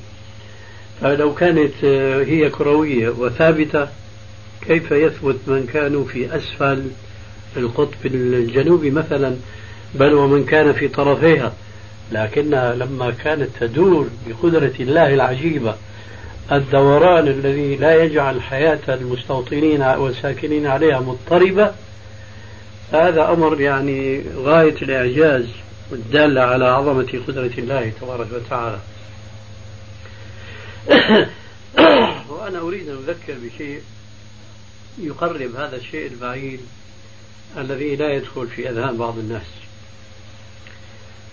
فلو 1.01 1.33
كانت 1.33 1.85
هي 2.25 2.49
كروية 2.49 3.09
وثابتة 3.09 3.87
كيف 4.67 4.91
يثبت 4.91 5.37
من 5.47 5.69
كانوا 5.73 6.05
في 6.05 6.35
أسفل؟ 6.35 6.83
القطب 7.58 8.05
الجنوبي 8.05 8.91
مثلا 8.91 9.36
بل 9.95 10.14
ومن 10.14 10.45
كان 10.45 10.74
في 10.74 10.88
طرفيها. 10.88 11.53
لكنها 12.12 12.76
لما 12.76 13.12
كانت 13.12 13.49
تدور 13.60 14.10
بقدرة 14.28 14.74
الله 14.80 15.14
العجيبة 15.14 15.76
الدوران 16.51 17.28
الذي 17.28 17.76
لا 17.76 18.03
يجعل 18.03 18.41
حياة 18.41 18.80
المستوطنين 18.89 19.82
والساكنين 19.82 20.68
عليها 20.68 20.99
مضطربة 20.99 21.72
هذا 22.93 23.30
أمر 23.30 23.62
يعني 23.62 24.24
غاية 24.36 24.76
الإعجاز 24.82 25.45
والدالة 25.91 26.41
على 26.41 26.66
عظمة 26.66 27.22
قدرة 27.28 27.51
الله 27.58 27.91
تبارك 28.01 28.28
وتعالى. 28.34 28.80
وأنا 32.30 32.60
أريد 32.60 32.89
أن 32.89 32.97
أذكر 33.08 33.34
بشيء 33.43 33.82
يقرب 34.99 35.55
هذا 35.55 35.76
الشيء 35.76 36.08
البعيد. 36.08 36.60
الذي 37.57 37.95
لا 37.95 38.13
يدخل 38.13 38.47
في 38.47 38.69
أذهان 38.69 38.97
بعض 38.97 39.17
الناس. 39.17 39.45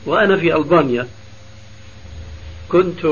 وأنا 0.07 0.37
في 0.37 0.57
ألبانيا 0.57 1.09
كنت 2.69 3.07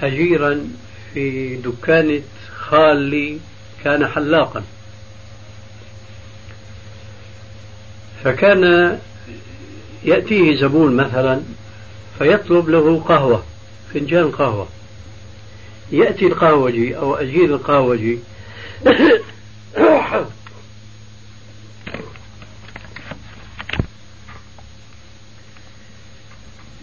أجيرا 0.00 0.68
في 1.14 1.56
دكانة 1.56 2.22
خالي 2.56 3.38
كان 3.84 4.06
حلاقا. 4.06 4.64
فكان 8.24 8.98
يأتيه 10.04 10.56
زبون 10.56 10.96
مثلا 10.96 11.42
فيطلب 12.18 12.68
له 12.68 13.00
قهوة 13.00 13.44
فنجان 13.94 14.30
قهوة. 14.30 14.68
يأتي 15.92 16.26
القهوجي 16.26 16.96
أو 16.96 17.14
أجير 17.14 17.44
القهوجي 17.44 18.18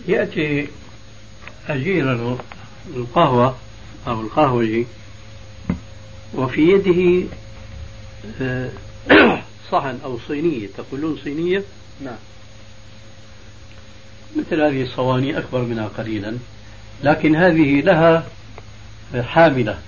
يأتي 0.08 0.68
أجير 1.70 2.38
القهوة 2.96 3.56
أو 4.08 4.22
القهوجي 4.22 4.86
وفي 6.34 6.62
يده 6.62 7.28
آه، 8.42 8.70
صحن 9.72 10.00
أو 10.04 10.20
صينية 10.28 10.68
تقولون 10.78 11.18
صينية؟ 11.24 11.64
نعم. 12.02 12.18
مثل 14.36 14.62
هذه 14.62 14.84
الصواني 14.84 15.38
أكبر 15.38 15.62
منها 15.62 15.88
قليلا 15.88 16.38
لكن 17.04 17.36
هذه 17.36 17.82
لها 17.82 18.28
حاملة 19.22 19.80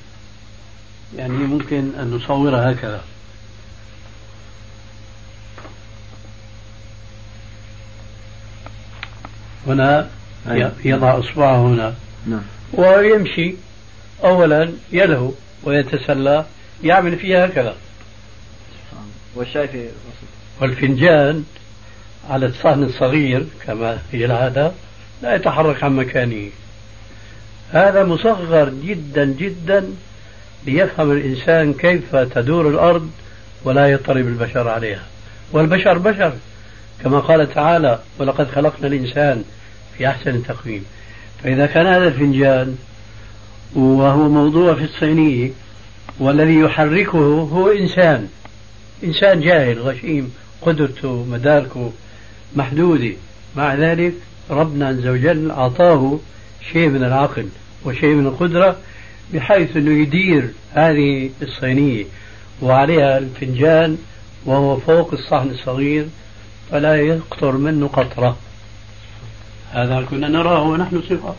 يعني 1.17 1.37
ممكن 1.37 1.91
أن 1.99 2.11
نصورها 2.11 2.71
هكذا. 2.71 3.03
هنا 9.67 10.09
أيوة. 10.49 10.71
يضع 10.85 11.19
إصبعه 11.19 11.67
هنا. 11.67 11.93
نعم. 12.27 12.41
ويمشي. 12.73 13.55
أولا 14.23 14.71
يده 14.91 15.31
ويتسلى 15.63 16.45
يعمل 16.83 17.17
فيها 17.17 17.45
هكذا. 17.45 17.75
والشاي 19.35 19.67
في 19.67 19.87
والفنجان 20.61 21.43
على 22.29 22.45
الصحن 22.45 22.83
الصغير 22.83 23.45
كما 23.65 23.99
هي 24.11 24.25
العادة 24.25 24.71
لا 25.21 25.35
يتحرك 25.35 25.83
عن 25.83 25.95
مكانه. 25.95 26.49
هذا 27.71 28.03
مصغر 28.03 28.69
جدا 28.69 29.25
جدا 29.25 29.89
ليفهم 30.65 31.11
الإنسان 31.11 31.73
كيف 31.73 32.15
تدور 32.15 32.69
الأرض 32.69 33.11
ولا 33.63 33.87
يضطرب 33.87 34.27
البشر 34.27 34.67
عليها. 34.67 35.03
والبشر 35.51 35.97
بشر. 35.97 36.33
كما 37.03 37.19
قال 37.19 37.53
تعالى 37.53 37.99
ولقد 38.19 38.47
خلقنا 38.47 38.87
الإنسان 38.87 39.43
في 39.97 40.07
أحسن 40.07 40.43
تقويم. 40.43 40.85
فإذا 41.43 41.65
كان 41.65 41.85
هذا 41.87 42.07
الفنجان 42.07 42.75
وهو 43.75 44.29
موضوع 44.29 44.73
في 44.75 44.83
الصينية 44.83 45.51
والذي 46.19 46.59
يحركه 46.59 47.17
هو 47.53 47.69
إنسان 47.69 48.27
إنسان 49.03 49.41
جاهل 49.41 49.79
غشيم 49.79 50.33
قدرته 50.61 51.25
مداركه 51.31 51.91
محدودة. 52.55 53.13
مع 53.55 53.75
ذلك 53.75 54.13
ربنا 54.49 54.87
عز 54.87 55.07
وجل 55.07 55.51
أعطاه 55.51 56.19
شيء 56.71 56.89
من 56.89 57.03
العقل 57.03 57.47
وشيء 57.85 58.15
من 58.15 58.27
القدرة 58.27 58.77
بحيث 59.33 59.77
أنه 59.77 60.01
يدير 60.01 60.49
هذه 60.73 61.29
الصينية. 61.41 62.05
وعليها 62.61 63.17
الفنجان 63.17 63.97
وهو 64.45 64.77
فوق 64.77 65.13
الصحن 65.13 65.49
الصغير 65.49 66.07
فلا 66.71 66.95
يقطر 66.95 67.57
منه 67.57 67.87
قطرة. 67.87 68.37
هذا 69.71 70.01
كنا 70.09 70.27
نراه 70.27 70.63
ونحن 70.63 71.01
صغار. 71.09 71.35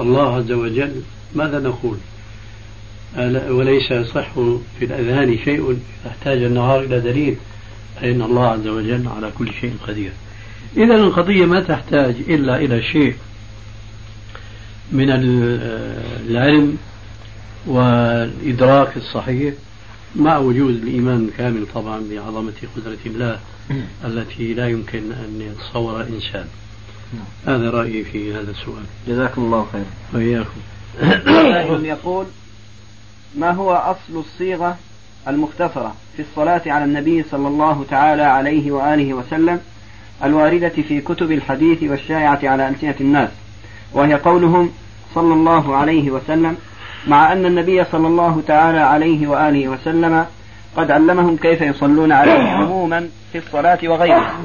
الله 0.00 0.36
عز 0.36 0.52
وجل 0.52 1.02
ماذا 1.34 1.58
نقول؟ 1.58 1.96
وليس 3.48 3.90
يصح 3.90 4.32
في 4.78 4.84
الأذهان 4.84 5.38
شيء 5.44 5.78
احتاج 6.06 6.42
النهار 6.42 6.80
إلى 6.80 7.00
دليل. 7.00 7.36
أن 8.02 8.22
الله 8.22 8.46
عز 8.46 8.66
وجل 8.66 9.08
على 9.08 9.30
كل 9.38 9.52
شيء 9.60 9.76
قدير. 9.88 10.12
إذا 10.76 10.94
القضية 10.94 11.44
ما 11.44 11.60
تحتاج 11.60 12.14
إلا 12.28 12.56
إلى 12.56 12.82
شيء 12.82 13.14
من 14.92 15.10
العلم 15.10 16.76
والإدراك 17.66 18.96
الصحيح. 18.96 19.54
مع 20.16 20.38
وجود 20.38 20.74
الإيمان 20.74 21.24
الكامل 21.28 21.66
طبعا 21.74 22.02
بعظمة 22.10 22.52
قدرة 22.76 22.98
الله. 23.06 23.40
التي 24.04 24.54
لا 24.54 24.68
يمكن 24.68 25.12
أن 25.12 25.40
يتصور 25.40 26.00
إنسان. 26.00 26.46
هذا 27.46 27.70
رأيي 27.70 28.04
في 28.04 28.34
هذا 28.34 28.50
السؤال. 28.50 28.84
جزاكم 29.08 29.42
الله 29.42 29.66
خيرا. 29.72 29.86
وإياكم. 30.14 30.60
يقول 31.84 32.26
ما 33.38 33.50
هو 33.50 33.72
أصل 33.72 34.18
الصيغة 34.18 34.76
المختفرة 35.28 35.94
في 36.16 36.22
الصلاة 36.22 36.62
على 36.66 36.84
النبي 36.84 37.22
صلى 37.30 37.48
الله 37.48 37.84
تعالى 37.90 38.22
عليه 38.22 38.70
وآله 38.70 39.14
وسلم 39.14 39.60
الواردة 40.24 40.68
في 40.68 41.00
كتب 41.00 41.32
الحديث 41.32 41.82
والشائعة 41.82 42.40
على 42.42 42.68
ألسنة 42.68 42.94
الناس 43.00 43.30
وهي 43.92 44.14
قولهم 44.14 44.70
صلى 45.14 45.34
الله 45.34 45.76
عليه 45.76 46.10
وسلم 46.10 46.56
مع 47.08 47.32
أن 47.32 47.46
النبي 47.46 47.84
صلى 47.84 48.06
الله 48.06 48.42
تعالى 48.46 48.78
عليه 48.78 49.26
وآله 49.26 49.68
وسلم 49.68 50.26
قد 50.76 50.90
علمهم 50.90 51.36
كيف 51.36 51.60
يصلون 51.60 52.12
عليه 52.12 52.42
عموما 52.56 53.08
في 53.32 53.38
الصلاة 53.38 53.78
وغيرها 53.84 54.40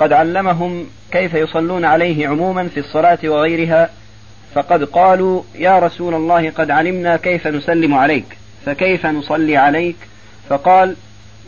قد 0.00 0.12
علمهم 0.12 0.86
كيف 1.12 1.34
يصلون 1.34 1.84
عليه 1.84 2.28
عموما 2.28 2.68
في 2.68 2.80
الصلاة 2.80 3.18
وغيرها 3.24 3.90
فقد 4.54 4.84
قالوا 4.84 5.42
يا 5.54 5.78
رسول 5.78 6.14
الله 6.14 6.50
قد 6.50 6.70
علمنا 6.70 7.16
كيف 7.16 7.46
نسلم 7.46 7.94
عليك 7.94 8.38
فكيف 8.66 9.06
نصلي 9.06 9.56
عليك؟ 9.56 9.96
فقال 10.48 10.96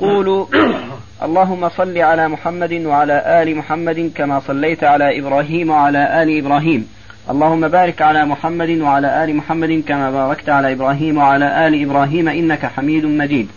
قولوا 0.00 0.46
اللهم 1.26 1.68
صل 1.68 1.98
على 1.98 2.28
محمد 2.28 2.72
وعلى 2.72 3.42
آل 3.42 3.56
محمد 3.56 4.12
كما 4.14 4.40
صليت 4.40 4.84
على 4.84 5.18
إبراهيم 5.18 5.70
وعلى 5.70 6.22
آل 6.22 6.38
إبراهيم. 6.38 6.88
اللهم 7.30 7.68
بارك 7.68 8.02
على 8.02 8.24
محمد 8.24 8.70
وعلى 8.70 9.24
آل 9.24 9.36
محمد 9.36 9.84
كما 9.88 10.10
باركت 10.10 10.48
على 10.48 10.72
إبراهيم 10.72 11.16
وعلى 11.16 11.68
آل 11.68 11.82
إبراهيم 11.82 12.28
إنك 12.28 12.66
حميد 12.66 13.04
مجيد. 13.04 13.48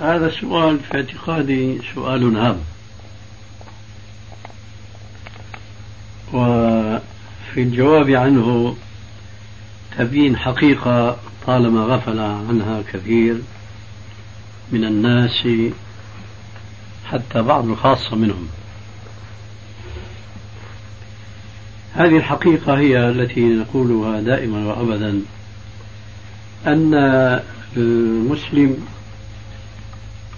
هذا 0.00 0.26
السؤال 0.26 0.78
في 0.78 0.96
اعتقادي 0.96 1.78
سؤال 1.94 2.36
هام 2.36 2.58
وفي 6.32 7.60
الجواب 7.62 8.10
عنه 8.10 8.76
تبين 9.98 10.36
حقيقة 10.36 11.16
طالما 11.46 11.80
غفل 11.80 12.20
عنها 12.20 12.82
كثير 12.92 13.40
من 14.72 14.84
الناس 14.84 15.48
حتى 17.10 17.42
بعض 17.42 17.68
الخاصة 17.68 18.16
منهم. 18.16 18.48
هذه 22.00 22.16
الحقيقة 22.16 22.78
هي 22.78 23.08
التي 23.08 23.40
نقولها 23.40 24.20
دائما 24.20 24.66
وأبدا 24.66 25.20
أن 26.66 26.94
المسلم 27.76 28.86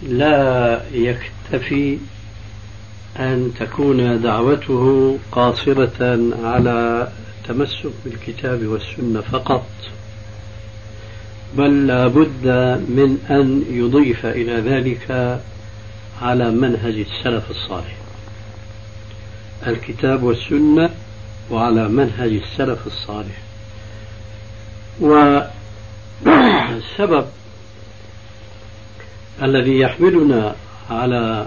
لا 0.02 0.80
يكتفي 0.92 1.98
أن 3.18 3.52
تكون 3.60 4.22
دعوته 4.22 5.18
قاصرة 5.32 6.18
على 6.42 7.08
التمسك 7.40 7.92
بالكتاب 8.04 8.66
والسنة 8.66 9.20
فقط 9.20 9.66
بل 11.56 11.86
لابد 11.86 12.46
من 12.88 13.18
أن 13.30 13.64
يضيف 13.70 14.26
إلى 14.26 14.52
ذلك 14.52 15.40
على 16.22 16.50
منهج 16.50 16.94
السلف 16.94 17.50
الصالح. 17.50 17.96
الكتاب 19.66 20.22
والسنة 20.22 20.90
وعلى 21.50 21.88
منهج 21.88 22.32
السلف 22.32 22.86
الصالح. 22.86 23.42
والسبب 25.00 25.46
الذي 29.42 29.78
يحملنا 29.78 30.54
على 30.90 31.46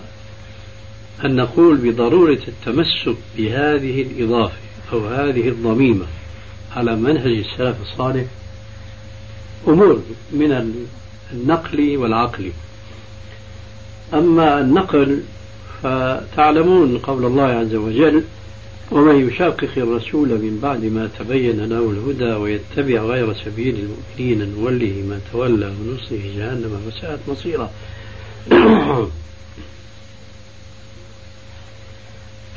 أن 1.25 1.35
نقول 1.35 1.77
بضرورة 1.77 2.39
التمسك 2.47 3.15
بهذه 3.37 4.01
الإضافة 4.01 4.57
أو 4.93 5.07
هذه 5.07 5.49
الضميمة 5.49 6.05
على 6.75 6.95
منهج 6.95 7.37
السلف 7.37 7.81
الصالح 7.81 8.25
أمور 9.67 10.01
من 10.31 10.73
النقل 11.31 11.97
والعقل. 11.97 12.51
أما 14.13 14.61
النقل 14.61 15.21
فتعلمون 15.83 16.97
قول 16.97 17.25
الله 17.25 17.43
عز 17.43 17.75
وجل 17.75 18.23
ومن 18.91 19.27
يشاقق 19.29 19.69
الرسول 19.77 20.29
من 20.29 20.59
بعد 20.61 20.85
ما 20.85 21.09
تبين 21.19 21.65
له 21.65 21.91
الهدى 21.91 22.33
ويتبع 22.33 23.01
غير 23.01 23.33
سبيل 23.33 23.75
المؤمنين 23.79 24.55
نوله 24.55 25.03
ما 25.09 25.19
تولى 25.31 25.65
ونصله 25.65 26.33
جهنم 26.37 26.81
وساءت 26.87 27.19
مصيرا. 27.27 27.71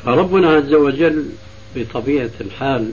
فربنا 0.04 0.50
عز 0.50 0.74
وجل 0.74 1.28
بطبيعة 1.76 2.30
الحال 2.40 2.92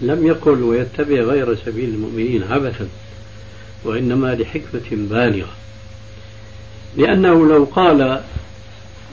لم 0.00 0.26
يقل 0.26 0.62
ويتبع 0.62 1.20
غير 1.20 1.56
سبيل 1.56 1.88
المؤمنين 1.88 2.42
عبثا 2.42 2.88
وإنما 3.84 4.34
لحكمة 4.34 4.82
بالغة. 4.90 5.52
لأنه 6.96 7.48
لو 7.48 7.64
قال 7.64 8.22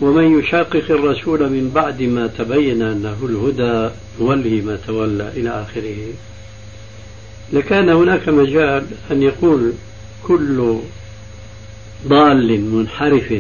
ومن 0.02 0.40
يشاقق 0.40 0.92
الرسول 0.92 1.50
من 1.50 1.72
بعد 1.76 2.02
ما 2.02 2.28
تبين 2.28 2.82
أنه 2.82 3.18
الهدى 3.24 3.94
نوله 4.22 4.62
ما 4.66 4.78
تولى 4.88 5.32
إلى 5.36 5.50
آخره. 5.50 5.98
لكان 7.54 7.90
هناك 7.90 8.30
مجال 8.30 8.86
أن 9.12 9.24
يقول 9.24 9.74
كل 10.24 10.78
ضال 12.08 12.62
منحرف 12.62 13.34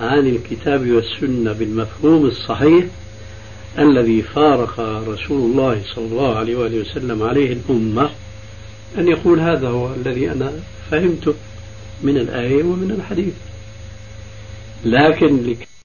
عن 0.00 0.26
الكتاب 0.26 0.90
والسنة 0.90 1.52
بالمفهوم 1.52 2.26
الصحيح 2.26 2.84
الذي 3.78 4.22
فارق 4.22 4.80
رسول 5.08 5.50
الله 5.50 5.82
صلى 5.94 6.04
الله 6.04 6.36
عليه 6.36 6.56
وآله 6.56 6.80
وسلم 6.80 7.22
عليه 7.22 7.52
الأمة 7.52 8.10
أن 8.98 9.08
يقول 9.08 9.40
هذا 9.40 9.68
هو 9.68 9.94
الذي 9.94 10.30
أنا 10.32 10.52
فهمته 10.90 11.34
من 12.02 12.16
الآية 12.16 12.62
ومن 12.62 12.90
الحديث. 12.90 13.34
لكن 14.84 15.56